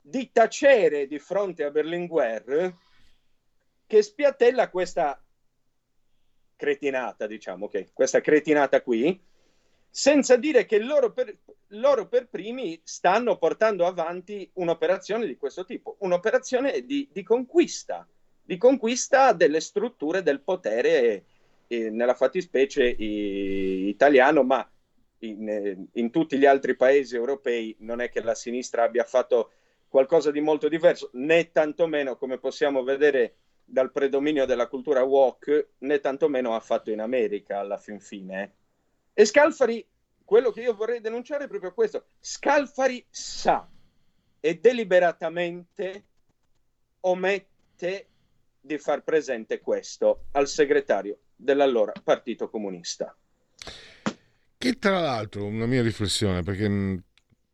di 0.00 0.32
tacere 0.32 1.06
di 1.06 1.20
fronte 1.20 1.62
a 1.62 1.70
Berlinguer 1.70 2.74
che 3.86 4.02
spiattella 4.02 4.68
questa 4.68 5.24
cretinata, 6.56 7.28
diciamo 7.28 7.68
che 7.68 7.90
questa 7.92 8.20
cretinata 8.20 8.82
qui, 8.82 9.16
senza 9.88 10.34
dire 10.34 10.66
che 10.66 10.80
loro 10.80 11.12
per, 11.12 11.38
loro 11.68 12.08
per 12.08 12.26
primi 12.26 12.80
stanno 12.82 13.38
portando 13.38 13.86
avanti 13.86 14.50
un'operazione 14.54 15.24
di 15.24 15.36
questo 15.36 15.64
tipo, 15.64 15.94
un'operazione 16.00 16.84
di, 16.84 17.08
di 17.12 17.22
conquista, 17.22 18.04
di 18.42 18.56
conquista 18.56 19.32
delle 19.32 19.60
strutture 19.60 20.24
del 20.24 20.40
potere, 20.40 21.24
eh, 21.68 21.90
nella 21.90 22.14
fattispecie 22.14 22.96
eh, 22.96 23.88
italiano, 23.88 24.42
ma 24.42 24.68
in, 25.18 25.48
eh, 25.48 25.86
in, 25.92 26.10
tutti 26.10 26.38
gli 26.38 26.44
altri 26.44 26.76
paesi 26.76 27.16
europei 27.16 27.74
non 27.80 28.00
è 28.00 28.10
che 28.10 28.22
la 28.22 28.34
sinistra 28.34 28.82
abbia 28.82 29.04
fatto 29.04 29.52
qualcosa 29.88 30.30
di 30.30 30.40
molto 30.40 30.68
diverso, 30.68 31.10
né 31.14 31.50
tantomeno, 31.50 32.16
come 32.16 32.38
possiamo 32.38 32.82
vedere 32.82 33.36
dal 33.64 33.90
predominio 33.90 34.46
della 34.46 34.68
cultura 34.68 35.02
walk, 35.02 35.68
né 35.78 36.00
tantomeno 36.00 36.54
ha 36.54 36.60
fatto 36.60 36.90
in 36.90 37.00
America 37.00 37.58
alla 37.58 37.78
fin 37.78 38.00
fine. 38.00 38.54
E 39.12 39.24
Scalfari, 39.24 39.84
quello 40.24 40.50
che 40.50 40.60
io 40.60 40.74
vorrei 40.74 41.00
denunciare 41.00 41.44
è 41.44 41.48
proprio 41.48 41.72
questo, 41.72 42.06
Scalfari 42.20 43.04
sa 43.08 43.68
e 44.40 44.58
deliberatamente 44.60 46.04
omette 47.00 48.08
di 48.60 48.78
far 48.78 49.02
presente 49.02 49.60
questo 49.60 50.26
al 50.32 50.48
segretario 50.48 51.18
dell'allora 51.34 51.92
Partito 52.02 52.50
Comunista. 52.50 53.16
Che 54.58 54.78
tra 54.78 55.00
l'altro, 55.00 55.44
una 55.44 55.66
mia 55.66 55.82
riflessione, 55.82 56.42
perché 56.42 56.68
mm, 56.68 56.96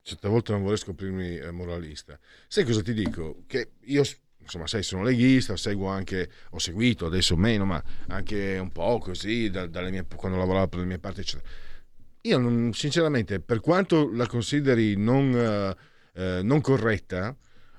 certe 0.02 0.28
volte 0.28 0.52
non 0.52 0.62
vorrei 0.62 0.78
scoprirmi 0.78 1.36
eh, 1.36 1.50
moralista. 1.50 2.18
Sai 2.46 2.64
cosa 2.64 2.82
ti 2.82 2.92
dico? 2.92 3.42
Che 3.46 3.72
io, 3.86 4.02
insomma, 4.38 4.66
sai, 4.66 4.82
sono 4.82 5.02
leghista, 5.02 5.56
seguo 5.56 5.88
anche, 5.88 6.30
ho 6.50 6.58
seguito 6.58 7.06
adesso 7.06 7.36
meno, 7.36 7.64
ma 7.64 7.82
anche 8.08 8.58
un 8.58 8.70
po' 8.70 8.98
così, 8.98 9.50
da, 9.50 9.66
mie, 9.90 10.06
quando 10.14 10.38
lavoravo 10.38 10.68
per 10.68 10.80
le 10.80 10.86
mie 10.86 10.98
parti, 10.98 11.20
eccetera. 11.20 11.48
Io, 12.22 12.38
non, 12.38 12.72
sinceramente, 12.72 13.40
per 13.40 13.60
quanto 13.60 14.08
la 14.12 14.26
consideri 14.28 14.96
non, 14.96 15.34
eh, 15.34 15.76
eh, 16.14 16.42
non 16.42 16.60
corretta, 16.60 17.36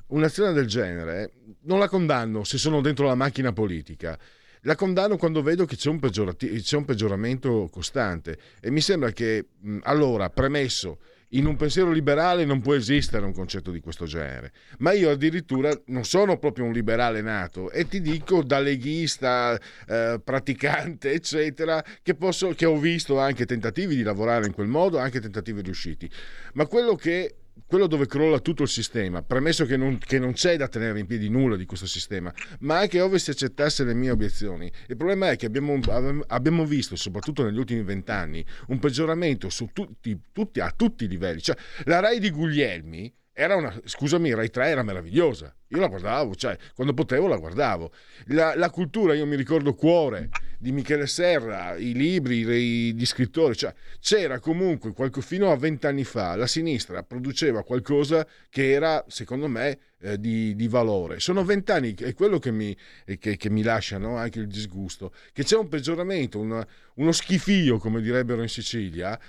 un'azione 0.07 0.51
del 0.51 0.67
genere 0.67 1.31
non 1.61 1.79
la 1.79 1.87
condanno 1.87 2.43
se 2.43 2.57
sono 2.57 2.81
dentro 2.81 3.05
la 3.05 3.15
macchina 3.15 3.51
politica 3.53 4.17
la 4.63 4.75
condanno 4.75 5.17
quando 5.17 5.41
vedo 5.41 5.65
che 5.65 5.75
c'è 5.75 5.89
un, 5.89 5.99
c'è 5.99 6.77
un 6.77 6.85
peggioramento 6.85 7.69
costante 7.71 8.37
e 8.59 8.69
mi 8.71 8.81
sembra 8.81 9.11
che 9.11 9.45
allora, 9.81 10.29
premesso, 10.29 10.99
in 11.33 11.47
un 11.47 11.55
pensiero 11.55 11.91
liberale 11.91 12.45
non 12.45 12.61
può 12.61 12.75
esistere 12.75 13.25
un 13.25 13.33
concetto 13.33 13.71
di 13.71 13.79
questo 13.79 14.05
genere. 14.05 14.51
Ma 14.79 14.91
io 14.93 15.09
addirittura 15.09 15.71
non 15.87 16.05
sono 16.05 16.37
proprio 16.37 16.65
un 16.65 16.71
liberale 16.71 17.21
nato 17.21 17.71
e 17.71 17.87
ti 17.87 18.01
dico 18.01 18.43
da 18.43 18.59
leghista, 18.59 19.59
eh, 19.87 20.21
praticante, 20.23 21.11
eccetera, 21.11 21.83
che, 22.01 22.15
posso, 22.15 22.53
che 22.53 22.65
ho 22.65 22.77
visto 22.77 23.19
anche 23.19 23.45
tentativi 23.45 23.95
di 23.95 24.03
lavorare 24.03 24.45
in 24.45 24.53
quel 24.53 24.67
modo, 24.67 24.99
anche 24.99 25.19
tentativi 25.19 25.61
riusciti. 25.61 26.09
Ma 26.53 26.67
quello 26.67 26.95
che 26.95 27.35
quello 27.65 27.87
dove 27.87 28.05
crolla 28.05 28.39
tutto 28.39 28.63
il 28.63 28.69
sistema, 28.69 29.23
premesso 29.23 29.65
che 29.65 29.77
non, 29.77 29.97
che 29.97 30.19
non, 30.19 30.33
c'è 30.33 30.57
da 30.57 30.67
tenere 30.67 30.99
in 30.99 31.05
piedi 31.05 31.29
nulla 31.29 31.55
di 31.55 31.65
questo 31.65 31.87
sistema, 31.87 32.33
ma 32.59 32.79
anche 32.79 33.01
ove 33.01 33.19
si 33.19 33.29
accettasse 33.29 33.83
le 33.83 33.93
mie 33.93 34.11
obiezioni. 34.11 34.71
Il 34.87 34.97
problema 34.97 35.31
è 35.31 35.35
che 35.35 35.45
abbiamo, 35.45 35.79
abbiamo 36.27 36.65
visto, 36.65 36.95
soprattutto 36.95 37.43
negli 37.43 37.57
ultimi 37.57 37.83
vent'anni, 37.83 38.45
un 38.67 38.79
peggioramento 38.79 39.49
tutti, 39.73 40.19
tutti, 40.31 40.59
a 40.59 40.71
tutti 40.75 41.05
i 41.05 41.07
livelli. 41.07 41.41
Cioè, 41.41 41.55
la 41.85 41.99
RAI 41.99 42.19
di 42.19 42.29
Guglielmi 42.29 43.13
era 43.35 43.55
una, 43.55 43.75
scusami, 43.83 44.33
Rai 44.33 44.49
3 44.51 44.67
era 44.67 44.83
meravigliosa. 44.83 45.53
Io 45.69 45.79
la 45.79 45.87
guardavo, 45.87 46.35
cioè, 46.35 46.55
quando 46.75 46.93
potevo 46.93 47.27
la 47.27 47.37
guardavo. 47.37 47.91
La, 48.25 48.55
la 48.55 48.69
cultura, 48.69 49.15
io 49.15 49.25
mi 49.25 49.35
ricordo 49.35 49.73
Cuore 49.73 50.29
di 50.63 50.71
Michele 50.71 51.07
Serra, 51.07 51.75
i 51.75 51.91
libri, 51.91 52.93
gli 52.93 53.05
scrittori, 53.05 53.53
cioè, 53.53 53.73
c'era 53.99 54.39
comunque, 54.39 54.93
qualche, 54.93 55.21
fino 55.21 55.51
a 55.51 55.57
vent'anni 55.57 56.05
fa, 56.05 56.37
la 56.37 56.47
sinistra 56.47 57.03
produceva 57.03 57.65
qualcosa 57.65 58.25
che 58.49 58.71
era, 58.71 59.03
secondo 59.09 59.49
me, 59.49 59.77
eh, 59.99 60.17
di, 60.17 60.55
di, 60.55 60.69
valore. 60.69 61.19
Sono 61.19 61.43
vent'anni, 61.43 61.93
è 61.95 62.13
quello 62.13 62.39
che 62.39 62.51
mi, 62.51 62.73
che, 63.19 63.35
che 63.35 63.49
mi 63.49 63.61
lascia 63.61 63.97
no? 63.97 64.15
anche 64.15 64.39
il 64.39 64.47
disgusto, 64.47 65.13
che 65.33 65.43
c'è 65.43 65.57
un 65.57 65.67
peggioramento, 65.67 66.39
una, 66.39 66.65
uno 66.95 67.11
schifio, 67.11 67.77
come 67.77 67.99
direbbero 67.99 68.41
in 68.41 68.47
Sicilia, 68.47 69.19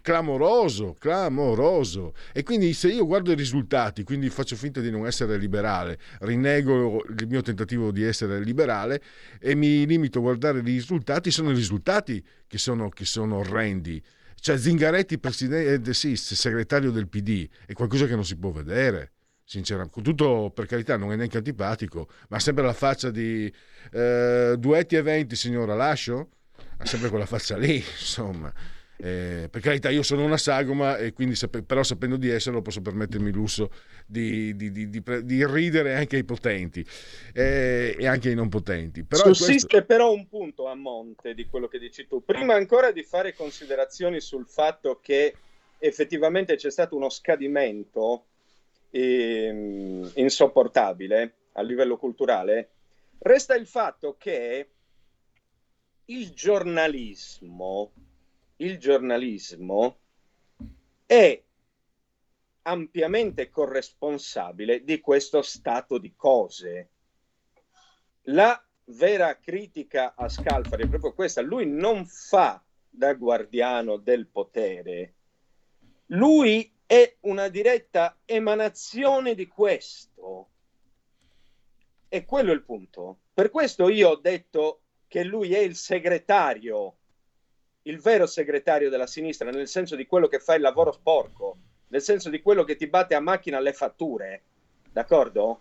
clamoroso, 0.00 0.94
clamoroso. 0.98 2.14
E 2.32 2.42
quindi 2.42 2.72
se 2.72 2.88
io 2.88 3.06
guardo 3.06 3.32
i 3.32 3.34
risultati, 3.34 4.04
quindi 4.04 4.28
faccio 4.30 4.56
finta 4.56 4.80
di 4.80 4.90
non 4.90 5.06
essere 5.06 5.36
liberale, 5.36 5.98
rinnego 6.20 7.04
il 7.08 7.26
mio 7.28 7.42
tentativo 7.42 7.90
di 7.90 8.02
essere 8.02 8.40
liberale 8.40 9.02
e 9.38 9.54
mi 9.54 9.86
limito 9.86 10.18
a 10.18 10.22
guardare 10.22 10.60
i 10.60 10.62
risultati, 10.62 11.30
sono 11.30 11.50
i 11.50 11.54
risultati 11.54 12.24
che 12.46 12.58
sono, 12.58 12.88
che 12.88 13.04
sono 13.04 13.36
orrendi. 13.36 14.02
Cioè 14.34 14.58
Zingaretti, 14.58 15.18
presidente, 15.18 15.94
sì, 15.94 16.16
segretario 16.16 16.90
del 16.90 17.08
PD, 17.08 17.48
è 17.66 17.72
qualcosa 17.74 18.06
che 18.06 18.14
non 18.14 18.24
si 18.24 18.36
può 18.36 18.50
vedere 18.50 19.12
sinceramente, 19.44 20.00
tutto 20.00 20.50
per 20.54 20.64
carità 20.64 20.96
non 20.96 21.12
è 21.12 21.16
neanche 21.16 21.36
antipatico, 21.36 22.08
ma 22.28 22.38
ha 22.38 22.40
sempre 22.40 22.64
la 22.64 22.72
faccia 22.72 23.10
di 23.10 23.52
eh, 23.92 24.54
duetti 24.58 24.96
e 24.96 25.02
venti, 25.02 25.36
signora, 25.36 25.74
lascio? 25.74 26.30
Ha 26.78 26.86
sempre 26.86 27.10
quella 27.10 27.26
faccia 27.26 27.56
lì, 27.58 27.76
insomma. 28.00 28.52
Eh, 29.04 29.48
per 29.50 29.60
carità, 29.60 29.90
io 29.90 30.04
sono 30.04 30.24
una 30.24 30.36
sagoma 30.36 30.96
e 30.96 31.12
quindi, 31.12 31.36
però 31.66 31.82
sapendo 31.82 32.16
di 32.16 32.30
esserlo, 32.30 32.62
posso 32.62 32.80
permettermi 32.80 33.30
il 33.30 33.34
lusso 33.34 33.72
di, 34.06 34.54
di, 34.54 34.70
di, 34.70 35.02
di 35.24 35.46
ridere 35.46 35.96
anche 35.96 36.14
ai 36.14 36.22
potenti 36.22 36.86
eh, 37.34 37.96
e 37.98 38.06
anche 38.06 38.28
ai 38.28 38.36
non 38.36 38.48
potenti. 38.48 39.02
Però 39.02 39.24
Sussiste 39.24 39.66
questo... 39.66 39.86
però 39.86 40.12
un 40.12 40.28
punto 40.28 40.68
a 40.68 40.76
monte 40.76 41.34
di 41.34 41.46
quello 41.46 41.66
che 41.66 41.80
dici 41.80 42.06
tu. 42.06 42.24
Prima 42.24 42.54
ancora 42.54 42.92
di 42.92 43.02
fare 43.02 43.34
considerazioni 43.34 44.20
sul 44.20 44.46
fatto 44.46 45.00
che 45.02 45.34
effettivamente 45.80 46.54
c'è 46.54 46.70
stato 46.70 46.94
uno 46.94 47.08
scadimento 47.08 48.26
eh, 48.90 50.10
insopportabile 50.14 51.34
a 51.54 51.62
livello 51.62 51.96
culturale, 51.96 52.70
resta 53.18 53.56
il 53.56 53.66
fatto 53.66 54.14
che 54.16 54.68
il 56.04 56.30
giornalismo, 56.30 57.90
il 58.62 58.78
giornalismo 58.78 59.98
è 61.04 61.42
ampiamente 62.62 63.50
corresponsabile 63.50 64.84
di 64.84 65.00
questo 65.00 65.42
stato 65.42 65.98
di 65.98 66.14
cose. 66.14 66.90
La 68.26 68.64
vera 68.84 69.36
critica 69.38 70.14
a 70.14 70.28
Scalfari 70.28 70.84
è 70.84 70.88
proprio 70.88 71.12
questa, 71.12 71.40
lui 71.40 71.66
non 71.66 72.06
fa 72.06 72.62
da 72.88 73.14
guardiano 73.14 73.96
del 73.96 74.28
potere, 74.28 75.14
lui 76.06 76.72
è 76.86 77.16
una 77.20 77.48
diretta 77.48 78.20
emanazione 78.24 79.34
di 79.34 79.48
questo. 79.48 80.50
E 82.08 82.24
quello 82.24 82.52
è 82.52 82.54
il 82.54 82.62
punto. 82.62 83.20
Per 83.32 83.50
questo 83.50 83.88
io 83.88 84.10
ho 84.10 84.16
detto 84.16 84.82
che 85.08 85.24
lui 85.24 85.54
è 85.54 85.58
il 85.58 85.74
segretario, 85.74 86.98
il 87.82 88.00
vero 88.00 88.26
segretario 88.26 88.90
della 88.90 89.06
sinistra, 89.06 89.50
nel 89.50 89.68
senso 89.68 89.96
di 89.96 90.06
quello 90.06 90.28
che 90.28 90.38
fa 90.38 90.54
il 90.54 90.62
lavoro 90.62 90.92
sporco, 90.92 91.56
nel 91.88 92.02
senso 92.02 92.30
di 92.30 92.40
quello 92.40 92.64
che 92.64 92.76
ti 92.76 92.86
batte 92.86 93.14
a 93.14 93.20
macchina 93.20 93.60
le 93.60 93.72
fatture. 93.72 94.42
D'accordo? 94.90 95.60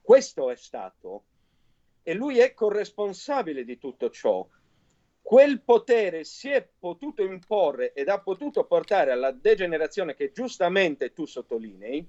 Questo 0.00 0.50
è 0.50 0.56
stato. 0.56 1.24
E 2.02 2.14
lui 2.14 2.38
è 2.38 2.54
corresponsabile 2.54 3.64
di 3.64 3.78
tutto 3.78 4.10
ciò 4.10 4.46
quel 5.22 5.62
potere 5.62 6.24
si 6.24 6.50
è 6.50 6.68
potuto 6.78 7.22
imporre 7.22 7.92
ed 7.94 8.08
ha 8.08 8.20
potuto 8.20 8.64
portare 8.64 9.12
alla 9.12 9.30
degenerazione 9.30 10.14
che 10.14 10.32
giustamente 10.32 11.12
tu 11.12 11.24
sottolinei, 11.24 12.06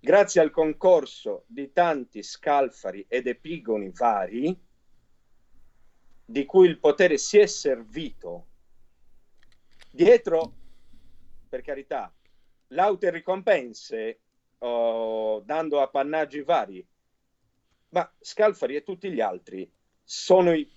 grazie 0.00 0.40
al 0.40 0.50
concorso 0.50 1.44
di 1.46 1.70
tanti 1.70 2.22
scalfari 2.22 3.04
ed 3.06 3.26
epigoni 3.26 3.90
vari, 3.90 4.58
di 6.30 6.44
cui 6.44 6.68
il 6.68 6.78
potere 6.78 7.16
si 7.16 7.38
è 7.38 7.46
servito. 7.46 8.48
Dietro, 9.90 10.52
per 11.48 11.62
carità, 11.62 12.14
laute 12.68 13.10
ricompense, 13.10 14.20
oh, 14.58 15.40
dando 15.40 15.80
appannaggi 15.80 16.42
vari, 16.42 16.86
ma 17.90 18.12
Scalfari 18.20 18.76
e 18.76 18.82
tutti 18.82 19.10
gli 19.10 19.22
altri 19.22 19.72
sono 20.04 20.52
i 20.52 20.70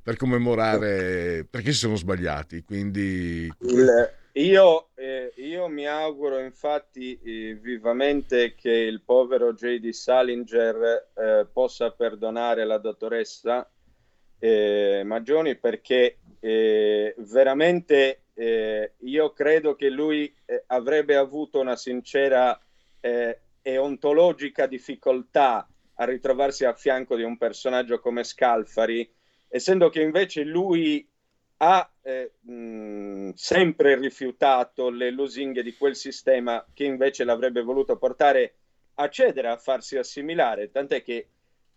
per 0.02 0.16
commemorare 0.16 1.46
perché 1.48 1.70
si 1.72 1.78
sono 1.78 1.94
sbagliati. 1.94 2.64
Quindi... 2.64 3.52
Il, 3.60 4.10
io, 4.38 4.88
eh, 4.94 5.32
io, 5.36 5.68
mi 5.68 5.86
auguro 5.86 6.38
infatti 6.38 7.18
eh, 7.22 7.58
vivamente 7.60 8.54
che 8.54 8.70
il 8.70 9.02
povero 9.02 9.52
J.D. 9.52 9.90
Salinger 9.90 11.08
eh, 11.14 11.46
possa 11.52 11.90
perdonare 11.90 12.64
la 12.64 12.78
dottoressa 12.78 13.68
eh, 14.38 15.02
Magioni 15.04 15.56
perché 15.56 16.18
eh, 16.38 17.14
veramente 17.18 18.22
eh, 18.34 18.92
io 18.98 19.32
credo 19.32 19.74
che 19.74 19.90
lui 19.90 20.32
avrebbe 20.66 21.16
avuto 21.16 21.58
una 21.58 21.76
sincera 21.76 22.58
e 23.00 23.76
ontologica 23.78 24.66
difficoltà 24.66 25.68
a 25.94 26.04
ritrovarsi 26.04 26.64
a 26.64 26.74
fianco 26.74 27.16
di 27.16 27.22
un 27.22 27.36
personaggio 27.36 28.00
come 28.00 28.24
Scalfari, 28.24 29.08
essendo 29.48 29.88
che 29.88 30.00
invece 30.00 30.42
lui 30.42 31.06
ha 31.58 31.90
eh, 32.02 32.32
mh, 32.40 33.30
sempre 33.34 33.96
rifiutato 33.96 34.90
le 34.90 35.10
lusinghe 35.10 35.62
di 35.62 35.76
quel 35.76 35.96
sistema 35.96 36.64
che 36.72 36.84
invece 36.84 37.24
l'avrebbe 37.24 37.62
voluto 37.62 37.96
portare 37.96 38.54
a 38.94 39.08
cedere, 39.08 39.48
a 39.48 39.56
farsi 39.56 39.96
assimilare, 39.96 40.70
tant'è 40.70 41.02
che 41.02 41.28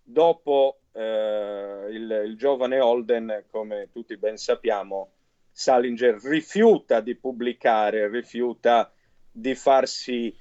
dopo 0.04 0.82
eh, 0.92 1.88
il, 1.90 2.22
il, 2.26 2.36
giovane 2.38 2.80
Holden, 2.80 3.46
come 3.50 3.90
tutti 3.92 4.18
ben 4.18 4.38
sappiamo, 4.38 5.12
Salinger 5.52 6.22
rifiuta 6.24 7.02
di 7.02 7.16
pubblicare, 7.16 8.08
rifiuta 8.08 8.92
di 9.32 9.56
farsi, 9.56 10.36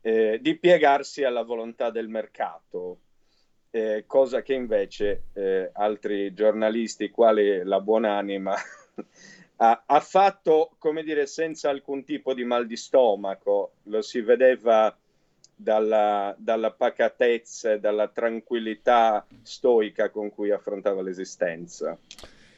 eh, 0.00 0.38
di 0.40 0.56
piegarsi 0.56 1.24
alla 1.24 1.42
volontà 1.42 1.90
del 1.90 2.08
mercato 2.08 3.00
eh, 3.70 4.04
cosa 4.06 4.42
che 4.42 4.54
invece 4.54 5.26
eh, 5.32 5.70
altri 5.72 6.34
giornalisti, 6.34 7.10
quali 7.10 7.62
la 7.62 7.80
buonanima, 7.80 8.54
ha, 9.56 9.82
ha, 9.86 10.00
fatto, 10.00 10.74
come 10.78 11.02
dire, 11.02 11.26
senza 11.26 11.70
alcun 11.70 12.04
tipo 12.04 12.34
di 12.34 12.44
mal 12.44 12.66
di 12.66 12.76
stomaco, 12.76 13.72
lo 13.84 14.02
si 14.02 14.20
vedeva 14.20 14.96
dalla, 15.54 16.34
dalla 16.38 16.70
pacatezza 16.70 17.72
e 17.72 17.80
dalla 17.80 18.08
tranquillità 18.08 19.26
stoica 19.42 20.10
con 20.10 20.30
cui 20.30 20.50
affrontava 20.50 21.02
l'esistenza. 21.02 21.98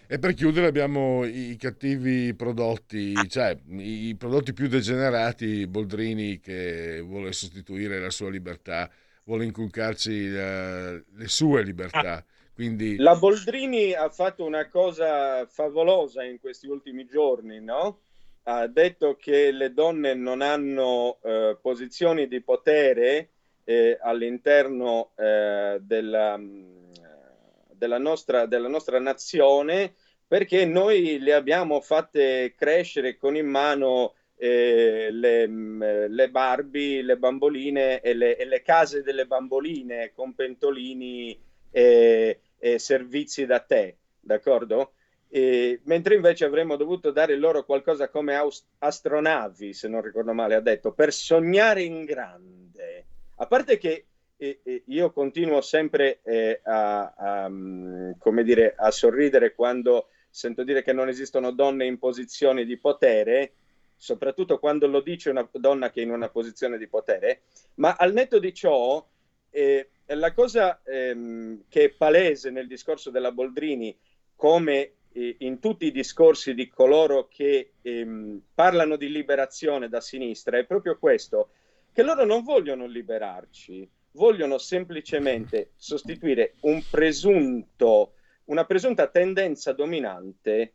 E 0.07 0.19
per 0.19 0.35
chiudere 0.35 0.67
abbiamo 0.67 1.25
i 1.25 1.57
cattivi 1.59 2.35
prodotti, 2.35 3.15
cioè 3.29 3.57
i 3.69 4.15
prodotti 4.19 4.53
più 4.53 4.69
degenerati, 4.69 5.67
Boldrini 5.67 6.39
che 6.39 7.01
vuole 7.01 7.33
sostituire 7.33 7.99
la 7.99 8.11
sua 8.11 8.29
libertà 8.29 8.91
vuole 9.25 9.45
inculcarci 9.45 10.29
uh, 10.29 11.03
le 11.15 11.29
sue 11.29 11.63
libertà. 11.63 12.25
Quindi... 12.63 12.97
La 12.97 13.17
Boldrini 13.17 13.93
ha 13.93 14.09
fatto 14.09 14.45
una 14.45 14.69
cosa 14.69 15.45
favolosa 15.47 16.23
in 16.23 16.39
questi 16.39 16.69
ultimi 16.69 17.07
giorni, 17.07 17.61
no? 17.61 18.03
Ha 18.45 18.69
detto 18.69 19.17
che 19.17 19.51
le 19.51 19.73
donne 19.73 20.15
non 20.15 20.43
hanno 20.43 21.19
uh, 21.23 21.59
posizioni 21.61 22.29
di 22.29 22.41
potere 22.41 23.31
eh, 23.65 23.99
all'interno 24.01 25.11
eh, 25.17 25.79
della, 25.81 26.41
della, 27.73 27.99
nostra, 27.99 28.47
della 28.47 28.69
nostra 28.69 29.01
nazione 29.01 29.95
perché 30.25 30.65
noi 30.65 31.19
le 31.19 31.35
abbiamo 31.35 31.81
fatte 31.81 32.55
crescere 32.57 33.17
con 33.17 33.35
in 33.35 33.47
mano 33.47 34.15
eh, 34.37 35.09
le, 35.11 35.49
mm, 35.49 35.83
le, 36.09 36.31
Barbie, 36.31 37.03
le 37.03 37.17
bamboline 37.17 38.01
e 38.01 38.15
le, 38.15 38.37
e 38.37 38.45
le, 38.45 38.63
case 38.63 39.03
delle 39.03 39.27
bamboline 39.27 40.13
con 40.15 40.35
pentolini 40.35 41.39
e, 41.73 42.39
e 42.65 42.79
servizi 42.79 43.45
da 43.45 43.59
te, 43.59 43.97
d'accordo? 44.21 44.93
E, 45.29 45.81
mentre 45.85 46.15
invece 46.15 46.45
avremmo 46.45 46.77
dovuto 46.77 47.11
dare 47.11 47.35
loro 47.35 47.65
qualcosa 47.65 48.09
come 48.09 48.37
aus- 48.37 48.65
astronavi, 48.79 49.73
se 49.73 49.89
non 49.89 50.01
ricordo 50.01 50.33
male, 50.33 50.55
ha 50.55 50.61
detto, 50.61 50.93
per 50.93 51.13
sognare 51.13 51.83
in 51.83 52.05
grande. 52.05 53.07
A 53.35 53.47
parte 53.47 53.79
che 53.79 54.05
eh, 54.37 54.61
eh, 54.63 54.83
io 54.87 55.11
continuo 55.11 55.61
sempre 55.61 56.21
eh, 56.23 56.61
a, 56.63 57.13
a, 57.17 57.49
mm, 57.49 58.13
dire, 58.45 58.75
a 58.77 58.93
sorridere 58.93 59.55
quando 59.55 60.07
sento 60.31 60.63
dire 60.63 60.85
che 60.85 60.93
non 60.93 61.09
esistono 61.09 61.51
donne 61.51 61.85
in 61.85 61.99
posizioni 61.99 62.65
di 62.65 62.79
potere, 62.79 63.55
soprattutto 63.97 64.61
quando 64.61 64.87
lo 64.87 65.01
dice 65.01 65.31
una 65.31 65.49
donna 65.51 65.91
che 65.91 66.01
è 66.01 66.05
in 66.05 66.13
una 66.13 66.29
posizione 66.29 66.79
di 66.79 66.87
potere, 66.87 67.43
ma 67.75 67.97
al 67.99 68.13
netto 68.13 68.39
di 68.39 68.55
ciò, 68.55 69.05
eh, 69.51 69.91
la 70.15 70.33
cosa 70.33 70.81
ehm, 70.85 71.65
che 71.69 71.85
è 71.85 71.91
palese 71.91 72.51
nel 72.51 72.67
discorso 72.67 73.11
della 73.11 73.33
Boldrini, 73.33 73.97
come 74.35 74.95
in 75.15 75.59
tutti 75.59 75.87
i 75.87 75.91
discorsi 75.91 76.55
di 76.55 76.69
coloro 76.69 77.29
che 77.29 77.75
ehm, 77.83 78.41
parlano 78.55 78.97
di 78.97 79.11
liberazione 79.11 79.89
da 79.89 80.01
sinistra 80.01 80.57
è 80.57 80.65
proprio 80.65 80.99
questo, 80.99 81.51
che 81.93 82.03
loro 82.03 82.25
non 82.25 82.43
vogliono 82.43 82.87
liberarci, 82.87 83.89
vogliono 84.13 84.59
semplicemente 84.59 85.73
sostituire 85.77 86.55
un 86.61 86.83
presunto, 86.89 88.15
una 88.47 88.65
presunta 88.65 89.09
tendenza 89.09 89.73
dominante 89.73 90.75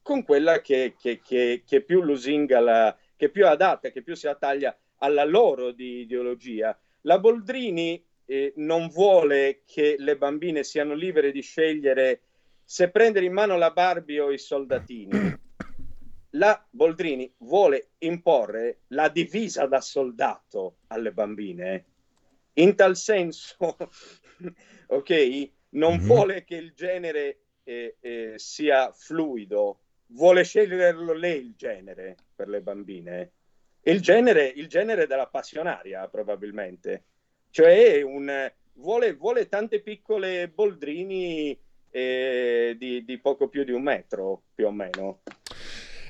con 0.00 0.22
quella 0.22 0.60
che, 0.60 0.94
che, 0.96 1.20
che, 1.20 1.64
che 1.66 1.80
più 1.80 2.02
lusinga, 2.02 2.60
la, 2.60 2.96
che 3.16 3.28
più 3.28 3.46
adatta, 3.46 3.90
che 3.90 4.02
più 4.02 4.14
si 4.14 4.28
attaglia 4.28 4.76
alla 4.98 5.24
loro 5.24 5.72
di 5.72 6.00
ideologia. 6.00 6.78
La 7.02 7.18
Boldrini 7.18 8.04
eh, 8.26 8.52
non 8.56 8.88
vuole 8.88 9.62
che 9.64 9.96
le 9.98 10.16
bambine 10.16 10.64
siano 10.64 10.94
libere 10.94 11.32
di 11.32 11.40
scegliere 11.40 12.20
se 12.64 12.90
prendere 12.90 13.24
in 13.24 13.32
mano 13.32 13.56
la 13.56 13.70
Barbie 13.70 14.18
o 14.18 14.32
i 14.32 14.38
soldatini, 14.38 15.10
la 16.30 16.66
Boldrini 16.68 17.32
vuole 17.38 17.90
imporre 17.98 18.80
la 18.88 19.08
divisa 19.08 19.66
da 19.66 19.80
soldato 19.80 20.78
alle 20.88 21.12
bambine. 21.12 21.84
In 22.54 22.74
tal 22.74 22.96
senso, 22.96 23.76
ok, 24.88 25.50
non 25.70 25.96
mm-hmm. 25.96 26.06
vuole 26.06 26.44
che 26.44 26.56
il 26.56 26.72
genere 26.74 27.38
eh, 27.62 27.96
eh, 28.00 28.32
sia 28.34 28.90
fluido, 28.92 29.78
vuole 30.08 30.42
sceglierlo 30.42 31.12
lei 31.12 31.40
il 31.40 31.54
genere 31.56 32.16
per 32.34 32.48
le 32.48 32.60
bambine. 32.62 33.30
Il 33.82 34.00
genere, 34.00 34.46
il 34.46 34.66
genere 34.66 35.06
della 35.06 35.28
passionaria, 35.28 36.08
probabilmente. 36.08 37.04
Cioè, 37.56 38.02
un, 38.02 38.30
vuole, 38.74 39.14
vuole 39.14 39.48
tante 39.48 39.80
piccole 39.80 40.48
Boldrini 40.54 41.58
eh, 41.88 42.76
di, 42.78 43.02
di, 43.02 43.18
poco 43.18 43.48
più 43.48 43.64
di 43.64 43.72
un 43.72 43.80
metro, 43.80 44.42
più 44.54 44.66
o 44.66 44.70
meno. 44.70 45.20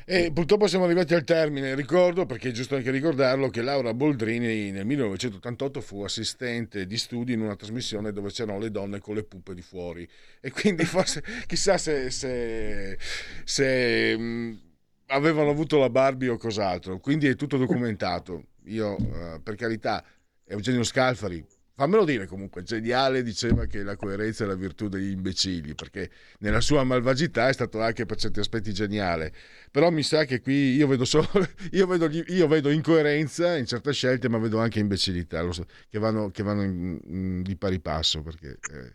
E 0.05 0.33
purtroppo 0.33 0.67
siamo 0.67 0.87
arrivati 0.87 1.15
al 1.15 1.23
termine. 1.23 1.77
Ricordo, 1.77 2.27
perché 2.27 2.49
è 2.49 2.51
giusto 2.51 2.75
anche 2.75 2.91
ricordarlo, 2.91 3.49
che 3.49 3.63
Laura 3.63 3.95
Boldrini 3.95 4.73
nel 4.73 4.87
1988 4.87 5.81
fu 5.81 6.03
assistente 6.03 6.85
di 6.85 6.97
studi 6.97 7.35
in 7.35 7.43
una 7.43 7.55
trasmissione 7.55 8.11
dove 8.11 8.31
c'erano 8.31 8.59
le 8.59 8.73
donne 8.73 8.99
con 8.99 9.15
le 9.15 9.23
puppe 9.23 9.55
di 9.55 9.63
fuori. 9.63 10.09
E 10.41 10.51
quindi 10.51 10.83
forse 10.85 11.23
chissà 11.47 11.79
se, 11.79 12.11
se, 12.11 12.99
se 13.45 14.19
mh, 14.19 14.61
avevano 15.07 15.51
avuto 15.51 15.79
la 15.79 15.91
Barbie 15.91 16.29
o 16.29 16.39
cos'altro. 16.39 16.99
Quindi 16.99 17.29
è 17.29 17.37
tutto 17.37 17.57
documentato. 17.57 18.47
Io, 18.65 18.97
uh, 18.97 19.41
per 19.41 19.55
carità, 19.55 20.05
Eugenio 20.47 20.83
Scalfari 20.83 21.45
fammelo 21.77 22.07
dire 22.07 22.27
comunque, 22.27 22.63
geniale 22.63 23.23
diceva 23.23 23.67
che 23.67 23.83
la 23.83 23.97
coerenza 23.97 24.45
è 24.45 24.47
la 24.47 24.55
virtù 24.55 24.89
degli 24.89 25.11
imbecilli, 25.11 25.75
perché 25.75 26.11
nella 26.39 26.63
sua 26.63 26.83
malvagità 26.85 27.49
è 27.49 27.53
stato 27.53 27.83
anche 27.83 28.07
per 28.07 28.17
certi 28.17 28.41
aspetti 28.41 28.73
geniale. 28.73 29.31
Però 29.71 29.91
mi 29.91 30.03
sa 30.03 30.25
che 30.25 30.41
qui 30.41 30.75
io 30.75 30.87
vedo 30.87 31.05
solo, 31.05 31.29
io 31.73 31.87
vedo, 31.87 32.09
io 32.09 32.49
vedo 32.49 32.71
incoerenza 32.71 33.57
in 33.57 33.67
certe 33.67 33.93
scelte, 33.93 34.29
ma 34.31 34.39
vedo 34.39 34.59
anche 34.59 34.79
imbecillità 34.79 35.49
so, 35.53 35.67
che 35.91 35.99
vanno, 35.99 36.31
che 36.31 36.43
vanno 36.43 36.63
in, 36.63 36.99
in, 37.05 37.43
di 37.43 37.57
pari 37.57 37.79
passo, 37.79 38.23
perché 38.23 38.59
eh, 38.73 38.95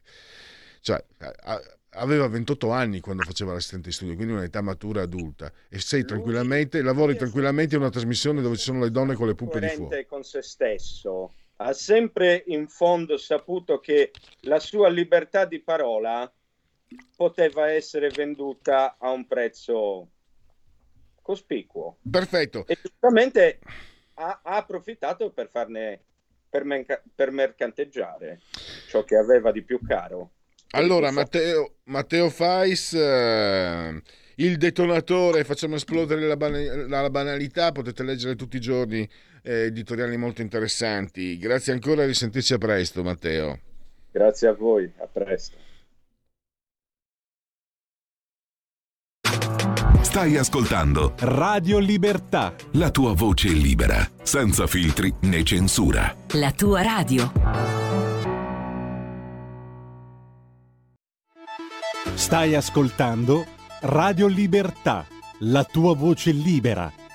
cioè, 0.81 1.03
a, 1.19 1.61
aveva 1.95 2.27
28 2.27 2.71
anni 2.71 2.99
quando 2.99 3.21
faceva 3.21 3.53
l'assistente 3.53 3.89
di 3.89 3.93
studio, 3.93 4.15
quindi 4.15 4.33
un'età 4.33 4.61
matura 4.61 5.03
adulta 5.03 5.51
e 5.69 5.79
sei 5.79 6.03
tranquillamente, 6.03 6.81
lavori 6.81 7.15
tranquillamente 7.15 7.75
in 7.75 7.81
una 7.81 7.91
trasmissione 7.91 8.41
dove 8.41 8.55
ci 8.55 8.63
sono 8.63 8.79
le 8.79 8.89
donne 8.89 9.13
con 9.13 9.27
le 9.27 9.35
puppe 9.35 9.59
di 9.59 9.67
fuoco. 9.67 9.95
con 10.07 10.23
se 10.23 10.41
stesso 10.41 11.33
ha 11.63 11.73
sempre 11.73 12.43
in 12.47 12.67
fondo 12.67 13.17
saputo 13.17 13.79
che 13.79 14.11
la 14.41 14.59
sua 14.59 14.89
libertà 14.89 15.45
di 15.45 15.59
parola 15.59 16.31
poteva 17.15 17.69
essere 17.69 18.09
venduta 18.09 18.97
a 18.99 19.11
un 19.11 19.27
prezzo 19.27 20.09
cospicuo. 21.21 21.97
Perfetto. 22.09 22.65
E 22.67 22.77
giustamente 22.81 23.59
ha, 24.15 24.41
ha 24.43 24.55
approfittato 24.57 25.31
per 25.31 25.49
farne 25.49 26.01
per, 26.49 26.65
menca, 26.65 27.01
per, 27.15 27.31
mercanteggiare 27.31 28.41
ciò 28.89 29.03
che 29.03 29.15
aveva 29.15 29.51
di 29.51 29.63
più 29.63 29.79
caro. 29.85 30.31
Allora, 30.71 31.11
Matteo, 31.11 31.75
Matteo 31.85 32.29
Fais, 32.29 32.93
eh, 32.93 34.01
il 34.35 34.57
detonatore, 34.57 35.43
facciamo 35.43 35.75
esplodere 35.75 36.21
la, 36.25 36.37
ban- 36.37 36.87
la 36.87 37.09
banalità, 37.09 37.71
potete 37.71 38.03
leggere 38.03 38.35
tutti 38.35 38.57
i 38.57 38.61
giorni 38.61 39.07
eh, 39.41 39.65
editoriali 39.65 40.17
molto 40.17 40.41
interessanti. 40.41 41.37
Grazie 41.37 41.73
ancora 41.73 42.03
e 42.03 42.07
risentirci 42.07 42.53
a 42.53 42.57
presto, 42.57 43.03
Matteo. 43.03 43.59
Grazie 44.11 44.47
a 44.49 44.53
voi, 44.53 44.91
a 44.97 45.07
presto. 45.07 45.57
Stai 50.01 50.35
ascoltando 50.35 51.13
Radio 51.19 51.79
Libertà. 51.79 52.53
La 52.73 52.91
tua 52.91 53.13
voce 53.13 53.47
libera, 53.47 54.05
senza 54.21 54.67
filtri 54.67 55.13
né 55.21 55.41
censura. 55.43 56.13
La 56.33 56.51
tua 56.51 56.81
radio. 56.81 57.31
Stai 62.13 62.55
ascoltando 62.55 63.45
Radio 63.83 64.27
Libertà. 64.27 65.05
La 65.43 65.63
tua 65.63 65.95
voce 65.95 66.31
libera 66.31 66.91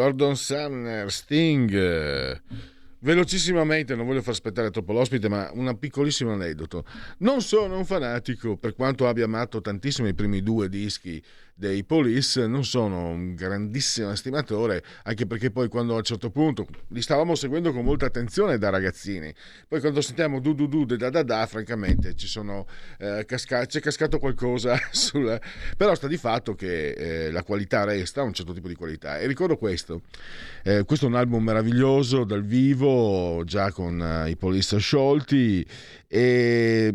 Gordon 0.00 0.34
Sumner, 0.34 1.12
Sting. 1.12 2.40
Velocissimamente, 3.00 3.94
non 3.94 4.06
voglio 4.06 4.22
far 4.22 4.32
aspettare 4.32 4.70
troppo 4.70 4.94
l'ospite, 4.94 5.28
ma 5.28 5.50
un 5.52 5.78
piccolissimo 5.78 6.32
aneddoto. 6.32 6.86
Non 7.18 7.42
sono 7.42 7.76
un 7.76 7.84
fanatico, 7.84 8.56
per 8.56 8.74
quanto 8.74 9.06
abbia 9.06 9.26
amato 9.26 9.60
tantissimo 9.60 10.08
i 10.08 10.14
primi 10.14 10.42
due 10.42 10.70
dischi 10.70 11.22
dei 11.60 11.84
Police, 11.84 12.46
non 12.46 12.64
sono 12.64 13.10
un 13.10 13.34
grandissimo 13.34 14.10
estimatore, 14.10 14.82
anche 15.02 15.26
perché 15.26 15.50
poi 15.50 15.68
quando 15.68 15.92
a 15.92 15.98
un 15.98 16.02
certo 16.02 16.30
punto 16.30 16.66
li 16.88 17.02
stavamo 17.02 17.34
seguendo 17.34 17.70
con 17.70 17.84
molta 17.84 18.06
attenzione 18.06 18.56
da 18.56 18.70
ragazzini, 18.70 19.30
poi 19.68 19.78
quando 19.80 20.00
sentiamo 20.00 20.40
du 20.40 20.54
du 20.54 20.66
du 20.66 20.86
da 20.86 21.10
da 21.10 21.22
da, 21.22 21.46
francamente 21.46 22.14
ci 22.14 22.26
sono, 22.26 22.66
eh, 22.98 23.26
casca- 23.26 23.66
c'è 23.66 23.80
cascato 23.80 24.18
qualcosa 24.18 24.74
sul... 24.90 25.38
però 25.76 25.94
sta 25.94 26.06
di 26.06 26.16
fatto 26.16 26.54
che 26.54 26.92
eh, 26.92 27.30
la 27.30 27.42
qualità 27.42 27.84
resta, 27.84 28.22
un 28.22 28.32
certo 28.32 28.54
tipo 28.54 28.66
di 28.66 28.74
qualità. 28.74 29.18
E 29.18 29.26
ricordo 29.26 29.58
questo, 29.58 30.00
eh, 30.64 30.84
questo 30.84 31.04
è 31.04 31.08
un 31.08 31.16
album 31.16 31.44
meraviglioso 31.44 32.24
dal 32.24 32.42
vivo, 32.42 33.44
già 33.44 33.70
con 33.70 34.00
eh, 34.00 34.30
i 34.30 34.36
Police 34.36 34.78
sciolti 34.78 35.66
e 36.08 36.94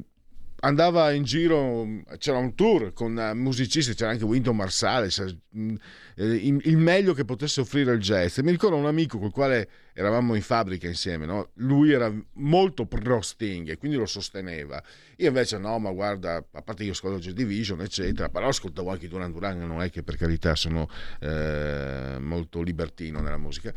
andava 0.62 1.12
in 1.12 1.24
giro, 1.24 1.88
c'era 2.18 2.38
un 2.38 2.56
tour 2.56 2.94
con 2.94 3.18
eh, 3.20 3.34
musicisti, 3.34 3.94
c'era 3.94 4.12
anche 4.12 4.24
Winton 4.24 4.56
Marsalis, 4.56 5.36
mm, 5.58 5.76
eh, 6.16 6.26
il 6.36 6.78
meglio 6.78 7.14
che 7.14 7.26
potesse 7.26 7.62
offrire 7.62 7.94
il 7.94 8.00
jazz. 8.00 8.40
Mi 8.40 8.52
ricordo 8.52 8.76
un 8.76 8.86
amico 8.86 9.20
col 9.20 9.32
quale 9.32 9.70
eravamo 9.94 10.36
in 10.36 10.42
fabbrica 10.42 10.88
insieme, 10.88 11.26
no? 11.26 11.52
lui 11.56 11.92
era 11.92 12.14
molto 12.34 12.86
pro 12.86 13.22
Sting 13.22 13.70
e 13.70 13.78
quindi 13.78 13.98
lo 13.98 14.06
sosteneva. 14.06 14.82
Io 15.18 15.28
invece 15.28 15.58
no, 15.58 15.78
ma 15.80 15.92
guarda, 15.92 16.44
a 16.52 16.62
parte 16.62 16.84
io 16.84 16.92
ascolto 16.92 17.20
Jazz 17.20 17.34
Division, 17.34 17.82
eccetera, 17.82 18.30
però 18.30 18.48
ascoltavo 18.48 18.90
anche 18.92 19.08
Duran 19.08 19.32
Duran, 19.32 19.66
non 19.66 19.82
è 19.82 19.90
che 19.90 20.04
per 20.04 20.18
carità 20.18 20.56
sono 20.56 20.90
eh, 21.20 22.18
molto 22.20 22.62
libertino 22.62 23.22
nella 23.22 23.38
musica. 23.38 23.74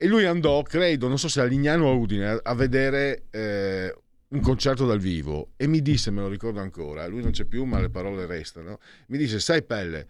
E 0.00 0.06
lui 0.06 0.24
andò, 0.26 0.62
credo, 0.62 1.08
non 1.08 1.18
so 1.18 1.28
se 1.28 1.40
a 1.40 1.44
Lignano 1.44 1.86
o 1.86 1.90
a 1.90 1.94
Udine, 1.94 2.40
a 2.40 2.54
vedere 2.54 3.24
eh, 3.30 3.92
un 4.28 4.40
concerto 4.40 4.84
dal 4.86 4.98
vivo 4.98 5.52
e 5.56 5.66
mi 5.66 5.80
disse, 5.80 6.10
me 6.10 6.20
lo 6.20 6.28
ricordo 6.28 6.60
ancora, 6.60 7.06
lui 7.06 7.22
non 7.22 7.30
c'è 7.30 7.44
più 7.44 7.64
ma 7.64 7.80
le 7.80 7.90
parole 7.90 8.26
restano, 8.26 8.78
mi 9.08 9.18
disse, 9.18 9.40
sai 9.40 9.62
Pelle, 9.62 10.06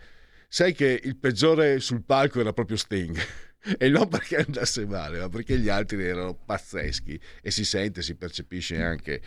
sai 0.49 0.73
che 0.73 1.01
il 1.03 1.17
peggiore 1.17 1.79
sul 1.81 2.03
palco 2.03 2.41
era 2.41 2.53
proprio 2.53 2.77
Sting? 2.77 3.17
E 3.77 3.89
non 3.89 4.09
perché 4.09 4.37
andasse 4.37 4.87
male, 4.87 5.19
ma 5.19 5.29
perché 5.29 5.59
gli 5.59 5.69
altri 5.69 6.03
erano 6.03 6.33
pazzeschi 6.33 7.21
e 7.43 7.51
si 7.51 7.65
sente, 7.65 8.03
si 8.03 8.15
percepisce 8.15 8.81
anche 8.81 9.21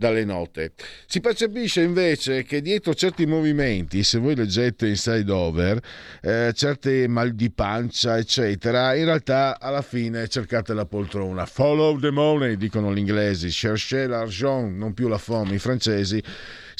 dalle 0.00 0.24
note. 0.24 0.72
Si 1.06 1.20
percepisce 1.20 1.82
invece 1.82 2.42
che 2.42 2.62
dietro 2.62 2.94
certi 2.94 3.26
movimenti, 3.26 4.02
se 4.02 4.18
voi 4.18 4.34
leggete 4.34 4.88
Inside 4.88 5.30
Over, 5.30 5.80
eh, 6.22 6.52
certe 6.54 7.06
mal 7.06 7.32
di 7.34 7.50
pancia, 7.50 8.16
eccetera, 8.16 8.94
in 8.94 9.04
realtà 9.04 9.60
alla 9.60 9.82
fine 9.82 10.26
cercate 10.28 10.72
la 10.72 10.86
poltrona. 10.86 11.44
Follow 11.44 11.98
the 11.98 12.10
money, 12.10 12.56
dicono 12.56 12.94
gli 12.94 12.98
inglesi, 12.98 13.48
cherchez 13.50 14.08
l'argent, 14.08 14.74
non 14.74 14.94
più 14.94 15.06
la 15.06 15.18
fome, 15.18 15.56
i 15.56 15.58
francesi 15.58 16.22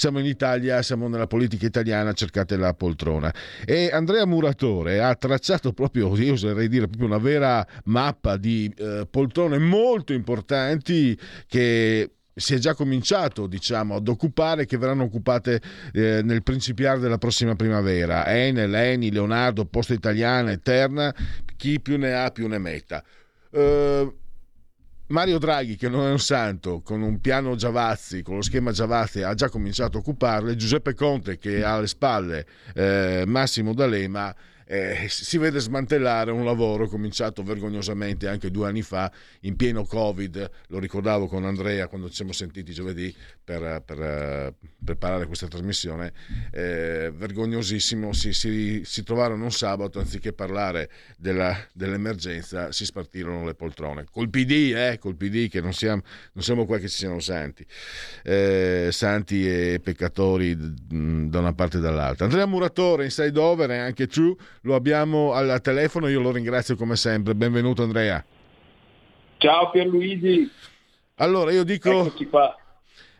siamo 0.01 0.19
in 0.19 0.25
Italia, 0.25 0.81
siamo 0.81 1.09
nella 1.09 1.27
politica 1.27 1.67
italiana, 1.67 2.15
cercate 2.15 2.57
la 2.57 2.73
poltrona. 2.73 3.31
E 3.67 3.91
Andrea 3.93 4.25
Muratore 4.25 5.03
ha 5.03 5.15
tracciato 5.15 5.75
proprio, 5.75 6.17
io 6.17 6.33
oserei 6.33 6.69
dire, 6.69 6.87
proprio 6.87 7.07
una 7.07 7.19
vera 7.19 7.67
mappa 7.85 8.39
di 8.39 8.73
eh, 8.79 9.07
poltrone 9.11 9.59
molto 9.59 10.15
importanti 10.15 11.19
che 11.47 12.13
si 12.35 12.55
è 12.55 12.59
già 12.59 12.75
cominciato 12.75 13.47
diciamo, 13.47 13.97
ad 13.97 14.09
occupare, 14.09 14.67
che 14.67 14.79
verranno 14.79 15.05
occupate 15.05 15.61
eh, 15.93 16.21
nel 16.23 16.43
principiare 16.43 16.99
della 16.99 17.19
prossima 17.19 17.55
primavera. 17.55 18.27
Enel, 18.27 18.75
Eni, 18.75 19.11
Leonardo, 19.11 19.65
Posta 19.67 19.95
Italiana, 19.95 20.51
Eterna, 20.51 21.15
chi 21.57 21.81
più 21.81 21.99
ne 21.99 22.15
ha 22.15 22.31
più 22.31 22.47
ne 22.49 22.59
metta. 22.59 23.03
Uh, 23.51 24.19
Mario 25.09 25.39
Draghi, 25.39 25.75
che 25.75 25.89
non 25.89 26.07
è 26.07 26.11
un 26.11 26.21
santo, 26.21 26.83
con 26.83 27.03
un 27.03 27.21
piano 27.21 27.57
Giavazzi, 27.57 28.23
con 28.23 28.37
lo 28.37 28.43
schema 28.43 28.71
Giavazzi, 28.71 29.23
ha 29.23 29.35
già 29.35 29.49
cominciato 29.49 29.97
a 29.97 30.01
occuparle. 30.01 30.55
Giuseppe 30.55 30.95
Conte, 30.95 31.37
che 31.37 31.65
ha 31.65 31.75
alle 31.75 31.89
spalle 31.89 32.47
eh, 32.75 33.25
Massimo 33.27 33.75
D'Alema, 33.75 34.33
eh, 34.71 35.07
si 35.09 35.37
vede 35.37 35.59
smantellare 35.59 36.31
un 36.31 36.45
lavoro 36.45 36.87
cominciato 36.87 37.43
vergognosamente 37.43 38.29
anche 38.29 38.53
due 38.53 38.69
anni 38.69 38.83
fa 38.83 39.11
in 39.41 39.57
pieno 39.57 39.85
Covid, 39.85 40.49
lo 40.69 40.79
ricordavo 40.79 41.27
con 41.27 41.45
Andrea 41.45 41.89
quando 41.89 42.09
ci 42.09 42.15
siamo 42.15 42.31
sentiti 42.31 42.73
giovedì 42.73 43.13
per, 43.43 43.83
per 43.85 43.99
uh, 43.99 44.67
preparare 44.85 45.27
questa 45.27 45.49
trasmissione, 45.49 46.13
eh, 46.53 47.11
vergognosissimo, 47.13 48.13
si, 48.13 48.33
si, 48.33 48.83
si, 48.85 49.03
trovarono 49.03 49.43
un 49.43 49.51
sabato, 49.51 49.99
anziché 49.99 50.33
parlare 50.33 50.89
della, 51.17 51.57
dell'emergenza, 51.73 52.71
si 52.71 52.85
spartirono 52.85 53.45
le 53.45 53.55
poltrone. 53.55 54.05
Col 54.09 54.31
PD, 54.31 54.73
eh, 54.77 54.99
col 55.01 55.17
PD 55.17 55.49
che 55.49 55.61
non 55.61 55.73
siamo, 55.73 56.03
non 56.35 56.45
siamo 56.45 56.65
qua 56.65 56.79
che 56.79 56.89
ci 56.89 56.97
siano 56.97 57.19
santi, 57.19 57.67
eh, 58.23 58.91
santi 58.93 59.49
e 59.49 59.81
peccatori 59.83 60.57
da 60.57 61.41
una 61.41 61.55
parte 61.55 61.79
e 61.79 61.81
dall'altra. 61.81 62.27
Andrea 62.27 62.47
Muratore, 62.47 63.05
Inside 63.05 63.37
Over 63.37 63.73
e 63.73 63.79
anche 63.79 64.07
True 64.07 64.37
lo 64.63 64.75
abbiamo 64.75 65.33
al 65.33 65.61
telefono, 65.63 66.09
io 66.09 66.21
lo 66.21 66.33
ringrazio 66.33 66.77
come 66.77 66.97
sempre. 66.97 67.35
Benvenuto 67.35 67.83
Andrea. 67.83 68.23
Ciao 69.39 69.71
Pierluigi. 69.71 70.51
Allora, 71.17 71.53
io 71.53 71.65
dico... 71.65 72.13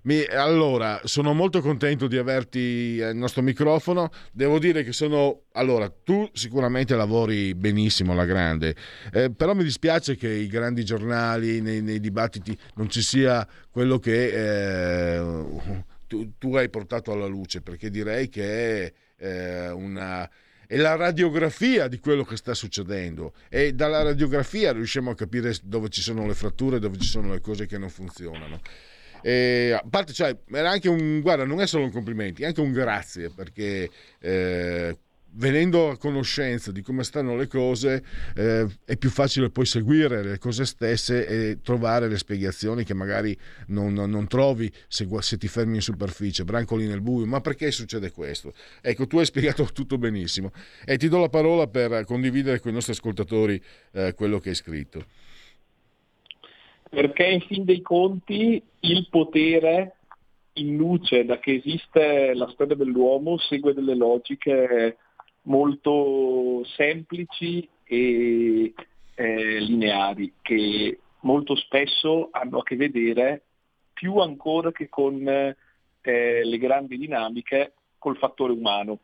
Mi, 0.03 0.23
allora, 0.25 1.03
sono 1.05 1.35
molto 1.35 1.61
contento 1.61 2.07
di 2.07 2.17
averti 2.17 3.03
al 3.03 3.15
nostro 3.17 3.43
microfono. 3.43 4.11
Devo 4.33 4.59
dire 4.59 4.83
che 4.83 4.93
sono. 4.93 5.43
Allora, 5.53 5.91
tu 5.91 6.27
sicuramente 6.33 6.97
lavori 6.97 7.55
benissimo 7.55 8.13
alla 8.13 8.25
grande, 8.25 8.75
eh, 9.13 9.31
però 9.31 9.53
mi 9.53 9.63
dispiace 9.63 10.17
che 10.17 10.29
i 10.29 10.47
grandi 10.47 10.87
giornali, 10.87 11.61
nei, 11.61 11.83
nei 11.83 12.01
dibattiti, 12.01 12.57
non 12.77 12.89
ci 12.89 13.03
sia 13.03 13.47
quello 13.71 13.99
che 13.99 15.17
eh, 15.17 15.23
tu, 16.07 16.33
tu, 16.39 16.57
hai 16.57 16.71
portato 16.71 17.13
alla 17.13 17.27
luce, 17.27 17.61
perché 17.61 17.91
direi 17.91 18.31
che 18.31 18.87
è 18.87 18.93
eh, 19.19 19.71
una 19.71 20.27
è 20.71 20.77
la 20.77 20.95
radiografia 20.95 21.89
di 21.89 21.99
quello 21.99 22.23
che 22.23 22.37
sta 22.37 22.55
succedendo 22.55 23.33
e 23.49 23.73
dalla 23.73 24.03
radiografia 24.03 24.71
riusciamo 24.71 25.11
a 25.11 25.17
capire 25.17 25.53
dove 25.65 25.89
ci 25.89 26.01
sono 26.01 26.25
le 26.29 26.35
fratture, 26.35 26.79
dove 26.79 26.97
ci 26.97 27.09
sono 27.09 27.33
le 27.33 27.41
cose 27.41 27.67
che 27.67 27.77
non 27.77 27.89
funzionano. 27.89 28.61
E 29.21 29.73
a 29.73 29.85
parte, 29.91 30.13
cioè, 30.13 30.37
era 30.49 30.71
anche 30.71 30.89
un 30.89 31.23
guarda, 31.23 31.45
non 31.45 31.61
è 31.61 31.67
solo 31.67 31.83
un 31.83 31.91
complimento, 31.91 32.43
è 32.43 32.47
anche 32.47 32.61
un 32.61 32.71
grazie 32.71 33.31
perché 33.31 33.91
eh, 34.21 34.97
venendo 35.33 35.91
a 35.91 35.97
conoscenza 35.97 36.73
di 36.73 36.83
come 36.83 37.05
stanno 37.05 37.37
le 37.37 37.47
cose 37.47 38.03
eh, 38.35 38.67
è 38.85 38.97
più 38.97 39.11
facile 39.11 39.51
poi 39.51 39.65
seguire 39.65 40.23
le 40.23 40.39
cose 40.39 40.65
stesse 40.65 41.27
e 41.27 41.59
trovare 41.63 42.09
le 42.09 42.17
spiegazioni 42.17 42.85
che 42.85 42.95
magari 42.95 43.37
non, 43.69 43.93
non 43.93 44.27
trovi 44.27 44.71
se, 44.89 45.07
se, 45.21 45.37
ti 45.37 45.49
fermi 45.49 45.77
in 45.77 45.83
superficie, 45.83 46.45
brancoli 46.45 46.87
nel 46.87 47.01
buio, 47.01 47.27
ma 47.27 47.41
perché 47.41 47.71
succede 47.71 48.11
questo? 48.11 48.53
Ecco, 48.81 49.07
tu 49.07 49.19
hai 49.19 49.25
spiegato 49.25 49.65
tutto 49.73 49.99
benissimo 49.99 50.53
e 50.85 50.97
ti 50.97 51.09
do 51.09 51.19
la 51.19 51.29
parola 51.29 51.67
per 51.67 52.05
condividere 52.05 52.61
con 52.61 52.71
i 52.71 52.75
nostri 52.75 52.93
ascoltatori 52.93 53.61
eh, 53.93 54.15
quello 54.15 54.39
che 54.39 54.51
hai 54.51 54.55
scritto. 54.55 55.05
Perché 56.89 57.25
in 57.25 57.41
fin 57.43 57.65
dei 57.65 57.83
conti 57.83 58.61
il 58.81 59.07
potere 59.09 59.95
in 60.55 60.77
luce 60.77 61.25
da 61.25 61.39
che 61.39 61.55
esiste 61.55 62.35
la 62.35 62.49
storia 62.49 62.75
dell'uomo 62.75 63.39
segue 63.39 63.73
delle 63.73 63.95
logiche 63.95 64.97
molto 65.43 66.65
semplici 66.77 67.69
e 67.85 68.75
eh, 69.15 69.59
lineari 69.61 70.35
che 70.43 70.99
molto 71.21 71.55
spesso 71.57 72.29
hanno 72.31 72.59
a 72.59 72.63
che 72.63 72.77
vedere 72.77 73.43
più 73.93 74.17
ancora 74.17 74.73
che 74.73 74.89
con 74.89 75.27
eh, 75.29 76.45
le 76.45 76.59
grandi 76.59 76.97
dinamiche 76.97 77.75
col 77.99 78.17
fattore 78.17 78.53
umano. 78.53 78.99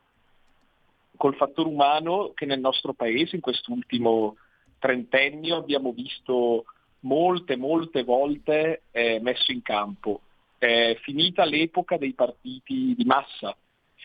Col 1.17 1.37
fattore 1.37 1.69
umano 1.69 2.33
che 2.35 2.47
nel 2.47 2.61
nostro 2.61 2.93
paese 2.93 3.37
in 3.37 3.43
quest'ultimo 3.43 4.37
trentennio 4.79 5.57
abbiamo 5.57 5.93
visto 5.93 6.65
molte, 7.01 7.57
molte 7.57 8.03
volte 8.03 8.83
eh, 8.91 9.21
messo 9.21 9.53
in 9.53 9.63
campo. 9.63 10.21
È 10.59 10.97
finita 11.03 11.45
l'epoca 11.45 11.99
dei 11.99 12.15
partiti 12.15 12.95
di 12.97 13.05
massa, 13.05 13.55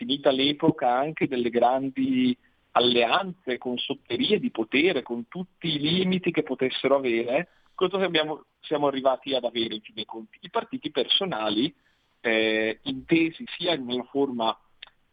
finita 0.02 0.32
l'epoca 0.32 0.92
anche 0.92 1.28
delle 1.28 1.48
grandi 1.48 2.36
alleanze 2.72 3.56
con 3.58 3.78
sotterie 3.78 4.40
di 4.40 4.50
potere, 4.50 5.02
con 5.02 5.28
tutti 5.28 5.68
i 5.68 5.78
limiti 5.78 6.32
che 6.32 6.42
potessero 6.42 6.96
avere, 6.96 7.48
cosa 7.74 7.98
abbiamo, 7.98 8.46
siamo 8.60 8.88
arrivati 8.88 9.34
ad 9.34 9.44
avere 9.44 9.74
in 9.74 9.80
fin 9.80 9.94
dei 9.94 10.04
conti? 10.04 10.38
I 10.40 10.50
partiti 10.50 10.90
personali 10.90 11.72
eh, 12.20 12.80
intesi 12.82 13.44
sia 13.56 13.76
nella 13.76 14.02
forma 14.04 14.58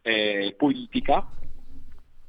eh, 0.02 0.54
politica 0.56 1.30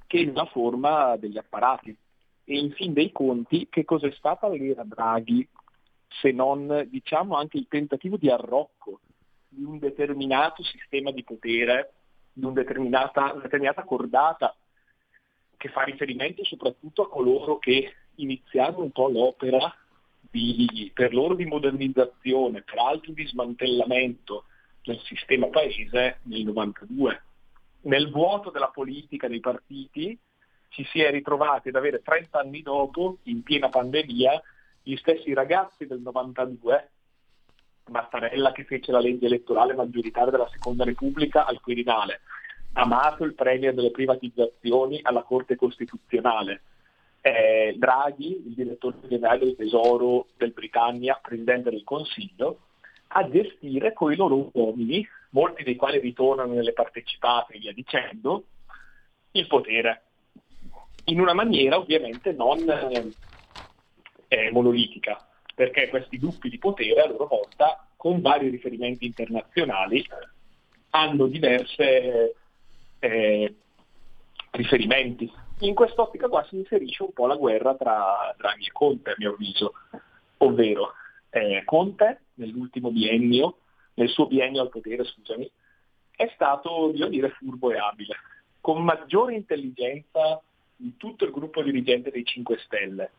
che 0.06 0.24
nella 0.24 0.46
forma 0.46 1.16
degli 1.18 1.38
apparati. 1.38 1.96
E 2.44 2.58
in 2.58 2.72
fin 2.74 2.94
dei 2.94 3.12
conti 3.12 3.68
che 3.70 3.86
cosa 3.86 4.08
è 4.08 4.12
stata 4.12 4.48
l'era 4.50 4.84
Draghi 4.84 5.48
se 6.08 6.32
non 6.32 6.88
diciamo 6.90 7.36
anche 7.36 7.58
il 7.58 7.68
tentativo 7.70 8.18
di 8.18 8.30
arrocco 8.30 9.00
di 9.48 9.64
un 9.64 9.80
determinato 9.80 10.62
sistema 10.64 11.12
di 11.12 11.24
potere 11.24 11.94
di 12.34 12.46
un 12.46 12.54
determinata, 12.54 13.34
una 13.34 13.44
determinata 13.44 13.84
cordata 13.84 14.56
che 15.58 15.70
fa 15.70 15.84
riferimento 15.84 16.44
soprattutto 16.44 17.04
a 17.04 17.10
coloro 17.10 17.60
che 17.60 17.94
iniziarono 18.16 18.84
un 18.84 18.92
po' 18.92 19.10
l'opera 19.10 19.74
di, 20.20 20.92
per 20.94 21.14
loro 21.14 21.36
di 21.36 21.46
modernizzazione, 21.46 22.62
per 22.62 22.80
altri 22.80 23.14
di 23.14 23.28
smantellamento 23.28 24.46
del 24.84 25.00
sistema 25.02 25.48
paese 25.48 26.20
nel 26.24 26.44
92. 26.44 27.24
Nel 27.82 28.10
vuoto 28.10 28.50
della 28.50 28.70
politica 28.70 29.28
dei 29.28 29.40
partiti 29.40 30.18
ci 30.70 30.86
si 30.86 31.02
è 31.02 31.12
ritrovati 31.12 31.70
ad 31.70 31.76
avere 31.76 32.02
30 32.02 32.40
anni 32.40 32.62
dopo, 32.62 33.18
in 33.24 33.44
piena 33.44 33.70
pandemia, 33.70 34.42
gli 34.82 34.96
stessi 34.96 35.34
ragazzi 35.34 35.86
del 35.86 36.00
92, 36.00 36.90
Mattarella 37.92 38.52
che 38.52 38.64
fece 38.64 38.92
la 38.92 39.00
legge 39.00 39.28
elettorale 39.28 39.74
maggioritaria 39.74 40.32
della 40.32 40.50
Seconda 40.50 40.84
Repubblica 40.84 41.46
al 41.46 41.62
Quirinale, 41.62 42.22
Amato 42.74 43.26
il 43.26 43.36
premier 43.36 43.74
delle 43.74 43.92
privatizzazioni 43.92 45.00
alla 45.04 45.24
Corte 45.24 45.58
Costituzionale, 45.58 46.62
eh, 47.22 47.76
Draghi, 47.78 48.48
il 48.48 48.54
direttore 48.54 48.98
generale 49.08 49.40
del 49.40 49.56
Tesoro 49.56 50.28
del 50.38 50.52
Britannia, 50.52 51.20
presidente 51.22 51.70
del 51.70 51.84
Consiglio, 51.84 52.60
a 53.10 53.30
gestire 53.30 53.92
con 53.92 54.12
i 54.12 54.16
loro 54.16 54.50
uomini, 54.54 55.06
molti 55.32 55.64
dei 55.64 55.76
quali 55.76 56.00
ritornano 56.00 56.54
nelle 56.54 56.72
partecipate 56.72 57.56
e 57.56 57.60
via 57.60 57.74
dicendo, 57.74 58.46
il 59.32 59.48
potere. 59.48 60.04
In 61.06 61.20
una 61.20 61.34
maniera 61.34 61.78
ovviamente 61.78 62.32
non 62.32 62.60
eh, 64.28 64.52
monolitica, 64.52 65.28
perché 65.56 65.90
questi 65.90 66.18
gruppi 66.18 66.50
di 66.50 66.58
potere 66.58 67.02
a 67.02 67.08
loro 67.08 67.28
volta, 67.28 67.88
con 67.96 68.22
vari 68.22 68.50
riferimenti 68.50 69.06
internazionali, 69.06 70.06
hanno 70.92 71.28
diverse 71.28 72.36
eh, 73.00 73.56
riferimenti. 74.52 75.32
In 75.60 75.76
quest'ottica 75.76 76.28
qua 76.28 76.44
si 76.50 76.58
inserisce 76.58 77.04
un 77.04 77.14
po' 77.14 77.28
la 77.28 77.36
guerra 77.36 77.76
tra 77.76 78.34
Draghi 78.38 78.66
e 78.66 78.72
Conte, 78.72 79.12
a 79.12 79.16
mio 79.18 79.34
avviso, 79.34 79.74
ovvero 80.38 80.94
eh, 81.30 81.62
Conte 81.66 82.22
nell'ultimo 82.36 82.92
biennio, 82.92 83.58
nel 83.96 84.10
suo 84.10 84.28
biennio 84.28 84.62
al 84.62 84.70
potere, 84.70 85.04
scusami, 85.04 85.50
è 86.16 86.30
stato, 86.34 86.92
io 86.94 87.08
dire, 87.08 87.30
furbo 87.30 87.72
e 87.72 87.78
abile, 87.78 88.16
con 88.60 88.84
maggiore 88.84 89.36
intelligenza 89.36 90.42
di 90.76 90.96
tutto 90.98 91.26
il 91.26 91.32
gruppo 91.32 91.62
dirigente 91.62 92.10
dei 92.12 92.24
5 92.24 92.58
Stelle. 92.66 93.12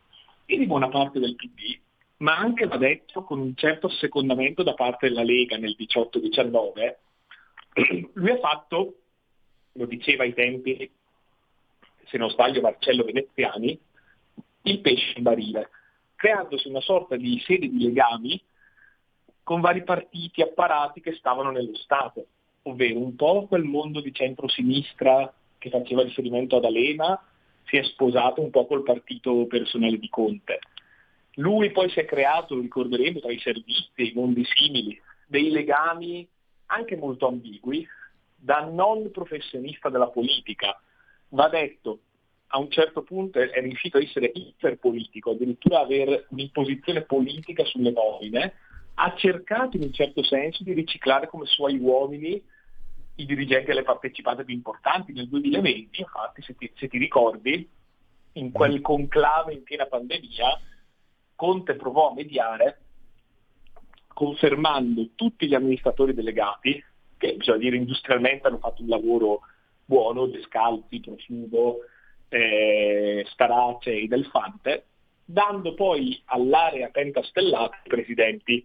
E 0.45 0.57
di 0.57 0.67
buona 0.67 0.89
parte 0.89 1.21
del 1.21 1.37
PD, 1.37 1.79
ma 2.23 2.37
anche, 2.37 2.67
va 2.67 2.77
detto, 2.77 3.25
con 3.25 3.41
un 3.41 3.55
certo 3.55 3.89
secondamento 3.89 4.63
da 4.63 4.75
parte 4.75 5.09
della 5.09 5.23
Lega 5.23 5.57
nel 5.57 5.77
18-19, 5.79 6.95
lui 8.15 8.31
ha 8.31 8.39
fatto 8.39 8.97
lo 9.73 9.87
diceva 9.87 10.25
ai 10.25 10.35
tempi, 10.35 10.91
se 12.05 12.19
non 12.19 12.31
sbaglio, 12.31 12.61
Marcello 12.61 13.05
Veneziani, 13.05 13.79
il 14.63 14.81
pesce 14.81 15.15
in 15.17 15.23
barile, 15.23 15.71
creandosi 16.15 16.69
una 16.69 16.81
sorta 16.81 17.17
di 17.17 17.41
serie 17.45 17.69
di 17.69 17.83
legami 17.83 18.41
con 19.43 19.61
vari 19.61 19.83
partiti 19.83 20.43
apparati 20.43 21.01
che 21.01 21.15
stavano 21.15 21.51
nello 21.51 21.75
Stato, 21.77 22.27
ovvero 22.63 22.99
un 22.99 23.17
po' 23.17 23.47
quel 23.47 23.65
mondo 23.65 24.01
di 24.01 24.13
centro-sinistra 24.13 25.33
che 25.59 25.71
faceva 25.71 26.03
riferimento 26.03 26.57
ad 26.57 26.65
Alema, 26.65 27.21
si 27.65 27.77
è 27.77 27.83
sposato 27.83 28.41
un 28.41 28.51
po' 28.51 28.67
col 28.67 28.83
partito 28.83 29.47
personale 29.47 29.99
di 29.99 30.09
Conte. 30.09 30.61
Lui 31.37 31.71
poi 31.71 31.89
si 31.91 32.01
è 32.01 32.05
creato, 32.05 32.59
ricorderemo, 32.59 33.21
tra 33.21 33.33
i 33.33 33.39
servizi 33.39 33.91
i 33.95 34.13
mondi 34.15 34.45
simili, 34.45 35.01
dei 35.27 35.51
legami 35.51 36.29
anche 36.67 36.97
molto 36.97 37.27
ambigui, 37.29 37.87
da 38.35 38.61
non 38.65 39.11
professionista 39.11 39.89
della 39.89 40.09
politica. 40.09 40.79
Va 41.29 41.49
detto, 41.49 42.01
a 42.49 42.59
un 42.59 42.71
certo 42.71 43.03
punto 43.03 43.39
è 43.39 43.61
riuscito 43.61 43.97
a 43.97 44.03
essere 44.03 44.31
iperpolitico, 44.35 45.31
addirittura 45.31 45.81
avere 45.81 46.27
un'imposizione 46.31 47.03
politica 47.03 47.65
sulle 47.65 47.93
nomine, 47.93 48.55
ha 48.95 49.15
cercato 49.17 49.77
in 49.77 49.85
un 49.85 49.93
certo 49.93 50.23
senso 50.23 50.63
di 50.63 50.73
riciclare 50.75 51.29
come 51.29 51.47
suoi 51.47 51.79
uomini 51.79 52.43
i 53.17 53.25
dirigenti 53.27 53.71
alle 53.71 53.83
partecipate 53.83 54.45
più 54.45 54.55
importanti 54.55 55.13
nel 55.13 55.29
2020, 55.29 56.01
infatti 56.01 56.43
se 56.43 56.55
ti, 56.57 56.71
se 56.77 56.89
ti 56.89 56.99
ricordi, 56.99 57.69
in 58.33 58.51
quel 58.53 58.81
conclave 58.81 59.53
in 59.53 59.63
piena 59.63 59.87
pandemia, 59.87 60.61
Conte 61.43 61.75
provò 61.75 62.11
a 62.11 62.15
mediare 62.15 62.79
confermando 64.07 65.09
tutti 65.17 65.49
gli 65.49 65.55
amministratori 65.55 66.15
delegati 66.15 66.81
che 67.17 67.35
bisogna 67.35 67.59
dire 67.59 67.75
industrialmente 67.75 68.47
hanno 68.47 68.59
fatto 68.59 68.81
un 68.81 68.87
lavoro 68.87 69.41
buono, 69.85 70.27
Descalzi, 70.27 71.01
Profumo, 71.01 71.79
eh, 72.29 73.27
Starace 73.33 73.91
e 73.91 74.07
Delfante, 74.07 74.85
dando 75.25 75.75
poi 75.75 76.23
all'area 76.27 76.91
pentastellata 76.91 77.81
i 77.87 77.89
presidenti. 77.89 78.65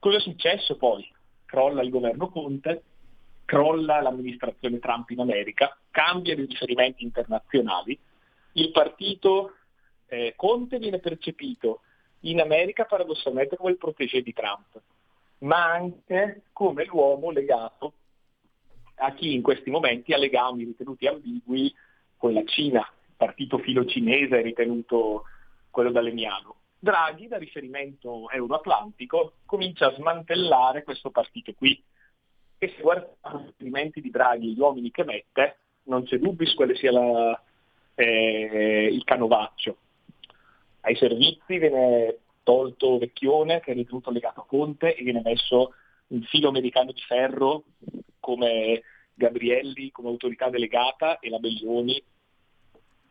Cosa 0.00 0.16
è 0.16 0.20
successo 0.20 0.76
poi? 0.76 1.08
Crolla 1.44 1.82
il 1.82 1.90
governo 1.90 2.28
Conte, 2.28 2.82
crolla 3.44 4.00
l'amministrazione 4.00 4.80
Trump 4.80 5.10
in 5.10 5.20
America, 5.20 5.78
cambia 5.92 6.32
i 6.32 6.44
riferimenti 6.44 7.04
internazionali, 7.04 7.96
il 8.54 8.72
partito 8.72 9.52
eh, 10.06 10.34
Conte 10.36 10.78
viene 10.78 10.98
percepito 10.98 11.82
in 12.24 12.40
America 12.40 12.84
paradossalmente 12.84 13.56
come 13.56 13.70
il 13.70 13.78
protégé 13.78 14.22
di 14.22 14.32
Trump 14.32 14.80
ma 15.38 15.72
anche 15.72 16.42
come 16.52 16.84
l'uomo 16.84 17.30
legato 17.30 17.92
a 18.96 19.12
chi 19.12 19.34
in 19.34 19.42
questi 19.42 19.70
momenti 19.70 20.12
ha 20.12 20.18
legami 20.18 20.64
ritenuti 20.64 21.06
ambigui 21.06 21.74
con 22.16 22.32
la 22.32 22.44
Cina, 22.44 22.80
il 22.80 23.14
partito 23.16 23.58
filo 23.58 23.84
cinese 23.84 24.40
ritenuto 24.40 25.24
quello 25.70 25.90
dalemiano. 25.90 26.56
Draghi, 26.78 27.28
da 27.28 27.38
riferimento 27.38 28.30
euroatlantico, 28.30 29.34
comincia 29.46 29.86
a 29.86 29.94
smantellare 29.94 30.84
questo 30.84 31.10
partito 31.10 31.52
qui. 31.54 31.82
E 32.58 32.68
se 32.76 32.80
guardiamo 32.80 33.40
i 33.40 33.46
riferimenti 33.46 34.00
di 34.00 34.10
Draghi, 34.10 34.54
gli 34.54 34.60
uomini 34.60 34.90
che 34.90 35.04
mette, 35.04 35.56
non 35.84 36.04
c'è 36.04 36.18
dubbio 36.18 36.46
su 36.46 36.54
quale 36.54 36.76
sia 36.76 36.92
la, 36.92 37.42
eh, 37.94 38.88
il 38.92 39.02
canovaccio. 39.02 39.76
Ai 40.84 40.96
servizi 40.96 41.58
viene 41.58 42.18
tolto 42.42 42.98
Vecchione 42.98 43.60
che 43.60 43.72
è 43.72 43.74
ritenuto 43.74 44.10
legato 44.10 44.40
a 44.40 44.46
Conte 44.46 44.94
e 44.94 45.02
viene 45.02 45.22
messo 45.24 45.72
un 46.08 46.22
filo 46.22 46.48
americano 46.48 46.92
di 46.92 47.00
ferro 47.00 47.64
come 48.20 48.82
Gabrielli 49.14 49.90
come 49.90 50.08
autorità 50.08 50.50
delegata 50.50 51.18
e 51.20 51.30
la 51.30 51.38
Belloni 51.38 52.02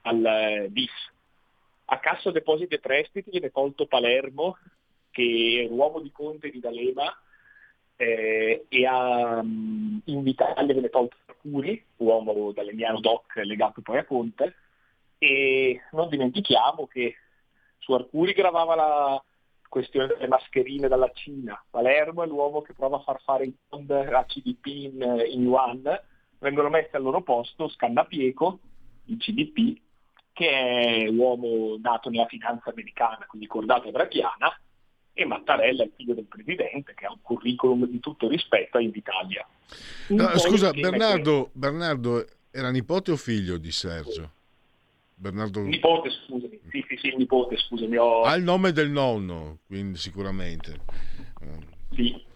al 0.02 0.26
eh, 0.26 0.68
DIS. 0.70 0.92
A 1.86 2.00
Cassa 2.00 2.32
Depositi 2.32 2.76
e 2.76 2.80
Prestiti 2.80 3.32
viene 3.32 3.52
tolto 3.52 3.88
Palermo 3.88 4.58
che 5.10 5.66
è 5.66 5.68
l'uomo 5.68 6.00
di 6.00 6.12
Conte 6.12 6.50
di 6.50 6.60
D'Alema 6.60 7.12
eh, 7.96 8.66
e 8.68 8.86
a 8.86 9.40
um, 9.40 10.00
Invitalia 10.06 10.74
viene 10.74 10.90
tolto 10.90 11.18
Arcuri, 11.26 11.84
uomo 11.98 12.52
dalemiano 12.52 13.00
doc 13.00 13.36
legato 13.38 13.82
poi 13.82 13.98
a 13.98 14.06
Conte 14.06 14.56
e 15.18 15.82
non 15.92 16.10
dimentichiamo 16.10 16.88
che 16.88 17.16
su 17.84 17.94
Arcuri 17.94 18.34
gravava 18.34 18.76
la 18.76 19.24
questione 19.68 20.08
delle 20.08 20.28
mascherine 20.28 20.88
dalla 20.88 21.12
Cina. 21.14 21.62
Palermo 21.70 22.24
è 22.24 22.28
l'uomo 22.28 22.62
che 22.62 22.74
prova 22.74 22.98
a 22.98 23.02
far 23.02 23.22
fare 23.22 23.46
i 23.46 23.56
bond 23.68 23.92
a 23.92 24.24
CDP 24.26 24.66
in, 24.68 25.24
in 25.32 25.42
yuan. 25.42 25.82
Vengono 26.40 26.70
messi 26.70 26.96
al 26.96 27.02
loro 27.02 27.22
posto 27.22 27.68
Scannapieco, 27.70 28.60
il 29.06 29.18
CDP, 29.18 29.80
che 30.32 30.50
è 30.50 31.10
uomo 31.10 31.78
nato 31.82 32.10
nella 32.10 32.26
finanza 32.26 32.70
americana, 32.70 33.26
quindi 33.28 33.48
cordata 33.48 33.90
draghiana, 33.90 34.58
e 35.14 35.26
Mattarella, 35.26 35.84
il 35.84 35.92
figlio 35.96 36.14
del 36.14 36.26
presidente, 36.26 36.94
che 36.96 37.06
ha 37.06 37.12
un 37.12 37.22
curriculum 37.22 37.86
di 37.86 38.00
tutto 38.00 38.28
rispetto 38.28 38.80
in 38.80 38.92
Italia. 38.94 39.48
No, 40.10 40.38
scusa, 40.38 40.72
Bernardo, 40.72 41.50
Bernardo 41.54 42.26
era 42.52 42.72
nipote 42.72 43.12
o 43.12 43.16
figlio 43.16 43.58
di 43.58 43.72
Sergio? 43.72 44.33
Bernardo... 45.16 45.62
Nipote, 45.62 46.10
scusami. 46.10 46.60
Sì, 46.70 46.86
sì, 46.88 46.98
sì, 46.98 47.16
nipote, 47.16 47.58
scusami. 47.58 47.98
Ho... 47.98 48.22
Ha 48.24 48.36
il 48.36 48.44
nome 48.44 48.72
del 48.72 48.90
nonno, 48.90 49.60
quindi 49.68 49.98
sicuramente. 49.98 50.80
Sì. 51.96 52.32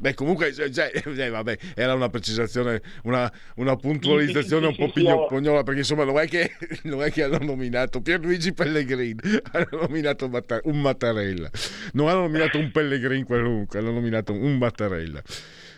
Beh, 0.00 0.14
comunque, 0.14 0.50
cioè, 0.54 0.90
eh, 0.94 1.28
vabbè, 1.28 1.58
era 1.74 1.92
una 1.92 2.08
precisazione, 2.08 2.80
una, 3.02 3.30
una 3.56 3.76
puntualizzazione 3.76 4.68
un 4.68 4.74
po' 4.74 4.90
pignola, 4.90 5.62
perché 5.62 5.80
insomma 5.80 6.04
non 6.04 6.18
è, 6.18 6.26
che, 6.26 6.52
non 6.84 7.02
è 7.02 7.10
che 7.10 7.22
hanno 7.22 7.38
nominato 7.38 8.00
Pierluigi 8.00 8.54
Pellegrini, 8.54 9.20
hanno 9.52 9.86
nominato 9.86 10.30
un 10.62 10.80
Mattarella, 10.80 11.50
non 11.92 12.08
hanno 12.08 12.22
nominato 12.22 12.58
un 12.58 12.70
Pellegrini 12.70 13.24
qualunque, 13.24 13.78
hanno 13.78 13.92
nominato 13.92 14.32
un 14.32 14.56
Mattarella. 14.56 15.22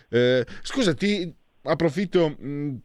Eh, 0.09 0.45
scusa, 0.61 0.93
ti 0.93 1.29
approfitto, 1.63 2.37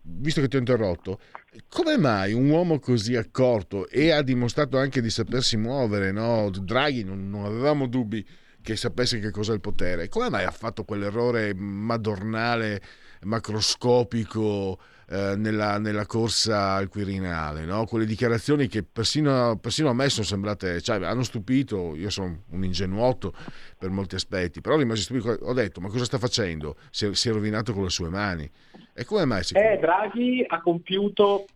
visto 0.03 0.41
che 0.41 0.49
ti 0.49 0.57
ho 0.57 0.59
interrotto, 0.59 1.21
come 1.69 1.97
mai 1.97 2.33
un 2.33 2.49
uomo 2.49 2.79
così 2.79 3.17
accorto 3.17 3.89
e 3.89 4.11
ha 4.11 4.23
dimostrato 4.23 4.79
anche 4.79 5.01
di 5.01 5.11
sapersi 5.11 5.57
muovere, 5.57 6.13
no? 6.13 6.51
Draghi 6.51 7.05
non, 7.05 7.29
non 7.29 7.45
avevamo 7.45 7.87
dubbi 7.87 8.27
che 8.69 8.77
sapesse 8.77 9.19
che 9.19 9.31
cos'è 9.31 9.55
il 9.55 9.61
potere. 9.61 10.09
Come 10.09 10.29
mai 10.29 10.45
ha 10.45 10.51
fatto 10.51 10.85
quell'errore 10.85 11.55
madornale, 11.55 12.83
macroscopico 13.23 14.79
eh, 15.09 15.35
nella, 15.37 15.79
nella, 15.79 16.05
corsa 16.05 16.75
al 16.75 16.89
Quirinale? 16.89 17.65
No? 17.65 17.87
Quelle 17.87 18.05
dichiarazioni 18.05 18.69
che 18.69 18.83
persino, 18.83 19.57
persino, 19.57 19.89
a 19.89 19.95
me 19.95 20.11
sono 20.11 20.27
sembrate, 20.27 20.83
cioè 20.83 21.03
hanno 21.03 21.23
stupito, 21.23 21.95
io 21.97 22.11
sono 22.11 22.43
un 22.51 22.63
ingenuotto 22.63 23.33
per 23.79 23.89
molti 23.89 24.17
aspetti, 24.17 24.61
però 24.61 24.77
rimasi 24.77 25.03
stupito, 25.03 25.31
ho 25.31 25.53
detto 25.55 25.81
ma 25.81 25.89
cosa 25.89 26.05
sta 26.05 26.19
facendo? 26.19 26.77
Si 26.91 27.07
è, 27.07 27.15
si 27.15 27.31
è 27.31 27.33
rovinato 27.33 27.73
con 27.73 27.85
le 27.85 27.91
sue 27.91 28.11
mani. 28.11 28.51
E 28.93 29.05
come 29.05 29.25
mai? 29.25 29.43
Eh, 29.53 29.79
Draghi 29.81 30.45
ha 30.47 30.61
compiuto 30.61 31.47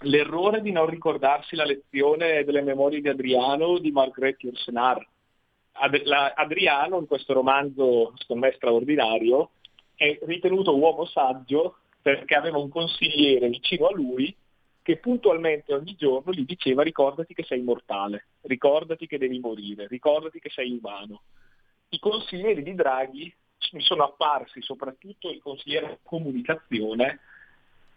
l'errore 0.00 0.60
di 0.60 0.70
non 0.70 0.86
ricordarsi 0.86 1.56
la 1.56 1.64
lezione 1.64 2.44
delle 2.44 2.62
memorie 2.62 3.00
di 3.00 3.08
Adriano 3.08 3.78
di 3.78 3.90
Margrethe 3.90 4.46
Yourcenar. 4.46 5.06
Ad, 5.72 6.02
la, 6.04 6.32
Adriano, 6.34 6.98
in 6.98 7.06
questo 7.06 7.32
romanzo, 7.32 8.12
secondo 8.16 8.46
me 8.46 8.52
straordinario, 8.52 9.50
è 9.94 10.18
ritenuto 10.22 10.76
uomo 10.76 11.04
saggio 11.06 11.78
perché 12.00 12.34
aveva 12.34 12.58
un 12.58 12.68
consigliere 12.68 13.48
vicino 13.48 13.86
a 13.86 13.94
lui 13.94 14.34
che 14.82 14.96
puntualmente 14.96 15.74
ogni 15.74 15.94
giorno 15.96 16.32
gli 16.32 16.44
diceva 16.44 16.82
ricordati 16.82 17.34
che 17.34 17.42
sei 17.42 17.60
mortale, 17.60 18.28
ricordati 18.42 19.06
che 19.06 19.18
devi 19.18 19.38
morire, 19.38 19.86
ricordati 19.86 20.38
che 20.38 20.48
sei 20.48 20.70
umano. 20.70 21.22
I 21.90 21.98
consiglieri 21.98 22.62
di 22.62 22.74
Draghi 22.74 23.34
mi 23.72 23.82
sono 23.82 24.04
apparsi, 24.04 24.62
soprattutto 24.62 25.30
il 25.30 25.42
consigliere 25.42 25.98
comunicazione, 26.02 27.20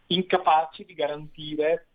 incapaci 0.08 0.84
di 0.84 0.94
garantire 0.94 1.88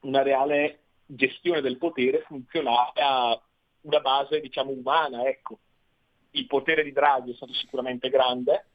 una 0.00 0.22
reale 0.22 0.80
gestione 1.06 1.60
del 1.60 1.78
potere 1.78 2.20
funzionale 2.20 3.00
a 3.00 3.40
una 3.82 4.00
base 4.00 4.40
diciamo 4.40 4.70
umana. 4.70 5.26
Ecco. 5.26 5.58
Il 6.32 6.46
potere 6.46 6.84
di 6.84 6.92
Draghi 6.92 7.32
è 7.32 7.34
stato 7.34 7.54
sicuramente 7.54 8.10
grande, 8.10 8.66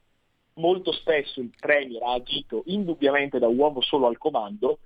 molto 0.56 0.92
spesso 0.92 1.40
il 1.40 1.52
Premier 1.58 2.02
ha 2.04 2.14
agito 2.14 2.64
indubbiamente 2.66 3.40
da 3.40 3.48
uomo 3.48 3.82
solo 3.82 4.08
al 4.08 4.18
comando 4.18 4.80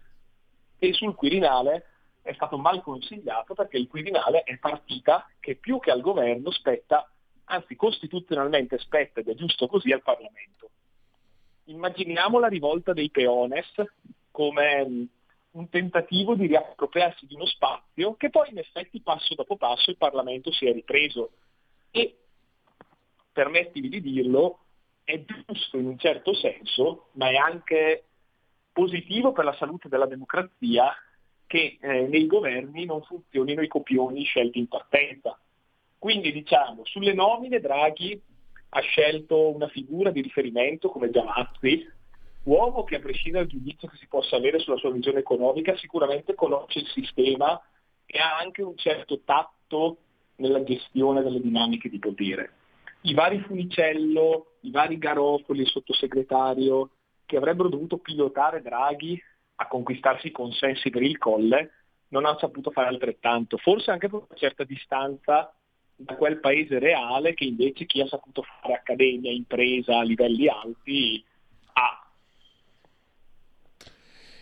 e 0.78 0.94
sul 0.94 1.16
Quirinale 1.16 1.86
è 2.22 2.34
stato 2.34 2.58
mal 2.58 2.82
consigliato 2.84 3.54
perché 3.54 3.78
il 3.78 3.88
Quirinale 3.88 4.44
è 4.44 4.58
partita 4.58 5.30
che 5.40 5.56
più 5.56 5.80
che 5.80 5.92
al 5.92 6.02
governo 6.02 6.52
spetta, 6.52 7.10
anzi 7.46 7.76
costituzionalmente 7.76 8.78
spetta 8.80 9.22
ed 9.22 9.30
è 9.30 9.34
giusto 9.34 9.68
così 9.68 9.92
al 9.92 10.04
Parlamento. 10.04 10.70
Immaginiamo 11.66 12.40
la 12.40 12.48
rivolta 12.48 12.94
dei 12.94 13.10
peones 13.10 13.72
come 14.30 15.08
un 15.58 15.70
tentativo 15.70 16.36
di 16.36 16.48
riappropriarsi 16.48 17.26
di 17.26 17.34
uno 17.34 17.46
spazio 17.46 18.16
che 18.16 18.30
poi 18.30 18.50
in 18.52 18.60
effetti 18.60 19.02
passo 19.02 19.34
dopo 19.34 19.58
passo 19.58 19.90
il 19.90 19.98
Parlamento 19.98 20.52
si 20.52 20.68
è 20.68 20.74
ripreso 20.74 21.32
e, 21.92 22.16
permettimi 23.32 23.90
di 23.90 24.02
dirlo, 24.02 24.60
è 25.04 25.24
giusto 25.24 25.78
in 25.78 25.88
un 25.88 25.98
certo 25.98 26.34
senso, 26.34 27.10
ma 27.14 27.30
è 27.30 27.36
anche 27.36 28.04
positivo 28.72 29.32
per 29.32 29.46
la 29.46 29.54
salute 29.54 29.90
della 29.90 30.06
democrazia 30.06 30.94
che 31.48 31.78
eh, 31.80 32.08
nei 32.08 32.28
governi 32.28 32.86
non 32.86 33.02
funzionino 33.04 33.62
i 33.62 33.68
copioni 33.68 34.24
scelti 34.24 34.60
in 34.60 34.68
partenza. 34.68 35.40
Quindi 35.98 36.32
diciamo, 36.32 36.84
sulle 36.86 37.14
nomine 37.14 37.60
Draghi 37.60 38.22
ha 38.70 38.80
scelto 38.82 39.50
una 39.50 39.68
figura 39.70 40.12
di 40.12 40.22
riferimento 40.22 40.90
come 40.90 41.10
Giavazzi, 41.10 41.90
uomo 42.48 42.84
che 42.84 42.95
a 42.95 42.99
prescindere 42.99 43.45
dal 43.45 43.53
giudizio 43.53 43.88
che 43.88 43.98
si 43.98 44.07
possa 44.07 44.36
avere 44.36 44.60
sulla 44.60 44.78
sua 44.78 44.91
visione 44.91 45.19
economica 45.19 45.76
sicuramente 45.78 46.34
conosce 46.34 46.80
il 46.80 46.88
sistema 46.88 47.61
e 48.06 48.19
ha 48.19 48.38
anche 48.38 48.61
un 48.61 48.78
certo 48.78 49.22
tatto 49.24 49.98
nella 50.38 50.64
gestione 50.64 51.24
delle 51.24 51.41
dinamiche 51.41 51.90
di 51.90 51.99
potere. 51.99 52.52
I 53.02 53.14
vari 53.14 53.40
Funicello, 53.40 54.53
i 54.61 54.72
vari 54.72 54.98
Garofoli, 54.98 55.61
il 55.61 55.68
sottosegretario, 55.68 56.90
che 57.26 57.38
avrebbero 57.38 57.69
dovuto 57.69 57.98
pilotare 57.98 58.61
Draghi 58.61 59.22
a 59.56 59.68
conquistarsi 59.68 60.28
i 60.28 60.32
consensi 60.32 60.90
per 60.90 61.03
il 61.03 61.18
colle, 61.18 61.72
non 62.10 62.26
hanno 62.26 62.38
saputo 62.38 62.72
fare 62.72 62.88
altrettanto, 62.88 63.57
forse 63.57 63.91
anche 63.91 64.07
per 64.07 64.19
una 64.19 64.40
certa 64.40 64.64
distanza 64.64 65.53
da 65.95 66.15
quel 66.15 66.40
paese 66.40 66.80
reale 66.80 67.34
che 67.34 67.44
invece 67.44 67.86
chi 67.86 67.99
ha 68.02 68.07
saputo 68.07 68.44
fare 68.44 68.76
accademia, 68.76 69.32
impresa 69.32 69.98
a 69.98 70.03
livelli 70.03 70.48
alti 70.48 71.24
ha. 71.74 72.07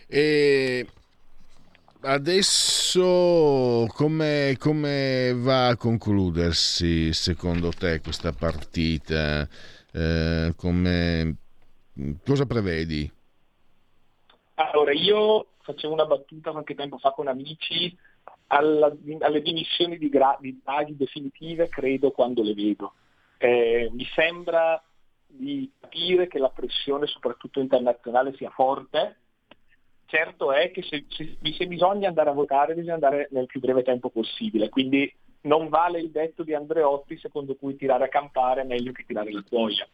E 0.08 0.86
adesso 2.02 3.86
come, 3.88 4.56
come, 4.58 5.34
va 5.34 5.68
a 5.68 5.76
concludersi 5.76 7.12
secondo 7.12 7.70
te 7.70 8.00
questa 8.00 8.32
partita? 8.32 9.48
Eh, 9.92 10.54
come, 10.56 11.36
cosa 12.24 12.46
prevedi? 12.46 13.10
Allora, 14.54 14.92
io 14.92 15.48
facevo 15.62 15.92
una 15.92 16.06
battuta 16.06 16.52
qualche 16.52 16.76
tempo 16.76 16.98
fa 16.98 17.10
con 17.10 17.26
amici 17.26 17.94
alla, 18.48 18.94
alle 19.20 19.42
dimissioni 19.42 19.98
di, 19.98 20.08
gra, 20.08 20.36
di 20.40 20.60
Draghi 20.62 20.96
definitive 20.96 21.68
credo 21.68 22.12
quando 22.12 22.42
le 22.42 22.54
vedo. 22.54 22.94
Eh, 23.38 23.90
mi 23.92 24.06
sembra 24.14 24.80
di 25.26 25.70
capire 25.80 26.28
che 26.28 26.38
la 26.38 26.48
pressione 26.48 27.06
soprattutto 27.06 27.58
internazionale 27.60 28.34
sia 28.36 28.50
forte 28.50 29.16
certo 30.06 30.52
è 30.52 30.70
che 30.70 30.82
se, 30.82 31.04
se, 31.08 31.36
se, 31.52 31.66
bisogna 31.66 32.08
andare 32.08 32.30
a 32.30 32.34
votare 32.34 32.74
bisogna 32.74 32.94
andare 32.94 33.28
nel 33.32 33.46
più 33.46 33.60
breve 33.60 33.82
tempo 33.82 34.10
possibile, 34.10 34.68
quindi 34.68 35.12
non 35.42 35.68
vale 35.68 36.00
il 36.00 36.10
detto 36.10 36.42
di 36.42 36.54
Andreotti 36.54 37.18
secondo 37.18 37.54
cui 37.54 37.76
tirare 37.76 38.04
a 38.04 38.08
campare 38.08 38.62
è 38.62 38.64
meglio 38.64 38.92
che 38.92 39.04
tirare 39.04 39.30
la 39.30 39.44
toia. 39.48 39.86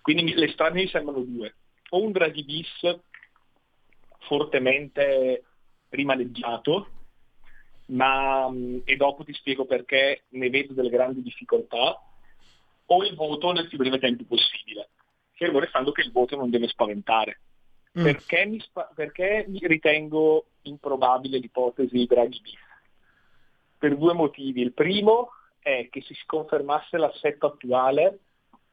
Quindi 0.00 0.34
le 0.34 0.48
strade 0.48 0.78
mi 0.78 0.88
sembrano 0.88 1.20
due, 1.20 1.54
o 1.90 2.02
un 2.02 2.12
Draghi 2.12 2.44
bis 2.44 2.98
fortemente 4.20 5.44
rimaneggiato, 5.90 6.88
ma, 7.86 8.50
e 8.84 8.96
dopo 8.96 9.24
ti 9.24 9.32
spiego 9.32 9.64
perché 9.64 10.24
ne 10.30 10.50
vedo 10.50 10.72
delle 10.72 10.90
grandi 10.90 11.22
difficoltà, 11.22 12.00
o 12.86 13.04
il 13.04 13.14
voto 13.14 13.52
nel 13.52 13.68
più 13.68 13.78
breve 13.78 13.98
tempo 13.98 14.24
possibile, 14.24 14.90
fermo 15.32 15.58
restando 15.58 15.92
che 15.92 16.02
il 16.02 16.12
voto 16.12 16.36
non 16.36 16.50
deve 16.50 16.68
spaventare 16.68 17.40
Mm. 17.98 18.02
Perché, 18.02 18.44
mi 18.44 18.60
spa- 18.60 18.90
perché 18.94 19.44
mi 19.48 19.58
ritengo 19.62 20.46
improbabile 20.62 21.38
l'ipotesi 21.38 22.04
Draghi 22.06 22.40
bis? 22.40 22.58
Per 23.78 23.96
due 23.96 24.12
motivi. 24.12 24.60
Il 24.60 24.72
primo 24.72 25.30
è 25.58 25.88
che 25.90 26.02
se 26.02 26.14
si 26.14 26.22
confermasse 26.26 26.98
l'assetto 26.98 27.46
attuale, 27.46 28.18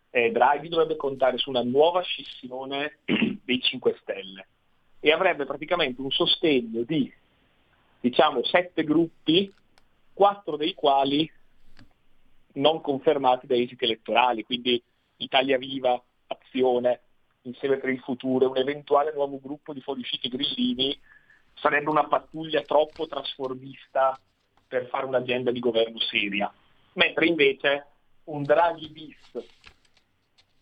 eh, 0.10 0.32
Draghi 0.32 0.68
dovrebbe 0.68 0.96
contare 0.96 1.38
su 1.38 1.50
una 1.50 1.64
nuova 1.64 2.02
scissione 2.02 3.00
dei 3.44 3.62
5 3.62 3.98
Stelle 4.02 4.48
e 5.00 5.12
avrebbe 5.12 5.46
praticamente 5.46 6.02
un 6.02 6.12
sostegno 6.12 6.84
di 6.84 7.12
diciamo 8.00 8.44
sette 8.44 8.84
gruppi, 8.84 9.52
quattro 10.14 10.58
dei 10.58 10.74
quali 10.74 11.30
non 12.54 12.82
confermati 12.82 13.48
da 13.48 13.56
esiti 13.56 13.86
elettorali, 13.86 14.44
quindi 14.44 14.82
Italia 15.18 15.58
Viva, 15.58 16.02
Azione, 16.28 17.02
insieme 17.44 17.78
per 17.78 17.90
il 17.90 18.00
futuro, 18.00 18.50
un 18.50 18.58
eventuale 18.58 19.14
nuovo 19.14 19.40
gruppo 19.40 19.74
di 19.74 19.82
fuoriusciti 19.82 20.30
grillini 20.30 20.98
sarebbe 21.56 21.90
una 21.90 22.08
pattuglia 22.08 22.62
troppo 22.62 23.08
trasformista 23.08 24.18
per 24.68 24.88
fare 24.88 25.06
un'agenda 25.06 25.52
di 25.52 25.60
governo 25.60 26.00
seria. 26.00 26.52
Mentre 26.94 27.26
invece 27.26 27.86
un 28.26 28.44
Draghi 28.44 28.90
bis 28.90 29.46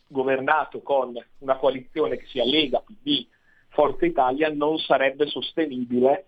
governato 0.08 0.82
con 0.82 1.14
una 1.40 1.56
coalizione 1.56 2.18
che 2.18 2.26
sia 2.28 2.44
Lega, 2.44 2.82
PD, 2.82 3.26
Forza 3.70 4.06
Italia 4.06 4.50
non 4.50 4.78
sarebbe 4.78 5.28
sostenibile. 5.28 6.26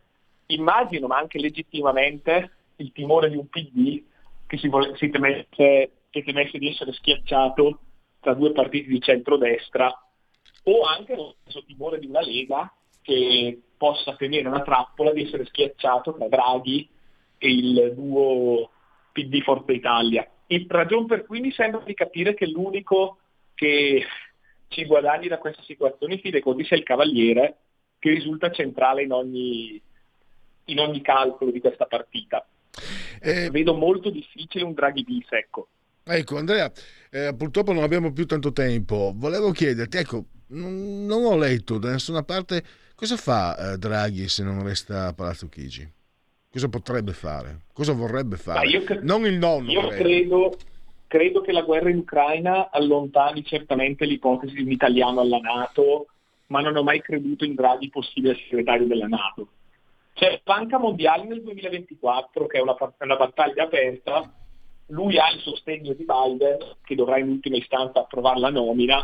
Immagino, 0.47 1.07
ma 1.07 1.17
anche 1.17 1.39
legittimamente, 1.39 2.51
il 2.77 2.91
timore 2.93 3.29
di 3.29 3.35
un 3.35 3.47
PD 3.49 4.01
che 4.47 4.57
si, 4.57 4.69
vole- 4.69 4.93
che 4.93 5.89
temesse 6.09 6.57
di 6.57 6.69
essere 6.69 6.93
schiacciato 6.93 7.79
tra 8.21 8.33
due 8.33 8.53
partiti 8.53 8.87
di 8.87 9.01
centrodestra 9.01 9.93
o 10.63 10.81
anche 10.83 11.15
lo 11.15 11.35
stesso 11.41 11.63
timore 11.65 11.99
di 11.99 12.07
una 12.07 12.21
Lega 12.21 12.71
che 13.01 13.59
possa 13.77 14.15
tenere 14.15 14.47
una 14.47 14.61
trappola 14.61 15.11
di 15.11 15.23
essere 15.23 15.45
schiacciato 15.45 16.13
tra 16.13 16.27
Draghi 16.27 16.89
e 17.37 17.51
il 17.51 17.93
duo 17.95 18.69
PD 19.11 19.41
Forza 19.41 19.71
Italia. 19.73 20.27
Il 20.47 20.65
ragione 20.69 21.05
per 21.05 21.25
cui 21.25 21.41
mi 21.41 21.51
sembra 21.51 21.81
di 21.81 21.93
capire 21.93 22.33
che 22.33 22.47
l'unico 22.47 23.17
che 23.53 24.05
ci 24.69 24.85
guadagni 24.85 25.27
da 25.27 25.37
questa 25.37 25.61
situazione 25.63 26.19
in 26.21 26.41
conti 26.41 26.65
sia 26.65 26.77
il 26.77 26.83
Cavaliere, 26.83 27.57
che 27.99 28.09
risulta 28.09 28.51
centrale 28.51 29.03
in 29.03 29.11
ogni, 29.11 29.81
in 30.65 30.79
ogni 30.79 31.01
calcolo 31.01 31.51
di 31.51 31.59
questa 31.59 31.85
partita. 31.85 32.45
Eh, 33.21 33.49
Vedo 33.51 33.73
molto 33.73 34.09
difficile 34.09 34.63
un 34.63 34.73
Draghi 34.73 35.03
bis, 35.03 35.27
ecco. 35.29 35.67
Ecco 36.05 36.37
Andrea, 36.37 36.69
eh, 37.11 37.33
purtroppo 37.37 37.71
non 37.71 37.83
abbiamo 37.83 38.11
più 38.11 38.25
tanto 38.25 38.51
tempo. 38.51 39.13
Volevo 39.15 39.51
chiederti, 39.51 39.97
ecco, 39.97 40.25
non, 40.53 41.05
non 41.05 41.25
ho 41.25 41.35
letto 41.37 41.77
da 41.77 41.91
nessuna 41.91 42.23
parte 42.23 42.63
cosa 42.95 43.17
fa 43.17 43.73
eh, 43.73 43.77
Draghi 43.77 44.27
se 44.27 44.43
non 44.43 44.63
resta 44.63 45.07
a 45.07 45.13
Palazzo 45.13 45.49
Chigi. 45.49 45.89
Cosa 46.49 46.69
potrebbe 46.69 47.13
fare? 47.13 47.61
Cosa 47.73 47.93
vorrebbe 47.93 48.37
fare? 48.37 48.83
Cre- 48.83 49.01
non 49.01 49.25
il 49.25 49.37
nonno. 49.37 49.71
Io 49.71 49.87
credo, 49.87 50.55
credo 51.07 51.41
che 51.41 51.51
la 51.51 51.63
guerra 51.63 51.89
in 51.89 51.97
Ucraina 51.97 52.69
allontani 52.69 53.43
certamente 53.43 54.05
l'ipotesi 54.05 54.53
di 54.53 54.61
un 54.61 54.71
italiano 54.71 55.19
alla 55.19 55.39
Nato, 55.39 56.07
ma 56.47 56.61
non 56.61 56.75
ho 56.75 56.83
mai 56.83 57.01
creduto 57.01 57.43
in 57.43 57.55
Draghi 57.55 57.89
possibile 57.89 58.35
segretario 58.35 58.85
della 58.85 59.07
Nato. 59.07 59.47
C'è 60.13 60.41
Banca 60.43 60.77
Mondiale 60.77 61.25
nel 61.25 61.41
2024, 61.41 62.45
che 62.45 62.59
è 62.59 62.61
una, 62.61 62.75
una 62.99 63.15
battaglia 63.15 63.63
aperta, 63.63 64.31
lui 64.87 65.17
ha 65.17 65.31
il 65.31 65.39
sostegno 65.39 65.93
di 65.93 66.05
Biden, 66.05 66.57
che 66.83 66.93
dovrà 66.93 67.17
in 67.17 67.29
ultima 67.29 67.57
istanza 67.57 68.01
approvare 68.01 68.39
la 68.39 68.51
nomina, 68.51 69.03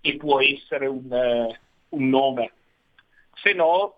e 0.00 0.16
può 0.16 0.40
essere 0.40 0.86
un, 0.86 1.12
eh, 1.12 1.60
un 1.90 2.08
nome. 2.08 2.52
Se 3.34 3.52
no, 3.52 3.96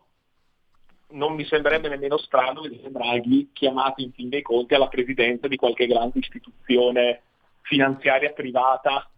non 1.11 1.35
mi 1.35 1.45
sembrerebbe 1.45 1.89
nemmeno 1.89 2.17
strano 2.19 2.63
vedere 2.63 2.91
Draghi 2.91 3.51
chiamato 3.53 4.01
in 4.01 4.13
fin 4.13 4.29
dei 4.29 4.43
conti 4.43 4.75
alla 4.75 4.89
presidenza 4.89 5.49
di 5.49 5.57
qualche 5.57 5.87
grande 5.87 6.19
istituzione 6.19 7.23
finanziaria 7.63 8.33
privata, 8.33 9.09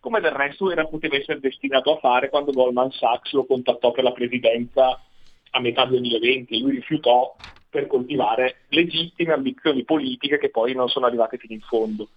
come 0.00 0.20
del 0.20 0.32
resto 0.32 0.70
era, 0.70 0.84
poteva 0.86 1.16
essere 1.16 1.40
destinato 1.40 1.94
a 1.94 1.98
fare 1.98 2.28
quando 2.28 2.52
Goldman 2.52 2.90
Sachs 2.90 3.32
lo 3.32 3.46
contattò 3.46 3.90
per 3.90 4.04
la 4.04 4.12
presidenza 4.12 5.00
a 5.50 5.60
metà 5.60 5.86
2020 5.86 6.54
e 6.54 6.58
lui 6.58 6.72
rifiutò 6.72 7.34
per 7.70 7.86
coltivare 7.86 8.64
legittime 8.68 9.32
ambizioni 9.32 9.84
politiche 9.84 10.38
che 10.38 10.50
poi 10.50 10.74
non 10.74 10.88
sono 10.88 11.06
arrivate 11.06 11.38
fino 11.38 11.54
in 11.54 11.60
fondo. 11.60 12.08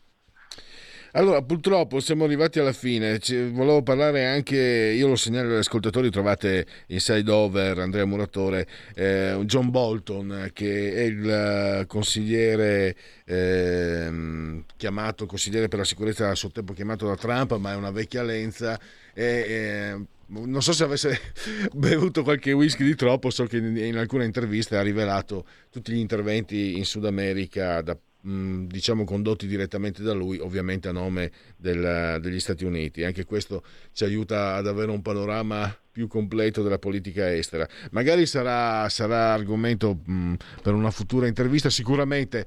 Allora, 1.18 1.42
purtroppo 1.42 2.00
siamo 2.00 2.26
arrivati 2.26 2.60
alla 2.60 2.74
fine. 2.74 3.18
Ci, 3.18 3.50
volevo 3.50 3.82
parlare 3.82 4.28
anche, 4.28 4.56
io 4.56 5.08
lo 5.08 5.16
segnalo 5.16 5.50
agli 5.50 5.58
ascoltatori, 5.58 6.12
trovate 6.12 6.68
Inside 6.90 7.32
Over, 7.32 7.80
Andrea 7.80 8.06
Muratore, 8.06 8.68
eh, 8.94 9.36
John 9.46 9.72
Bolton, 9.72 10.52
che 10.54 10.94
è 10.94 11.02
il 11.02 11.28
eh, 11.28 11.86
consigliere 11.88 12.96
eh, 13.26 14.64
chiamato, 14.76 15.26
consigliere 15.26 15.68
per 15.68 15.80
la 15.80 15.86
sicurezza 15.86 16.30
a 16.30 16.36
suo 16.36 16.52
tempo 16.52 16.74
chiamato 16.74 17.08
da 17.08 17.16
Trump, 17.16 17.58
ma 17.58 17.72
è 17.72 17.76
una 17.76 17.90
vecchia 17.90 18.22
lenza. 18.22 18.80
E, 19.16 19.26
eh, 19.26 20.06
non 20.28 20.62
so 20.62 20.72
se 20.72 20.84
avesse 20.84 21.20
bevuto 21.74 22.22
qualche 22.22 22.52
whisky 22.52 22.84
di 22.84 22.94
troppo, 22.94 23.32
so 23.32 23.46
che 23.46 23.58
in, 23.58 23.76
in 23.76 23.98
alcune 23.98 24.26
interviste 24.26 24.78
ha 24.78 24.84
rivelato 24.84 25.48
tutti 25.72 25.94
gli 25.94 25.98
interventi 25.98 26.78
in 26.78 26.86
Sud 26.86 27.06
America 27.06 27.82
da 27.82 27.98
diciamo 28.28 29.06
condotti 29.06 29.48
direttamente 29.48 30.04
da 30.04 30.14
lui, 30.14 30.38
ovviamente 30.40 30.88
a 30.88 30.92
nome 30.92 31.32
del, 31.56 32.20
degli 32.22 32.40
Stati 32.40 32.66
Uniti. 32.66 33.04
Anche 33.04 33.24
questo 33.26 33.64
ci 33.94 34.04
aiuta 34.04 34.56
ad 34.56 34.68
avere 34.68 34.92
un 34.92 35.02
panorama 35.02 35.74
più 35.98 36.08
completo 36.08 36.62
della 36.62 36.78
politica 36.78 37.34
estera. 37.34 37.68
Magari 37.92 38.26
sarà, 38.26 38.88
sarà 38.90 39.34
argomento 39.34 40.00
mh, 40.06 40.34
per 40.62 40.74
una 40.74 40.92
futura 40.92 41.26
intervista, 41.26 41.70
sicuramente 41.70 42.46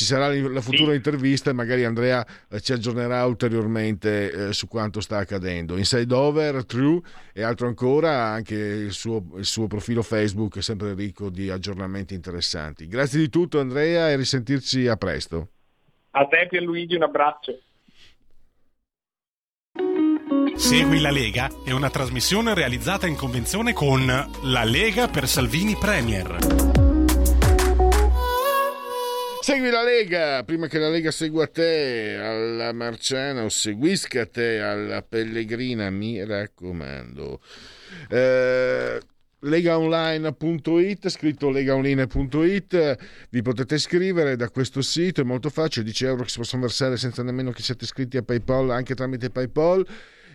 ci 0.00 0.06
sarà 0.06 0.32
la 0.32 0.62
futura 0.62 0.94
intervista 0.94 1.50
e 1.50 1.52
magari 1.52 1.84
Andrea 1.84 2.26
eh, 2.48 2.58
ci 2.62 2.72
aggiornerà 2.72 3.26
ulteriormente 3.26 4.48
eh, 4.48 4.52
su 4.54 4.66
quanto 4.66 5.02
sta 5.02 5.18
accadendo. 5.18 5.76
Inside 5.76 6.14
Over, 6.14 6.64
True 6.64 7.02
e 7.34 7.42
altro 7.42 7.66
ancora, 7.66 8.28
anche 8.28 8.54
il 8.54 8.92
suo, 8.92 9.22
il 9.36 9.44
suo 9.44 9.66
profilo 9.66 10.00
Facebook 10.00 10.56
è 10.56 10.62
sempre 10.62 10.94
ricco 10.94 11.28
di 11.28 11.50
aggiornamenti 11.50 12.14
interessanti. 12.14 12.88
Grazie 12.88 13.18
di 13.18 13.28
tutto 13.28 13.60
Andrea 13.60 14.08
e 14.08 14.16
risentirci 14.16 14.86
a 14.86 14.96
presto. 14.96 15.48
A 16.12 16.24
te 16.24 16.46
Pierluigi 16.48 16.94
un 16.94 17.02
abbraccio. 17.02 17.60
Segui 20.54 21.00
la 21.00 21.10
Lega 21.10 21.50
è 21.62 21.72
una 21.72 21.90
trasmissione 21.90 22.54
realizzata 22.54 23.06
in 23.06 23.16
convenzione 23.16 23.74
con 23.74 24.06
La 24.06 24.64
Lega 24.64 25.08
per 25.08 25.28
Salvini 25.28 25.76
Premier. 25.78 26.89
Segui 29.50 29.70
la 29.70 29.82
Lega, 29.82 30.44
prima 30.44 30.68
che 30.68 30.78
la 30.78 30.88
Lega 30.88 31.10
segua 31.10 31.48
te 31.48 32.14
alla 32.14 32.72
Marciana 32.72 33.42
o 33.42 33.48
seguisca 33.48 34.24
te 34.24 34.60
alla 34.60 35.02
Pellegrina, 35.02 35.90
mi 35.90 36.24
raccomando. 36.24 37.40
Eh, 38.08 39.00
legaonline.it 39.40 41.08
scritto 41.08 41.50
legaonline.it 41.50 42.96
vi 43.30 43.42
potete 43.42 43.74
iscrivere 43.74 44.36
da 44.36 44.48
questo 44.50 44.82
sito 44.82 45.22
è 45.22 45.24
molto 45.24 45.50
facile 45.50 45.84
10 45.84 46.04
euro 46.04 46.22
che 46.22 46.28
si 46.28 46.38
possono 46.38 46.62
versare 46.62 46.96
senza 46.96 47.24
nemmeno 47.24 47.50
che 47.50 47.62
siate 47.62 47.82
iscritti 47.82 48.18
a 48.18 48.22
paypal 48.22 48.70
anche 48.70 48.94
tramite 48.94 49.30
paypal 49.30 49.84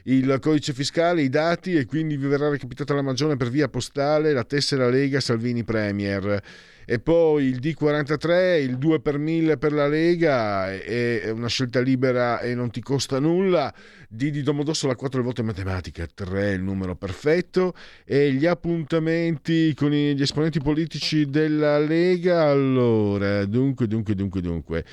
il 0.08 0.38
codice 0.42 0.74
fiscale, 0.74 1.22
i 1.22 1.30
dati 1.30 1.76
e 1.76 1.86
quindi 1.86 2.18
vi 2.18 2.28
verrà 2.28 2.50
recapitata 2.50 2.94
la 2.94 3.02
magione 3.02 3.38
per 3.38 3.50
via 3.50 3.70
postale 3.70 4.34
la 4.34 4.44
tessera 4.44 4.90
Lega 4.90 5.22
Salvini 5.22 5.64
Premier 5.64 6.44
e 6.86 7.00
poi 7.00 7.46
il 7.46 7.60
D43, 7.60 8.62
il 8.62 8.78
2 8.78 9.02
per 9.02 9.18
1000 9.18 9.58
per 9.58 9.74
la 9.74 9.88
Lega, 9.88 10.72
è 10.72 11.30
una 11.32 11.48
scelta 11.48 11.80
libera 11.80 12.40
e 12.40 12.56
non 12.56 12.70
ti 12.70 12.82
costa 12.82 13.20
nulla. 13.20 13.74
D 14.08 14.30
di 14.30 14.44
Domodossola 14.44 14.96
4 14.96 15.24
volte 15.24 15.42
matematica, 15.42 16.08
3 16.12 16.42
è 16.42 16.54
il 16.54 16.62
numero 16.62 16.96
perfetto 16.96 17.74
e 18.06 18.32
gli 18.32 18.46
appuntamenti 18.46 19.74
con 19.76 19.90
gli 19.90 20.22
esponenti 20.22 20.60
politici 20.60 21.26
della 21.30 21.80
Lega. 21.80 22.44
Allora, 22.50 23.44
dunque, 23.46 23.88
dunque, 23.88 24.16
dunque, 24.16 24.42
dunque. 24.42 24.86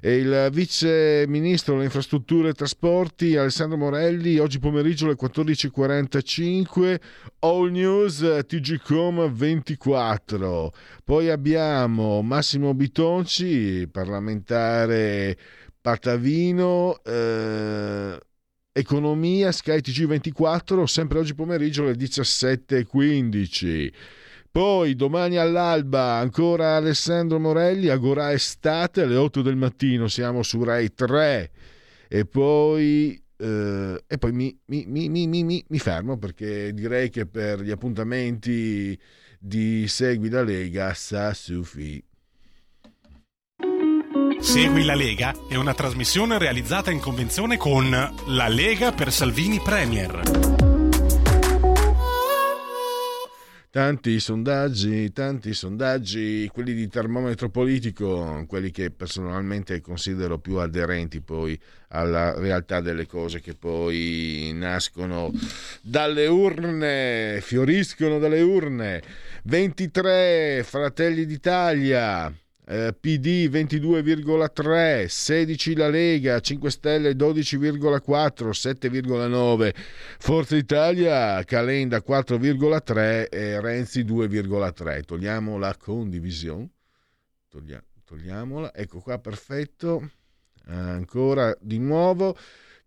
E 0.00 0.16
il 0.16 0.48
vice 0.52 1.24
ministro 1.28 1.74
delle 1.74 1.86
infrastrutture 1.86 2.50
e 2.50 2.54
trasporti 2.54 3.36
Alessandro 3.36 3.76
Morelli 3.76 4.38
oggi 4.38 4.58
pomeriggio 4.58 5.04
alle 5.04 5.16
14.45 5.20 7.00
All 7.40 7.70
News 7.70 8.18
TGCom 8.46 9.32
24 9.32 10.72
poi 11.04 11.30
abbiamo 11.30 12.20
Massimo 12.20 12.74
Bitonci 12.74 13.88
parlamentare 13.90 15.36
Patavino 15.80 17.00
eh, 17.02 18.18
Economia 18.72 19.52
Sky 19.52 19.78
TG24 19.78 20.84
sempre 20.84 21.18
oggi 21.18 21.34
pomeriggio 21.34 21.84
alle 21.84 21.94
17.15 21.94 23.92
poi 24.52 24.94
domani 24.94 25.36
all'alba 25.36 26.14
ancora 26.14 26.74
Alessandro 26.74 27.38
Morelli, 27.38 27.88
Agora 27.88 28.32
Estate 28.32 29.02
alle 29.02 29.14
8 29.14 29.42
del 29.42 29.54
mattino, 29.54 30.08
siamo 30.08 30.42
su 30.42 30.64
Rai 30.64 30.92
3 30.92 31.50
e 32.08 32.24
poi, 32.26 33.22
eh, 33.40 34.04
e 34.06 34.18
poi 34.18 34.32
mi, 34.32 34.56
mi, 34.66 35.08
mi, 35.08 35.64
mi, 35.66 35.78
fermo 35.78 36.18
perché 36.18 36.74
direi 36.74 37.08
che 37.08 37.26
per 37.26 37.62
gli 37.62 37.70
appuntamenti 37.70 38.98
di 39.38 39.88
Segui 39.88 40.28
la 40.28 40.42
Lega 40.42 40.92
sa 40.92 41.32
suffi. 41.32 42.02
Segui 44.40 44.84
la 44.84 44.94
Lega 44.94 45.34
è 45.48 45.56
una 45.56 45.74
trasmissione 45.74 46.38
realizzata 46.38 46.90
in 46.90 47.00
convenzione 47.00 47.56
con 47.56 47.90
La 47.90 48.48
Lega 48.48 48.92
per 48.92 49.12
Salvini 49.12 49.60
Premier. 49.60 50.69
Tanti 53.70 54.18
sondaggi, 54.18 55.12
tanti 55.12 55.54
sondaggi, 55.54 56.50
quelli 56.52 56.74
di 56.74 56.88
termometro 56.88 57.50
politico, 57.50 58.44
quelli 58.48 58.72
che 58.72 58.90
personalmente 58.90 59.80
considero 59.80 60.38
più 60.38 60.56
aderenti 60.56 61.20
poi 61.20 61.58
alla 61.88 62.36
realtà 62.36 62.80
delle 62.80 63.06
cose 63.06 63.40
che 63.40 63.54
poi 63.54 64.50
nascono 64.54 65.32
dalle 65.82 66.26
urne, 66.26 67.38
fioriscono 67.42 68.18
dalle 68.18 68.40
urne. 68.40 69.02
23 69.44 70.64
Fratelli 70.64 71.24
d'Italia, 71.24 72.32
PD 72.70 73.48
22,3, 73.48 75.06
16 75.06 75.74
la 75.74 75.88
Lega, 75.88 76.38
5 76.38 76.70
Stelle 76.70 77.16
12,4, 77.16 78.50
7,9, 78.50 79.74
Forza 80.20 80.54
Italia, 80.54 81.42
Calenda 81.42 82.00
4,3 82.06 83.28
e 83.28 83.60
Renzi 83.60 84.04
2,3. 84.04 85.02
Togliamo 85.02 85.58
la 85.58 85.76
condivisione. 85.76 86.70
Toglia, 87.48 87.82
togliamola. 88.04 88.72
Ecco 88.72 89.00
qua, 89.00 89.18
perfetto. 89.18 90.08
Ancora 90.66 91.52
di 91.60 91.78
nuovo. 91.78 92.36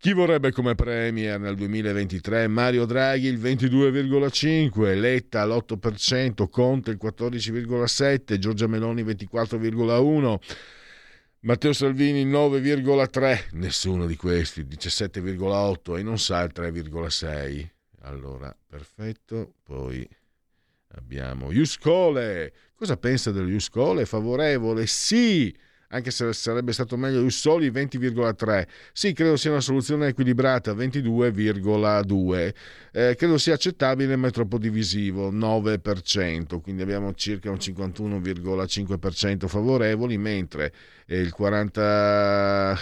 Chi 0.04 0.12
vorrebbe 0.12 0.52
come 0.52 0.76
Premier 0.76 1.40
nel 1.40 1.56
2023? 1.56 2.50
Mario 2.50 2.84
Draghi 2.84 3.28
il 3.28 3.40
22,5%, 3.40 5.00
Letta 5.00 5.46
l'8%, 5.46 6.50
Conte 6.50 6.92
il 6.92 7.00
14,7%, 7.02 8.38
Giorgia 8.38 8.68
Meloni 8.68 9.00
il 9.00 9.08
24,1%. 9.08 10.40
Matteo 11.40 11.72
Salvini 11.72 12.20
il 12.20 12.28
9,3, 12.28 13.52
nessuno 13.52 14.06
di 14.06 14.18
questi, 14.18 14.60
il 14.60 14.68
17,8 14.68 15.98
e 15.98 16.04
non 16.04 16.20
sa 16.20 16.42
il 16.42 16.52
3,6. 16.54 17.66
Allora, 18.02 18.54
perfetto. 18.68 19.54
Poi 19.64 20.06
abbiamo 20.96 21.50
Iuscole. 21.50 22.52
Cosa 22.76 22.98
pensa 22.98 23.32
dello 23.32 23.48
Iuscole? 23.48 24.06
Favorevole? 24.06 24.86
Sì 24.86 25.58
anche 25.94 26.12
se 26.12 26.34
sarebbe 26.34 26.74
stato 26.74 26.98
meglio 26.98 27.24
Ussoli 27.24 27.70
20,3. 27.70 28.68
Sì, 28.92 29.14
credo 29.14 29.38
sia 29.38 29.52
una 29.52 29.62
soluzione 29.62 30.08
equilibrata 30.08 30.74
22,2. 30.74 32.54
Eh, 32.92 33.16
credo 33.16 33.38
sia 33.38 33.54
accettabile 33.54 34.16
ma 34.16 34.28
è 34.28 34.32
troppo 34.32 34.58
divisivo 34.58 35.32
9%, 35.32 36.60
quindi 36.62 36.82
abbiamo 36.82 37.14
circa 37.14 37.50
un 37.52 37.58
51,5% 37.58 39.48
favorevoli, 39.48 40.18
mentre 40.18 40.74
il 41.08 41.32
40 41.32 42.78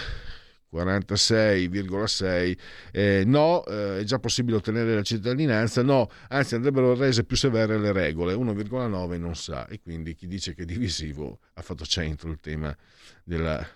46,6 0.72 2.56
eh, 2.90 3.22
no, 3.26 3.64
eh, 3.66 3.98
è 4.00 4.04
già 4.04 4.18
possibile 4.18 4.56
ottenere 4.56 4.94
la 4.94 5.02
cittadinanza, 5.02 5.82
no, 5.82 6.08
anzi 6.28 6.54
andrebbero 6.54 6.94
rese 6.94 7.24
più 7.24 7.36
severe 7.36 7.78
le 7.78 7.92
regole, 7.92 8.32
1,9 8.34 9.18
non 9.18 9.34
sa 9.34 9.66
e 9.66 9.80
quindi 9.80 10.14
chi 10.14 10.26
dice 10.26 10.54
che 10.54 10.62
è 10.62 10.64
divisivo 10.64 11.40
ha 11.54 11.62
fatto 11.62 11.84
centro 11.84 12.30
il 12.30 12.40
tema 12.40 12.74
della 13.22 13.66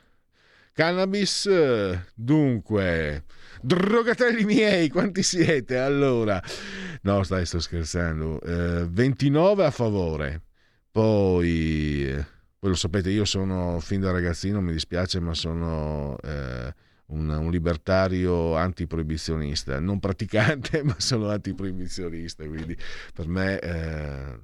cannabis. 0.72 1.48
Dunque, 2.14 3.24
drogatelli 3.60 4.44
miei, 4.44 4.88
quanti 4.88 5.22
siete? 5.22 5.78
Allora, 5.78 6.42
no, 7.02 7.22
stai, 7.22 7.44
sto 7.44 7.60
scherzando, 7.60 8.40
eh, 8.40 8.86
29 8.88 9.64
a 9.64 9.70
favore, 9.70 10.42
poi... 10.90 12.34
Voi 12.58 12.70
lo 12.70 12.76
sapete, 12.80 13.10
io 13.10 13.26
sono 13.26 13.78
fin 13.80 14.00
da 14.00 14.10
ragazzino, 14.10 14.62
mi 14.62 14.72
dispiace, 14.72 15.20
ma 15.20 15.34
sono 15.34 16.16
eh, 16.22 16.74
un, 17.06 17.28
un, 17.28 17.50
libertario 17.50 18.56
antiproibizionista, 18.56 19.78
non 19.80 20.00
praticante, 20.00 20.82
ma 20.84 20.94
sono 20.98 21.28
antiproibizionista, 21.28 22.46
quindi 22.46 22.76
per 23.14 23.28
me 23.28 23.58
eh, 23.58 24.38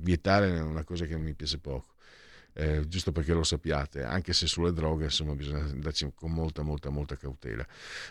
vietare 0.00 0.56
è 0.56 0.60
una 0.60 0.84
cosa 0.84 1.06
che 1.06 1.16
mi 1.16 1.34
piace 1.34 1.58
poco. 1.58 1.94
Eh, 2.52 2.82
giusto 2.88 3.12
perché 3.12 3.32
lo 3.32 3.44
sappiate, 3.44 4.02
anche 4.02 4.32
se 4.32 4.48
sulle 4.48 4.72
droghe 4.72 5.04
insomma 5.04 5.36
bisogna 5.36 5.60
andarci 5.60 6.10
con 6.14 6.32
molta 6.32 6.62
molta 6.62 6.90
molta 6.90 7.14
cautela. 7.16 7.64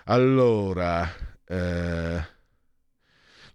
Allora, 0.06 1.06
eh, 1.46 2.26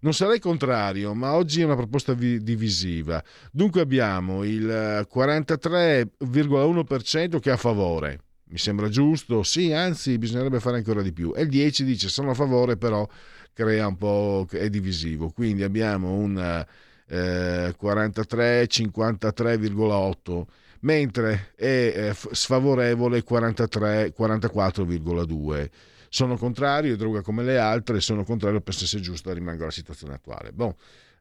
non 0.01 0.13
sarei 0.13 0.39
contrario, 0.39 1.15
ma 1.15 1.33
oggi 1.33 1.61
è 1.61 1.65
una 1.65 1.75
proposta 1.75 2.13
vi- 2.13 2.43
divisiva. 2.43 3.23
Dunque 3.51 3.81
abbiamo 3.81 4.43
il 4.43 5.07
43,1% 5.09 7.39
che 7.39 7.49
è 7.49 7.53
a 7.53 7.57
favore, 7.57 8.19
mi 8.47 8.57
sembra 8.57 8.89
giusto, 8.89 9.43
sì, 9.43 9.71
anzi 9.71 10.17
bisognerebbe 10.17 10.59
fare 10.59 10.77
ancora 10.77 11.01
di 11.01 11.11
più. 11.11 11.33
E 11.35 11.41
il 11.41 11.49
10 11.49 11.83
dice 11.83 12.09
sono 12.09 12.31
a 12.31 12.33
favore, 12.33 12.77
però 12.77 13.07
crea 13.53 13.87
un 13.87 13.97
po', 13.97 14.47
è 14.51 14.69
divisivo. 14.69 15.29
Quindi 15.31 15.63
abbiamo 15.63 16.13
un 16.13 16.65
eh, 17.07 17.73
43, 17.75 18.65
53,8, 18.65 20.43
mentre 20.81 21.51
è 21.55 21.65
eh, 21.65 22.15
sfavorevole 22.31 23.23
43, 23.23 24.13
44,2. 24.17 25.69
Sono 26.09 26.37
contrario, 26.37 26.95
droga 26.95 27.21
come 27.21 27.43
le 27.43 27.57
altre, 27.57 27.99
sono 27.99 28.23
contrario, 28.23 28.61
penso 28.61 28.85
sia 28.85 28.99
giusto, 28.99 29.33
rimango 29.33 29.65
la 29.65 29.71
situazione 29.71 30.13
attuale. 30.13 30.51
Bon, 30.51 30.73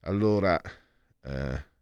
allora... 0.03 0.61
Eh, 1.23 1.73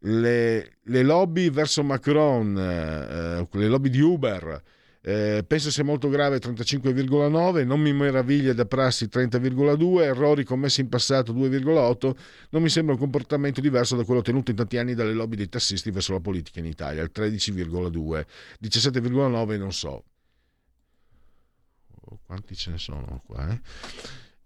le, 0.00 0.76
le, 0.82 1.02
lobby 1.02 1.50
verso 1.50 1.82
Macron, 1.82 2.56
eh, 2.56 3.48
le 3.50 3.68
lobby 3.68 3.88
di 3.88 4.00
Uber, 4.00 4.62
eh, 5.00 5.44
penso 5.46 5.70
sia 5.70 5.84
molto 5.84 6.08
grave 6.08 6.38
35,9, 6.38 7.64
non 7.64 7.80
mi 7.80 7.92
meraviglia 7.92 8.52
da 8.52 8.64
prassi 8.64 9.06
30,2, 9.06 10.02
errori 10.02 10.44
commessi 10.44 10.80
in 10.80 10.88
passato 10.88 11.32
2,8, 11.32 12.16
non 12.50 12.62
mi 12.62 12.68
sembra 12.68 12.94
un 12.94 13.00
comportamento 13.00 13.60
diverso 13.60 13.96
da 13.96 14.04
quello 14.04 14.22
tenuto 14.22 14.50
in 14.50 14.56
tanti 14.56 14.76
anni 14.76 14.94
dalle 14.94 15.12
lobby 15.14 15.36
dei 15.36 15.48
tassisti 15.48 15.90
verso 15.90 16.12
la 16.12 16.20
politica 16.20 16.60
in 16.60 16.66
Italia, 16.66 17.02
il 17.02 17.10
13,2, 17.14 18.26
17,9 18.62 19.58
non 19.58 19.72
so. 19.72 20.04
Quanti 22.24 22.54
ce 22.54 22.70
ne 22.70 22.78
sono 22.78 23.22
qua? 23.26 23.50
Eh? 23.50 23.60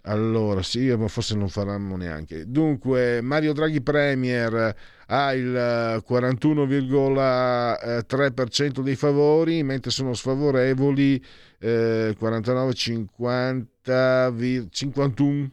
Allora, 0.05 0.63
sì, 0.63 0.93
ma 0.97 1.07
forse 1.07 1.37
non 1.37 1.49
faranno 1.49 1.95
neanche. 1.97 2.51
Dunque, 2.51 3.21
Mario 3.21 3.53
Draghi 3.53 3.81
Premier 3.81 4.75
ha 5.07 5.33
il 5.33 6.03
41,3% 6.05 8.81
dei 8.81 8.97
favori, 8.97 9.63
mentre 9.63 9.93
sono 9.93 10.13
sfavorevoli 10.15 11.25
eh, 11.61 12.17
49, 12.19 12.75
50, 12.75 14.35
51, 14.71 15.51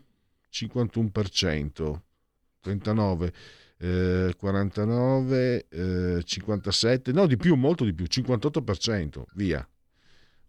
51%, 0.51 1.99
39. 2.61 3.33
Eh, 3.81 4.33
49, 4.35 5.67
eh, 5.69 6.21
57, 6.23 7.11
no 7.11 7.27
di 7.27 7.37
più, 7.37 7.55
molto 7.55 7.85
di 7.85 7.93
più, 7.93 8.07
58%, 8.09 9.23
via. 9.35 9.65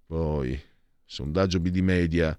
Poi, 0.06 0.58
sondaggio 1.04 1.60
BD 1.60 1.76
Media, 1.78 2.36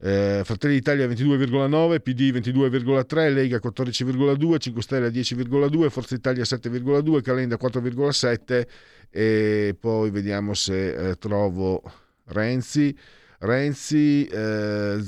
eh, 0.00 0.42
Fratelli 0.44 0.74
d'Italia 0.74 1.06
22,9, 1.06 2.00
PD 2.00 2.32
22,3, 2.32 3.32
Lega 3.32 3.58
14,2, 3.58 4.58
5 4.58 4.82
Stelle 4.82 5.08
10,2, 5.10 5.88
Forza 5.88 6.14
Italia 6.14 6.44
7,2, 6.44 7.20
Calenda 7.20 7.56
4,7 7.60 8.66
e 9.10 9.76
poi 9.78 10.10
vediamo 10.10 10.54
se 10.54 11.10
eh, 11.10 11.14
trovo 11.16 11.82
Renzi. 12.26 12.96
Renzi 13.40 14.26
eh, 14.26 14.98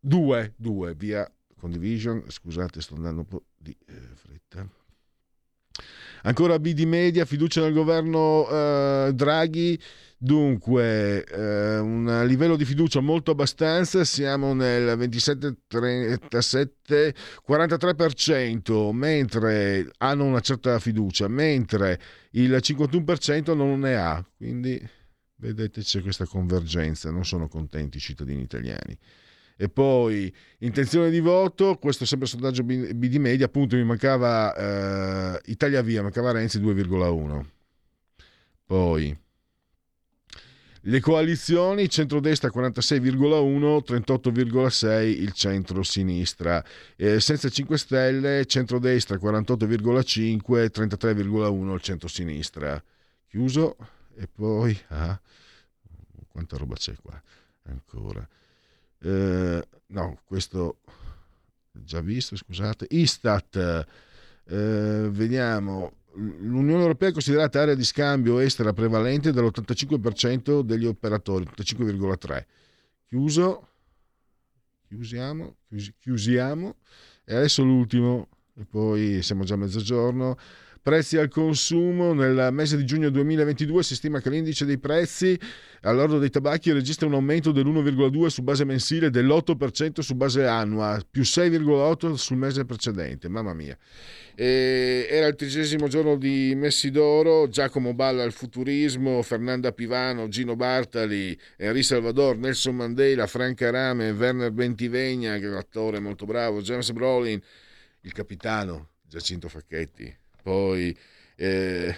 2, 0.00 0.54
2 0.56 0.94
via 0.94 1.30
condivision, 1.58 2.24
scusate 2.28 2.80
sto 2.80 2.94
andando 2.94 3.20
un 3.20 3.26
po' 3.26 3.44
di 3.56 3.76
eh, 3.86 3.94
fretta. 4.14 4.66
Ancora 6.22 6.58
BD 6.58 6.80
Media, 6.80 7.24
fiducia 7.24 7.62
nel 7.62 7.72
governo 7.72 8.46
eh, 8.48 9.10
Draghi 9.14 9.80
Dunque, 10.22 11.24
eh, 11.24 11.78
un 11.78 12.24
livello 12.26 12.56
di 12.56 12.66
fiducia 12.66 13.00
molto 13.00 13.30
abbastanza, 13.30 14.04
siamo 14.04 14.52
nel 14.52 14.94
27, 14.94 15.60
37, 15.66 17.14
43%, 17.48 18.92
mentre 18.92 19.90
hanno 19.96 20.26
una 20.26 20.40
certa 20.40 20.78
fiducia, 20.78 21.26
mentre 21.26 21.98
il 22.32 22.50
51% 22.52 23.56
non 23.56 23.80
ne 23.80 23.96
ha. 23.96 24.22
Quindi 24.36 24.78
vedete 25.36 25.80
c'è 25.80 26.02
questa 26.02 26.26
convergenza, 26.26 27.10
non 27.10 27.24
sono 27.24 27.48
contenti 27.48 27.96
i 27.96 28.00
cittadini 28.00 28.42
italiani. 28.42 28.94
E 29.56 29.70
poi 29.70 30.30
intenzione 30.58 31.08
di 31.08 31.20
voto, 31.20 31.78
questo 31.78 32.04
è 32.04 32.06
sempre 32.06 32.28
sondaggio 32.28 32.62
BD 32.62 33.16
Media, 33.16 33.46
appunto 33.46 33.74
mi 33.74 33.84
mancava 33.84 34.54
eh, 35.34 35.40
Italia 35.46 35.80
Via, 35.80 36.02
mancava 36.02 36.32
Renzi 36.32 36.60
2,1. 36.60 37.42
Poi 38.66 39.18
le 40.82 41.00
coalizioni, 41.00 41.88
centrodestra 41.88 42.48
46,1, 42.48 43.82
38,6 43.84 45.02
il 45.06 45.32
centro-sinistra. 45.32 46.64
Eh, 46.96 47.20
senza 47.20 47.48
5 47.48 47.76
Stelle, 47.76 48.46
centrodestra 48.46 49.16
48,5, 49.16 50.70
33,1 50.70 51.74
il 51.74 51.80
centro-sinistra. 51.80 52.82
Chiuso 53.26 53.76
e 54.16 54.26
poi... 54.26 54.78
Ah, 54.88 55.20
quanta 56.28 56.56
roba 56.56 56.76
c'è 56.76 56.94
qua 57.02 57.20
ancora? 57.64 58.26
Eh, 59.02 59.68
no, 59.86 60.20
questo 60.24 60.78
già 61.72 62.00
visto, 62.00 62.36
scusate. 62.36 62.86
Istat, 62.88 63.86
eh, 64.46 65.08
vediamo 65.10 65.99
l'Unione 66.14 66.82
Europea 66.82 67.10
è 67.10 67.12
considerata 67.12 67.60
area 67.60 67.74
di 67.74 67.84
scambio 67.84 68.38
estera 68.38 68.72
prevalente 68.72 69.32
dall'85% 69.32 70.60
degli 70.60 70.86
operatori, 70.86 71.44
85,3%. 71.44 72.44
Chiuso, 73.06 73.68
chiusiamo, 74.88 75.56
chiusi, 75.68 75.94
chiusiamo, 75.98 76.76
e 77.24 77.34
adesso 77.34 77.62
l'ultimo, 77.62 78.28
e 78.56 78.64
poi 78.64 79.22
siamo 79.22 79.44
già 79.44 79.54
a 79.54 79.58
mezzogiorno. 79.58 80.36
Prezzi 80.82 81.18
al 81.18 81.28
consumo 81.28 82.14
nel 82.14 82.48
mese 82.52 82.78
di 82.78 82.86
giugno 82.86 83.10
2022 83.10 83.82
si 83.82 83.94
stima 83.94 84.18
che 84.22 84.30
l'indice 84.30 84.64
dei 84.64 84.78
prezzi 84.78 85.38
all'ordo 85.82 86.18
dei 86.18 86.30
tabacchi 86.30 86.72
registra 86.72 87.06
un 87.06 87.12
aumento 87.12 87.52
dell'1,2 87.52 88.26
su 88.28 88.42
base 88.42 88.64
mensile 88.64 89.08
e 89.08 89.10
dell'8% 89.10 90.00
su 90.00 90.14
base 90.14 90.46
annua, 90.46 90.98
più 91.08 91.20
6,8 91.20 92.14
sul 92.14 92.38
mese 92.38 92.64
precedente. 92.64 93.28
Mamma 93.28 93.52
mia. 93.52 93.76
E 94.34 95.06
era 95.10 95.26
il 95.26 95.34
tredicesimo 95.34 95.86
giorno 95.86 96.16
di 96.16 96.54
Messidoro, 96.56 97.46
Giacomo 97.50 97.92
Balla 97.92 98.22
al 98.22 98.32
futurismo, 98.32 99.20
Fernanda 99.20 99.72
Pivano, 99.72 100.28
Gino 100.28 100.56
Bartali, 100.56 101.38
Henri 101.58 101.82
Salvador, 101.82 102.38
Nelson 102.38 102.74
Mandela, 102.74 103.26
Franca 103.26 103.68
Rame, 103.68 104.12
Werner 104.12 104.50
Bentivegna, 104.50 105.36
che 105.36 105.44
è 105.44 105.48
un 105.50 105.56
attore 105.56 106.00
molto 106.00 106.24
bravo, 106.24 106.62
James 106.62 106.90
Brolin, 106.92 107.38
il 108.00 108.12
capitano 108.12 108.92
Giacinto 109.06 109.50
Facchetti 109.50 110.19
poi 110.42 110.96
eh, 111.36 111.94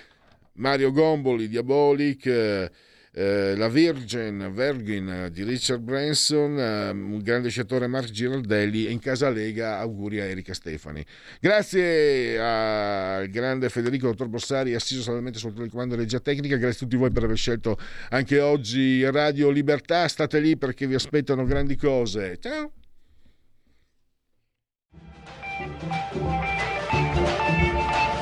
Mario 0.54 0.92
Gomboli, 0.92 1.48
Diabolic, 1.48 2.26
eh, 2.26 2.70
eh, 3.14 3.54
La 3.56 3.68
Virgin, 3.68 4.50
Virgin 4.54 5.28
di 5.30 5.42
Richard 5.42 5.82
Branson, 5.82 6.58
eh, 6.58 6.90
un 6.90 7.20
grande 7.22 7.50
sciatore 7.50 7.86
Mark 7.86 8.10
Giraldelli 8.10 8.86
e 8.86 8.90
in 8.90 8.98
casa 9.00 9.28
Lega 9.28 9.78
auguri 9.78 10.20
a 10.20 10.24
Erika 10.24 10.54
Stefani. 10.54 11.04
Grazie 11.40 12.38
al 12.40 13.28
grande 13.28 13.68
Federico 13.68 14.06
Dottor 14.06 14.28
Bossari, 14.28 14.74
assiso 14.74 15.02
salamente 15.02 15.38
sotto 15.38 15.62
il 15.62 15.70
comando 15.70 15.94
di 15.94 16.02
regia 16.02 16.20
tecnica, 16.20 16.56
grazie 16.56 16.86
a 16.86 16.88
tutti 16.88 16.96
voi 16.96 17.10
per 17.10 17.24
aver 17.24 17.36
scelto 17.36 17.76
anche 18.10 18.40
oggi 18.40 19.04
Radio 19.10 19.50
Libertà, 19.50 20.08
state 20.08 20.40
lì 20.40 20.56
perché 20.56 20.86
vi 20.86 20.94
aspettano 20.94 21.44
grandi 21.44 21.76
cose. 21.76 22.38
Ciao! 22.40 22.72